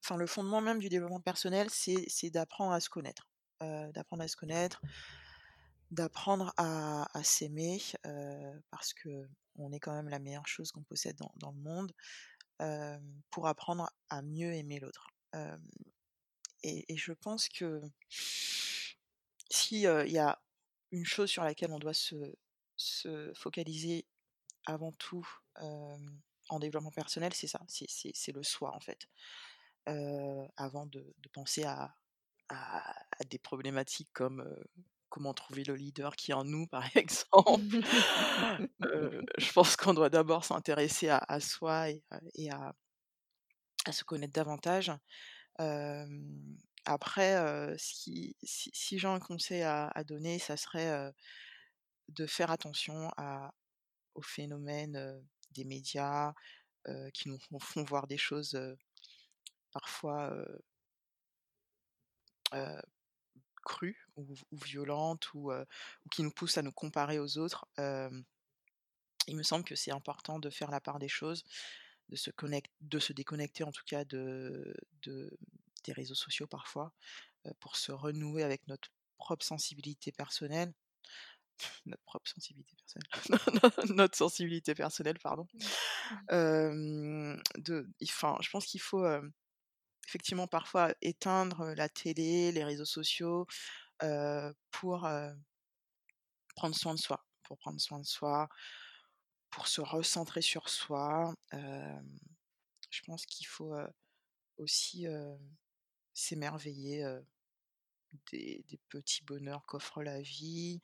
enfin 0.03 0.17
le 0.17 0.27
fondement 0.27 0.61
même 0.61 0.79
du 0.79 0.89
développement 0.89 1.21
personnel, 1.21 1.69
c'est 1.71 2.31
d'apprendre 2.31 2.73
à 2.73 2.81
se 2.81 2.89
connaître, 2.89 3.29
d'apprendre 3.61 4.23
à 4.23 4.29
se 4.29 4.37
connaître, 4.37 4.81
d'apprendre 5.91 6.53
à, 6.57 7.07
s'aimer, 7.23 7.81
parce 8.71 8.95
que 8.95 9.29
on 9.57 9.71
est 9.73 9.81
quand 9.81 9.93
même 9.93 10.09
la 10.09 10.19
meilleure 10.19 10.49
chose 10.49 10.73
qu'on 10.73 10.83
possède 10.83 11.17
dans, 11.17 11.53
le 11.53 11.61
monde, 11.61 11.93
pour 13.31 13.47
apprendre 13.47 13.91
à 14.09 14.23
mieux 14.23 14.55
aimer 14.55 14.81
l'autre. 14.81 15.09
Et, 16.63 16.97
je 16.97 17.13
pense 17.13 17.49
que 17.49 17.83
s'il 19.53 19.79
y 19.79 20.19
a 20.19 20.43
une 20.91 21.05
chose 21.05 21.31
sur 21.31 21.45
laquelle 21.45 21.73
on 21.73 21.79
doit 21.79 21.95
se, 21.95 22.15
se 22.77 23.33
focaliser 23.35 24.07
avant 24.67 24.93
tout 24.93 25.27
en 25.57 26.59
développement 26.59 26.91
personnel, 26.91 27.33
c'est 27.35 27.47
ça, 27.47 27.61
c'est 27.69 28.33
le 28.33 28.43
soi 28.43 28.75
en 28.75 28.81
fait. 28.81 29.09
avant 30.57 30.87
de, 30.87 31.15
de 31.19 31.29
penser 31.29 31.65
à, 31.65 31.95
à, 32.49 32.91
à, 32.91 33.25
des 33.29 33.39
problématiques 33.39 34.11
comme 34.13 34.45
comment 35.13 35.35
trouver 35.35 35.63
le 35.63 35.75
leader 35.75 36.17
qui 36.17 36.31
est 36.31 36.35
en 36.35 36.45
nous, 36.45 36.67
par 36.69 36.85
exemple. 36.97 37.61
je 38.81 39.53
pense 39.53 39.77
qu'on 39.77 39.95
doit 39.95 40.09
d'abord 40.09 40.45
s'intéresser 40.45 41.11
à, 41.11 41.19
à, 41.19 41.39
soi 41.39 41.91
et, 41.91 42.03
et 42.35 42.51
à, 42.51 42.75
à, 43.85 43.93
se 43.93 44.05
connaître 44.05 44.33
davantage. 44.33 44.91
Après, 46.85 47.75
si, 47.79 48.37
j'ai 48.43 49.07
un 49.07 49.21
conseil 49.21 49.63
à, 49.63 50.05
donner, 50.05 50.39
ça 50.39 50.57
serait 50.57 51.13
de 52.09 52.27
faire 52.27 52.51
attention 52.51 53.11
à, 53.17 53.55
au 54.15 54.23
phénomène 54.23 55.23
des 55.53 55.65
médias 55.65 56.33
qui 57.15 57.29
nous 57.29 57.39
font 57.61 57.85
voir 57.85 58.07
des 58.07 58.19
choses 58.19 58.59
parfois 59.71 60.35
crues 63.65 64.09
ou, 64.17 64.35
violentes 64.53 65.33
ou, 65.35 65.53
qui 66.11 66.23
nous 66.25 66.33
poussent 66.33 66.59
à 66.59 66.63
nous 66.63 66.73
comparer 66.73 67.21
aux 67.21 67.39
autres. 67.39 67.67
il 67.79 69.37
me 69.37 69.45
semble 69.45 69.65
que 69.65 69.77
c'est 69.77 69.93
important 69.93 70.41
de 70.41 70.51
faire 70.51 70.71
la 70.73 70.81
part 70.81 70.99
des 70.99 71.09
choses, 71.09 71.45
de 72.09 72.17
se, 72.17 73.13
déconnecter 73.13 73.63
en 73.63 73.71
tout 73.71 73.85
cas 73.87 74.05
de 74.05 74.75
des 75.85 75.93
réseaux 75.93 76.15
sociaux 76.15 76.47
parfois, 76.47 76.93
pour 77.61 77.77
se 77.77 77.93
renouer 77.93 78.43
avec 78.43 78.67
notre 78.69 78.91
propre 79.19 79.45
sensibilité 79.45 80.13
personnelle. 80.13 80.73
notre 81.87 82.03
propre 82.05 82.29
sensibilité 82.29 82.75
personnelle. 82.77 83.95
notre 83.97 84.17
sensibilité 84.17 84.75
personnelle, 84.75 85.19
pardon. 85.19 85.47
Euh, 86.31 87.37
de, 87.59 87.89
enfin, 88.03 88.37
je 88.41 88.51
pense 88.51 88.67
qu'il 88.67 88.81
faut 88.81 89.05
euh, 89.05 89.23
effectivement 90.09 90.49
parfois 90.49 90.95
éteindre 91.01 91.73
la 91.75 91.89
télé, 91.89 92.53
les 92.53 92.65
réseaux 92.65 92.85
sociaux, 92.85 93.47
pour, 94.71 95.09
prendre 96.57 96.75
soin 96.75 96.95
de 96.95 96.99
soi. 96.99 97.25
Pour 97.45 97.59
prendre 97.59 97.81
soin 97.81 98.01
de 98.01 98.07
soi, 98.07 98.49
pour 99.51 99.69
se 99.69 99.81
recentrer 99.81 100.43
sur 100.43 100.69
soi. 100.69 101.35
Je 101.53 103.01
pense 103.07 103.25
qu'il 103.27 103.47
faut, 103.47 103.75
aussi, 104.59 105.07
s'émerveiller, 106.15 107.05
des 108.31 108.65
des 108.69 108.79
petits 108.89 109.25
bonheurs 109.25 109.65
qu'offre 109.67 110.03
la 110.03 110.21
vie. 110.21 110.81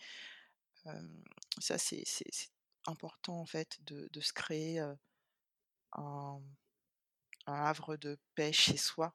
Ça 1.60 1.78
c'est 1.78 2.04
important 2.86 3.40
en 3.40 3.46
fait 3.46 3.78
de 3.84 4.08
de 4.12 4.20
se 4.20 4.32
créer, 4.32 4.78
un 5.92 6.40
un 7.46 7.54
havre 7.54 7.96
de 7.96 8.18
paix 8.34 8.52
chez 8.52 8.76
soi. 8.76 9.14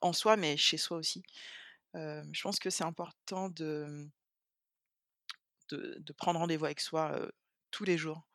En 0.00 0.12
soi, 0.12 0.36
mais 0.36 0.56
chez 0.56 0.78
soi 0.78 0.96
aussi. 0.96 1.22
Je 1.94 2.42
pense 2.42 2.58
que 2.58 2.70
c'est 2.70 2.84
important 2.84 3.48
de, 3.50 4.08
de 5.70 5.96
de 5.98 6.12
prendre 6.12 6.40
rendez-vous 6.40 6.64
avec 6.64 6.80
soi, 6.80 7.30
tous 7.70 7.84
les 7.84 7.98
jours. 7.98 8.26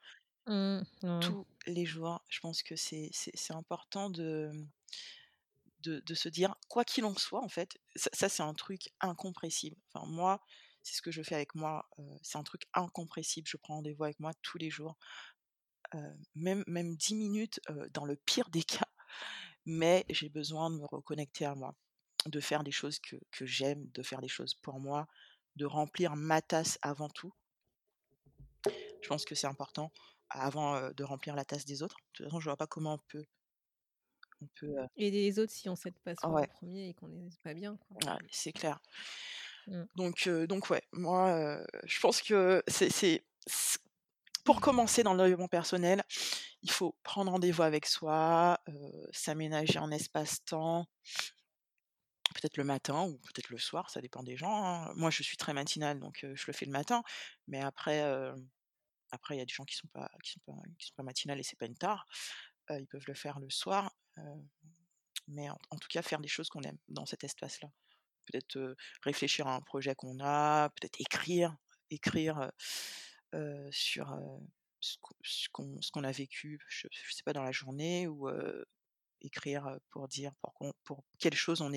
Mmh. 0.48 0.82
Tous 1.22 1.48
les 1.68 1.86
jours, 1.86 2.22
je 2.30 2.40
pense 2.40 2.64
que 2.64 2.76
c'est 2.76 3.12
important 3.52 4.10
de, 4.10 4.52
de 5.84 6.14
se 6.16 6.30
dire 6.30 6.56
quoi 6.70 6.86
qu'il 6.86 7.06
en 7.06 7.16
soit 7.16 7.44
en 7.44 7.50
fait, 7.50 7.78
ça 7.96 8.30
c'est 8.30 8.44
un 8.44 8.54
truc 8.54 8.90
incompressible. 9.02 9.78
Enfin 9.94 10.06
moi, 10.08 10.42
c'est 10.84 10.96
ce 10.96 11.02
que 11.02 11.12
je 11.12 11.24
fais 11.24 11.36
avec 11.36 11.56
moi, 11.56 11.88
heu, 12.00 12.04
c'est 12.24 12.38
un 12.38 12.44
truc 12.44 12.64
incompressible. 12.74 13.48
Je 13.50 13.58
prends 13.58 13.76
rendez-vous 13.76 14.04
avec 14.06 14.20
moi 14.20 14.34
tous 14.42 14.58
les 14.58 14.70
jours, 14.70 14.98
heu, 15.96 16.00
même 16.36 16.64
même 16.68 16.96
10 16.96 17.16
minutes, 17.16 17.60
heu, 17.70 17.90
dans 17.94 18.06
le 18.06 18.16
pire 18.16 18.50
des 18.50 18.64
cas, 18.86 18.88
mais 19.66 20.06
j'ai 20.10 20.30
besoin 20.30 20.70
de 20.72 20.78
me 20.78 20.86
reconnecter 20.86 21.46
à 21.46 21.56
moi, 21.56 21.76
de 22.28 22.40
faire 22.42 22.64
des 22.64 22.72
choses 22.72 23.00
que 23.00 23.46
j'aime, 23.46 23.90
de 23.94 24.04
faire 24.04 24.22
des 24.22 24.30
choses 24.30 24.56
pour 24.56 24.80
moi, 24.80 25.08
de 25.58 25.66
remplir 25.66 26.16
ma 26.18 26.42
tasse 26.42 26.80
avant 26.84 27.10
tout. 27.10 27.34
Je 29.02 29.08
pense 29.08 29.26
que 29.26 29.36
c'est 29.36 29.48
important 29.48 29.92
avant, 30.30 30.90
de 30.92 31.04
remplir 31.04 31.36
la 31.36 31.46
tasse 31.46 31.66
des 31.66 31.84
autres. 31.84 31.98
De 31.98 32.04
toute 32.14 32.26
façon, 32.28 32.40
je 32.40 32.50
vois 32.50 32.58
pas 32.58 32.68
comment 32.68 32.96
on 32.96 33.00
peut 33.08 33.26
peut, 34.56 34.74
Aider 34.98 35.22
les 35.22 35.40
autres 35.40 35.52
si 35.52 35.70
on 35.70 35.76
s'aide 35.76 35.98
pas 36.04 36.14
en 36.24 36.34
ouais, 36.34 36.48
1er 36.62 36.90
et 36.90 36.94
qu'on 36.94 37.10
est 37.10 37.42
pas 37.44 37.54
bien, 37.54 37.78
ouais, 37.92 38.18
c'est 38.32 38.54
clair. 38.54 38.80
Mmh. 39.68 39.84
Donc 39.96 40.28
donc 40.28 40.70
ouais, 40.70 40.84
moi, 40.92 41.64
je 41.84 42.00
pense 42.00 42.22
que 42.22 42.64
c'est 42.68 43.24
pour 44.44 44.60
commencer 44.60 45.04
dans 45.04 45.14
le 45.14 45.24
développement 45.24 45.48
personnel, 45.48 46.04
il 46.64 46.72
faut 46.72 46.96
prendre 47.04 47.32
rendez-vous 47.32 47.64
avec 47.64 47.86
soi, 47.86 48.60
s'aménager 49.12 49.80
un 49.80 49.92
espace-temps 49.92 50.86
peut-être 52.34 52.58
le 52.58 52.64
matin 52.64 53.04
ou 53.04 53.18
peut-être 53.20 53.50
le 53.50 53.58
soir, 53.60 53.90
ça 53.90 54.02
dépend 54.02 54.24
des 54.24 54.36
gens, 54.36 54.66
hein. 54.66 54.92
Moi, 54.96 55.12
je 55.12 55.24
suis 55.24 55.38
très 55.38 55.54
matinale, 55.54 56.00
donc 56.00 56.26
je 56.34 56.44
le 56.48 56.54
fais 56.54 56.66
le 56.66 56.72
matin, 56.72 57.04
mais 57.48 57.62
après, 57.62 58.02
après 59.12 59.36
il 59.36 59.38
y 59.38 59.42
a 59.42 59.46
des 59.46 59.54
gens 59.54 59.66
qui 59.66 59.76
sont 59.76 59.88
pas 59.88 60.10
qui 60.24 60.32
sont 60.32 60.40
pas 60.46 60.60
qui 60.80 60.88
sont 60.88 60.96
pas 60.96 61.04
matinales 61.04 61.40
et 61.40 61.44
c'est 61.44 61.58
pas 61.58 61.68
une 61.68 61.78
tare, 61.78 62.06
heu, 62.72 62.80
ils 62.80 62.88
peuvent 62.88 63.06
le 63.08 63.14
faire 63.14 63.40
le 63.40 63.50
soir, 63.50 63.94
mais 65.28 65.50
en 65.50 65.78
tout 65.80 65.88
cas 65.90 66.02
faire 66.02 66.20
des 66.20 66.28
choses 66.28 66.50
qu'on 66.50 66.62
aime 66.64 66.78
dans 66.90 67.06
cet 67.06 67.24
espace-là. 67.24 67.70
Peut-être, 68.26 68.76
réfléchir 69.04 69.48
à 69.48 69.56
un 69.56 69.62
projet 69.62 69.96
qu'on 69.96 70.20
a, 70.22 70.70
peut-être 70.70 71.00
écrire, 71.00 71.56
écrire, 71.90 72.52
sur, 73.72 74.18
ce 74.80 74.98
qu'on 75.52 75.80
qu'on 75.92 76.04
a 76.04 76.12
vécu, 76.12 76.60
je 76.68 76.88
je 76.92 77.14
sais 77.14 77.24
pas 77.24 77.34
dans 77.34 77.44
la 77.44 77.52
journée 77.52 78.08
ou 78.08 78.30
écrire, 79.22 79.78
pour 79.90 80.08
dire 80.08 80.34
pour 80.42 80.54
pour 80.84 81.04
quelle 81.20 81.36
chose 81.36 81.62
on 81.62 81.74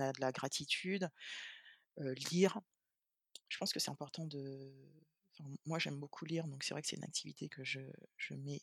a 0.00 0.12
de 0.12 0.20
la 0.20 0.32
gratitude, 0.32 1.08
lire. 2.30 2.60
Je 3.48 3.58
pense 3.58 3.72
que 3.72 3.80
c'est 3.80 3.90
important 3.90 4.26
de 4.26 4.72
moi 5.66 5.78
j'aime 5.78 5.98
beaucoup 5.98 6.24
lire, 6.24 6.46
donc 6.46 6.64
c'est 6.64 6.74
vrai 6.74 6.82
que 6.82 6.88
c'est 6.88 6.96
une 6.96 7.04
activité 7.04 7.48
que 7.48 7.64
je 7.64 7.80
je 8.16 8.34
mets 8.34 8.62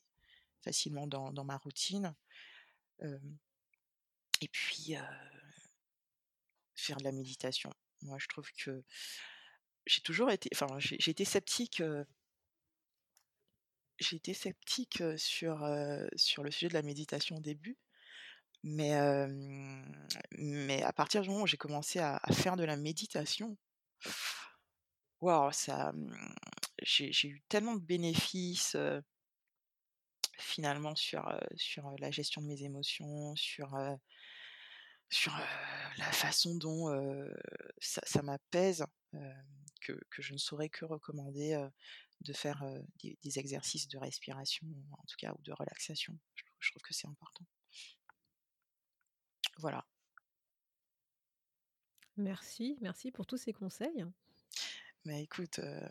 facilement 0.63 1.07
dans 1.07 1.31
dans 1.31 1.45
ma 1.45 1.57
routine. 1.57 2.15
Et 4.41 4.47
puis, 4.47 4.95
faire 6.75 6.97
de 6.97 7.03
la 7.03 7.11
méditation. 7.11 7.71
Moi 8.01 8.17
je 8.19 8.27
trouve 8.27 8.49
que 8.57 8.83
j'ai 9.85 10.01
toujours 10.01 10.31
été 10.31 10.49
enfin 10.53 10.67
j'ai 10.79 11.11
été 11.11 11.25
sceptique, 11.25 11.83
j'ai 13.99 14.15
été 14.15 14.33
sceptique, 14.33 15.03
sur, 15.17 15.67
sur 16.15 16.43
le 16.43 16.51
sujet 16.51 16.69
de 16.69 16.73
la 16.73 16.81
méditation 16.81 17.37
au 17.37 17.41
début, 17.41 17.77
mais 18.63 18.95
mais 20.31 20.81
à 20.83 20.93
partir 20.93 21.21
du 21.21 21.29
moment 21.29 21.43
où 21.43 21.47
j'ai 21.47 21.57
commencé 21.57 21.99
à 21.99 22.19
faire 22.31 22.55
de 22.55 22.63
la 22.63 22.77
méditation 22.77 23.57
waouh 25.21 25.51
ça, 25.51 25.91
mmh, 25.93 26.35
j'ai 26.81 27.27
eu 27.27 27.41
tellement 27.47 27.75
de 27.75 27.81
bénéfices, 27.81 28.75
finalement 30.41 30.95
sur, 30.95 31.23
sur, 31.55 31.95
la 31.99 32.11
gestion 32.11 32.41
de 32.41 32.47
mes 32.47 32.63
émotions, 32.63 33.35
sur, 33.35 33.77
sur, 35.09 35.33
la 35.97 36.11
façon 36.11 36.55
dont, 36.55 36.89
ça 37.79 38.01
ça 38.05 38.21
m'apaise, 38.21 38.85
que 39.81 39.93
que 40.09 40.21
je 40.21 40.33
ne 40.33 40.37
saurais 40.37 40.69
que 40.69 40.85
recommander, 40.85 41.67
de 42.21 42.33
faire, 42.33 42.63
des 43.01 43.17
des 43.23 43.39
exercices 43.39 43.87
de 43.87 43.97
respiration, 43.97 44.67
en 44.91 45.03
tout 45.07 45.17
cas 45.17 45.33
ou 45.37 45.41
de 45.43 45.53
relaxation. 45.53 46.17
Je 46.35 46.43
trouve 46.43 46.57
je 46.59 46.71
trouve 46.71 46.83
que 46.83 46.93
c'est 46.93 47.07
important. 47.07 47.45
Voilà. 49.57 49.85
Merci, 52.17 52.77
merci 52.81 53.11
pour 53.11 53.25
tous 53.25 53.37
ces 53.37 53.53
conseils. 53.53 54.05
Mais 55.05 55.23
écoute, 55.23 55.59
heu, 55.59 55.81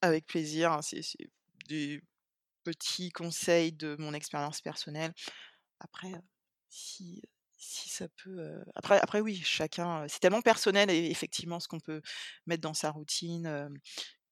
avec 0.00 0.26
plaisir, 0.26 0.72
hein, 0.72 0.82
c'est 0.82 1.00
des 1.68 2.02
petits 2.64 3.10
conseils 3.10 3.72
de 3.72 3.96
mon 3.98 4.14
expérience 4.14 4.60
personnelle. 4.60 5.12
Après, 5.80 6.12
si, 6.68 7.22
si 7.58 7.88
ça 7.90 8.08
peut, 8.24 8.62
après 8.76 9.00
après 9.00 9.20
oui, 9.20 9.40
chacun, 9.44 10.06
c'est 10.08 10.20
tellement 10.20 10.42
personnel 10.42 10.90
et 10.90 11.10
effectivement 11.10 11.60
ce 11.60 11.68
qu'on 11.68 11.80
peut 11.80 12.02
mettre 12.46 12.62
dans 12.62 12.74
sa 12.74 12.90
routine, 12.90 13.70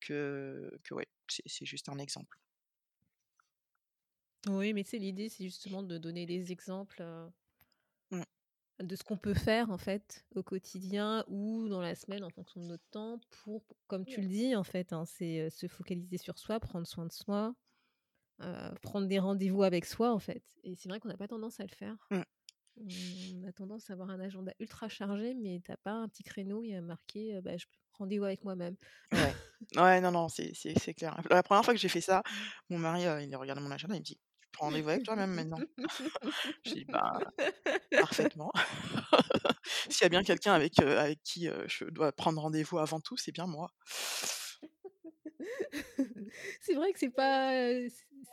que 0.01 0.71
que 0.85 0.95
ouais, 0.95 1.07
c'est 1.29 1.43
c'est 1.47 1.67
juste 1.67 1.89
un 1.89 1.99
exemple. 1.99 2.39
Oui, 4.49 4.73
mais 4.75 4.85
sais, 4.85 4.99
l'idée, 4.99 5.29
c'est 5.31 5.45
justement 5.45 5.83
de 5.83 5.97
donner 5.99 6.27
des 6.27 6.53
exemples, 6.53 7.03
Mmh. 8.11 8.25
de 8.81 8.97
ce 8.97 9.03
qu'on 9.05 9.19
peut 9.19 9.35
faire 9.35 9.71
en 9.71 9.79
fait 9.79 10.25
au 10.35 10.43
quotidien 10.43 11.25
ou 11.29 11.69
dans 11.69 11.81
la 11.83 11.95
semaine 11.95 12.25
en 12.25 12.31
fonction 12.31 12.61
de 12.61 12.67
notre 12.67 12.89
temps 12.91 13.21
pour, 13.31 13.63
comme 13.87 14.07
tu 14.07 14.23
le 14.23 14.29
dis 14.29 14.57
en 14.57 14.65
fait, 14.65 14.93
hein, 14.93 15.05
c'est, 15.05 15.51
se 15.51 15.67
focaliser 15.69 16.17
sur 16.19 16.39
soi, 16.39 16.59
prendre 16.61 16.87
soin 16.87 17.07
de 17.07 17.13
soi, 17.13 17.55
heu, 18.43 18.75
prendre 18.83 19.07
des 19.09 19.19
rendez-vous 19.19 19.63
avec 19.63 19.85
soi 19.87 20.13
en 20.13 20.19
fait 20.19 20.43
et 20.65 20.77
c'est 20.77 20.89
vrai 20.89 21.01
qu'on 21.01 21.09
n'a 21.09 21.17
pas 21.17 21.29
tendance 21.29 21.61
à 21.61 21.65
le 21.65 21.75
faire. 21.75 22.11
Mmh. 22.11 22.23
On 22.77 23.45
a 23.49 23.53
tendance 23.53 23.91
à 23.91 23.95
avoir 23.95 24.11
un 24.11 24.21
agenda 24.21 24.53
ultra 24.61 24.89
chargé, 24.89 25.35
mais 25.35 25.61
tu 25.65 25.73
as 25.73 25.77
pas 25.79 25.93
un 25.93 26.09
petit 26.09 26.23
créneau 26.25 26.65
y 26.65 26.75
a 26.75 26.83
marqué, 26.83 27.37
heu, 27.37 27.41
bah, 27.43 27.57
je 27.59 27.67
rendez-vous 27.93 28.25
avec 28.25 28.45
moi-même. 28.45 28.77
Ouais. 29.13 29.37
Ouais, 29.77 30.01
non, 30.01 30.11
non, 30.13 30.29
c'est 30.29 30.53
clair. 30.95 31.17
La 31.31 31.43
1re 31.43 31.65
fois 31.65 31.75
que 31.75 31.81
j'ai 31.81 31.89
fait 31.89 32.01
ça, 32.01 32.23
mon 32.71 32.79
mari, 32.79 33.07
heu, 33.07 33.23
il 33.23 33.37
regarde 33.37 33.61
mon 33.61 33.71
agenda, 33.71 33.95
il 33.95 34.01
me 34.01 34.05
dit: 34.05 34.17
«Tu 34.41 34.49
prends 34.53 34.67
rendez-vous 34.67 34.89
avec 34.89 35.03
toi-même 35.05 35.31
maintenant?» 35.33 35.63
je 36.65 36.73
dis: 36.73 36.87
«Bah, 36.87 37.21
parfaitement. 37.99 38.53
S'il 39.91 40.05
y 40.05 40.07
a 40.07 40.11
bien 40.11 40.25
quelqu'un 40.25 40.55
avec, 40.55 40.81
heu, 40.83 40.99
avec 40.99 41.23
qui, 41.25 41.49
je 41.69 41.85
dois 41.87 42.13
prendre 42.13 42.41
rendez-vous 42.43 42.79
avant 42.79 43.01
tout, 43.01 43.17
c'est 43.17 43.33
bien 43.33 43.47
moi». 43.47 43.71
C'est 46.61 46.75
vrai 46.75 46.93
que 46.93 46.99
c'est 46.99 47.11
pas, 47.11 47.53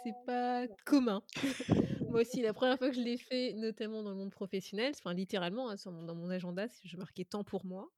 c'est 0.03 0.15
pas 0.25 0.67
commun. 0.85 1.21
Moi 2.09 2.21
aussi, 2.21 2.41
la 2.41 2.53
1re 2.53 2.77
fois 2.77 2.89
que 2.89 2.95
je 2.95 3.01
l'ai 3.01 3.17
fait, 3.17 3.53
notamment 3.53 4.03
dans 4.03 4.11
le 4.11 4.15
monde 4.17 4.31
professionnel, 4.31 4.93
enfin 4.97 5.13
littéralement, 5.13 5.69
hein, 5.69 5.77
sur 5.77 5.91
mon 5.91 6.03
dans 6.03 6.15
mon 6.15 6.29
agenda, 6.29 6.67
je 6.83 6.97
marquais 6.97 7.25
temps 7.25 7.43
pour 7.43 7.65
moi, 7.65 7.89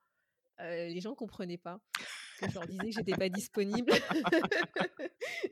les 0.59 1.01
gens 1.01 1.15
comprenaient 1.15 1.57
pas 1.57 1.79
je 2.41 2.53
leur 2.55 2.67
disais 2.67 2.85
que 2.89 2.91
j'étais 2.91 3.17
pas 3.17 3.29
disponible. 3.29 3.91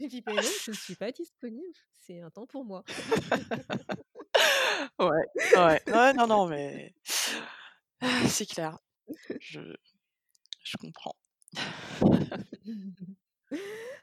Je 0.01 0.07
dis: 0.07 0.21
«Beh 0.21 0.33
non, 0.33 0.41
je 0.65 0.71
ne 0.71 0.75
suis 0.75 0.95
pas 0.95 1.11
disponible, 1.11 1.73
c'est 1.93 2.21
un 2.21 2.31
temps 2.31 2.47
pour 2.47 2.65
moi». 2.65 2.83
Ouais, 4.99 5.09
ouais. 5.57 5.81
Ouais, 5.87 6.13
non, 6.13 6.27
non, 6.27 6.47
mais 6.47 6.93
c'est 8.27 8.45
clair. 8.47 8.77
Je 9.39 9.61
je 10.63 10.77
comprends. 10.77 11.15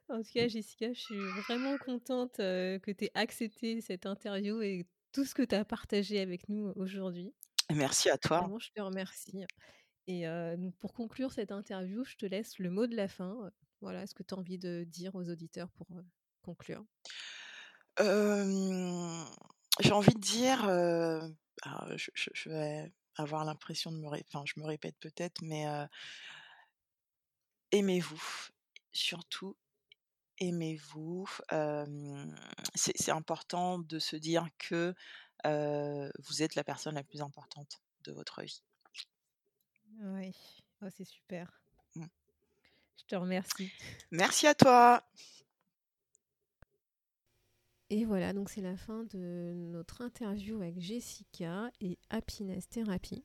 En 0.09 0.23
tout 0.23 0.31
cas, 0.33 0.49
Jessica, 0.49 0.93
je 0.93 1.01
suis 1.01 1.17
vraiment 1.47 1.77
contente, 1.79 2.37
que 2.37 2.91
tu 2.91 3.05
aies 3.05 3.11
accepté 3.15 3.81
cette 3.81 4.07
interview 4.07 4.61
et 4.63 4.87
tout 5.13 5.25
ce 5.25 5.35
que 5.35 5.43
tu 5.43 5.55
as 5.55 5.65
partagé 5.65 6.21
avec 6.21 6.49
nous 6.49 6.73
aujourd'hui. 6.77 7.33
Merci 7.73 8.11
à 8.11 8.19
toi. 8.19 8.41
Vraiment, 8.41 8.59
je 8.59 8.71
te 8.75 8.81
remercie 8.81 9.45
et 10.07 10.27
pour 10.81 10.93
conclure 10.93 11.33
cette 11.33 11.53
interview, 11.53 12.05
je 12.05 12.17
te 12.17 12.27
laisse 12.27 12.59
le 12.59 12.71
mot 12.71 12.87
de 12.87 12.95
la 12.95 13.09
fin, 13.09 13.51
voilà, 13.81 14.07
ce 14.07 14.15
que 14.15 14.23
tu 14.23 14.35
as 14.35 14.39
envie 14.39 14.59
de 14.59 14.85
dire 14.87 15.15
aux 15.15 15.31
auditeurs 15.31 15.71
pour, 15.73 15.87
conclure? 16.43 16.85
J'ai 19.81 19.93
envie 19.93 20.15
de 20.15 20.21
dire, 20.21 20.61
je 21.97 22.11
je 22.15 22.31
je 22.33 22.49
vais 22.51 22.93
avoir 23.17 23.45
l'impression 23.45 23.93
de 23.93 23.99
me 23.99 24.09
ré 24.09 24.25
enfin 24.27 24.45
je 24.47 24.61
me 24.61 24.67
répète 24.67 24.97
peut-être, 25.01 25.41
mais 25.43 25.65
aimez-vous. 27.73 28.51
Surtout, 28.95 29.57
aimez-vous. 30.39 31.29
c'est 32.75 33.11
important 33.11 33.79
de 33.79 33.99
se 33.99 34.17
dire 34.17 34.49
que 34.59 34.95
vous 35.45 36.43
êtes 36.43 36.55
la 36.55 36.65
personne 36.65 36.95
la 36.95 37.05
plus 37.05 37.21
importante 37.21 37.83
de 38.05 38.13
votre 38.13 38.43
vie. 38.43 38.63
Oui, 40.01 40.35
oh, 40.83 40.87
c'est 40.91 41.05
super. 41.05 41.61
Mmh. 41.95 42.07
Je 42.99 43.05
te 43.05 43.17
remercie. 43.17 43.71
Merci 44.11 44.47
à 44.47 44.55
toi. 44.55 45.05
Et 47.91 48.05
voilà, 48.05 48.33
donc 48.33 48.51
c'est 48.51 48.63
la 48.63 48.77
fin 48.77 49.05
de 49.05 49.53
notre 49.55 50.01
interview 50.01 50.57
avec 50.57 50.81
Jessica 50.81 51.71
et 51.81 51.99
Happiness 52.11 52.69
Therapy. 52.69 53.23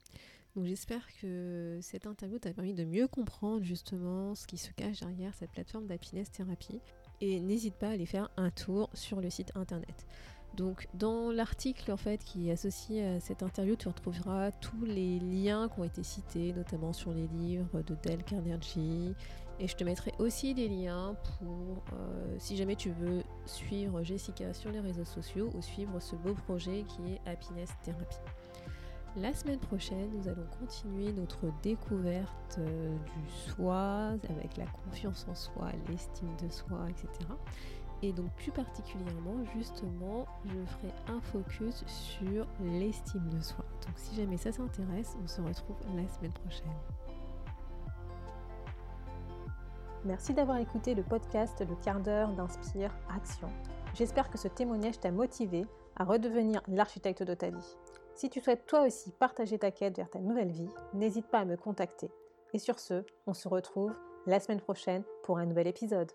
Donc 0.56 0.66
j'espère 0.66 1.06
que 1.22 1.80
cette 1.82 2.08
interview 2.08 2.40
t'a 2.40 2.54
permis 2.54 2.74
de 2.74 2.84
mieux 2.84 3.08
comprendre 3.08 3.64
justement 3.64 4.36
ce 4.36 4.48
qui 4.48 4.58
se 4.58 4.72
cache 4.72 5.00
derrière 5.02 5.34
cette 5.36 5.52
plateforme 5.52 5.86
d'Happiness 5.86 6.32
Therapy. 6.32 6.82
Et 7.22 7.40
n'hésite 7.40 7.76
pas 7.76 7.88
à 7.88 7.92
aller 7.92 8.06
faire 8.06 8.30
un 8.38 8.50
tour 8.50 8.90
sur 8.94 9.22
le 9.22 9.30
site 9.30 9.52
internet. 9.56 10.08
Donc 10.56 10.88
dans 10.96 11.32
l'article 11.32 11.92
en 11.92 11.98
fait 11.98 12.24
qui 12.24 12.50
est 12.50 12.54
associé 12.54 13.06
à 13.06 13.20
cette 13.20 13.44
interview, 13.44 13.76
tu 13.76 13.88
retrouveras 13.88 14.52
tous 14.52 14.84
les 14.84 15.20
liens 15.20 15.70
qui 15.70 15.80
ont 15.80 15.84
été 15.84 16.04
cités, 16.04 16.54
notamment 16.54 16.94
sur 16.94 17.14
les 17.14 17.28
livres 17.28 17.82
de 17.84 17.96
Dale 18.04 18.24
Carnegie. 18.24 19.14
Et 19.60 19.68
je 19.68 19.76
te 19.76 19.84
mettrai 19.84 20.14
aussi 20.20 20.54
des 20.54 20.70
liens 20.70 21.16
pour 21.38 21.84
euh, 21.94 22.36
si 22.40 22.56
jamais 22.56 22.76
tu 22.76 22.92
veux 22.92 23.24
suivre 23.46 24.02
Jessica 24.04 24.54
sur 24.54 24.72
les 24.72 24.80
réseaux 24.80 25.06
sociaux 25.06 25.50
ou 25.54 25.62
suivre 25.62 26.00
ce 26.00 26.16
beau 26.16 26.34
projet 26.34 26.86
qui 26.88 27.14
est 27.14 27.30
Happiness 27.30 27.70
Therapy. 27.84 28.18
La 29.18 29.34
semaine 29.34 29.60
prochaine, 29.60 30.12
nous 30.14 30.28
allons 30.28 30.46
continuer 30.60 31.12
notre 31.12 31.40
découverte 31.64 32.60
euh, 32.60 32.96
du 32.96 33.52
soi 33.52 34.12
avec 34.30 34.56
la 34.56 34.66
confiance 34.68 35.26
en 35.28 35.34
soi, 35.34 35.72
l'estime 35.90 36.30
de 36.42 36.48
soi, 36.48 36.86
etc. 36.90 37.10
Et 38.04 38.14
donc 38.14 38.32
plus 38.34 38.52
particulièrement, 38.52 39.44
justement, 39.56 40.26
je 40.46 40.64
ferai 40.74 40.94
un 41.08 41.20
focus 41.22 41.84
sur 41.88 42.46
l'estime 42.62 43.28
de 43.30 43.42
soi. 43.42 43.66
Donc 43.88 43.94
si 43.98 44.16
jamais 44.16 44.38
ça 44.38 44.52
s'intéresse, 44.52 45.18
on 45.22 45.28
se 45.28 45.42
retrouve 45.42 45.78
la 45.96 46.08
semaine 46.08 46.32
prochaine. 46.32 46.68
Merci 50.06 50.34
d'avoir 50.34 50.60
écouté 50.60 50.94
le 50.94 51.04
podcast 51.04 51.66
Le 51.68 51.76
quart 51.84 52.00
d'heure 52.00 52.32
d'Inspire 52.34 52.96
Action. 53.14 53.50
J'espère 53.96 54.30
que 54.30 54.38
ce 54.38 54.48
témoignage 54.48 55.00
t'a 55.00 55.12
motivé 55.12 55.66
à 55.98 56.04
redevenir 56.06 56.62
l'architecte 56.68 57.24
de 57.24 57.34
ta 57.34 57.50
vie. 57.50 57.76
Si 58.20 58.30
tu 58.30 58.42
souhaites 58.42 58.66
toi 58.66 58.82
aussi 58.82 59.14
partager 59.14 59.58
ta 59.58 59.72
quête 59.72 59.96
vers 59.96 60.10
ta 60.10 60.20
nouvelle 60.20 60.52
vie, 60.52 60.68
n'hésite 60.94 61.28
pas 61.28 61.40
à 61.40 61.46
me 61.46 61.56
contacter. 61.56 62.12
Et 62.52 62.60
sur 62.60 62.78
ce, 62.78 63.06
on 63.28 63.34
se 63.34 63.48
retrouve 63.48 63.94
la 64.26 64.42
semaine 64.42 64.60
prochaine 64.60 65.06
pour 65.24 65.38
un 65.38 65.46
nouvel 65.46 65.68
épisode. 65.68 66.12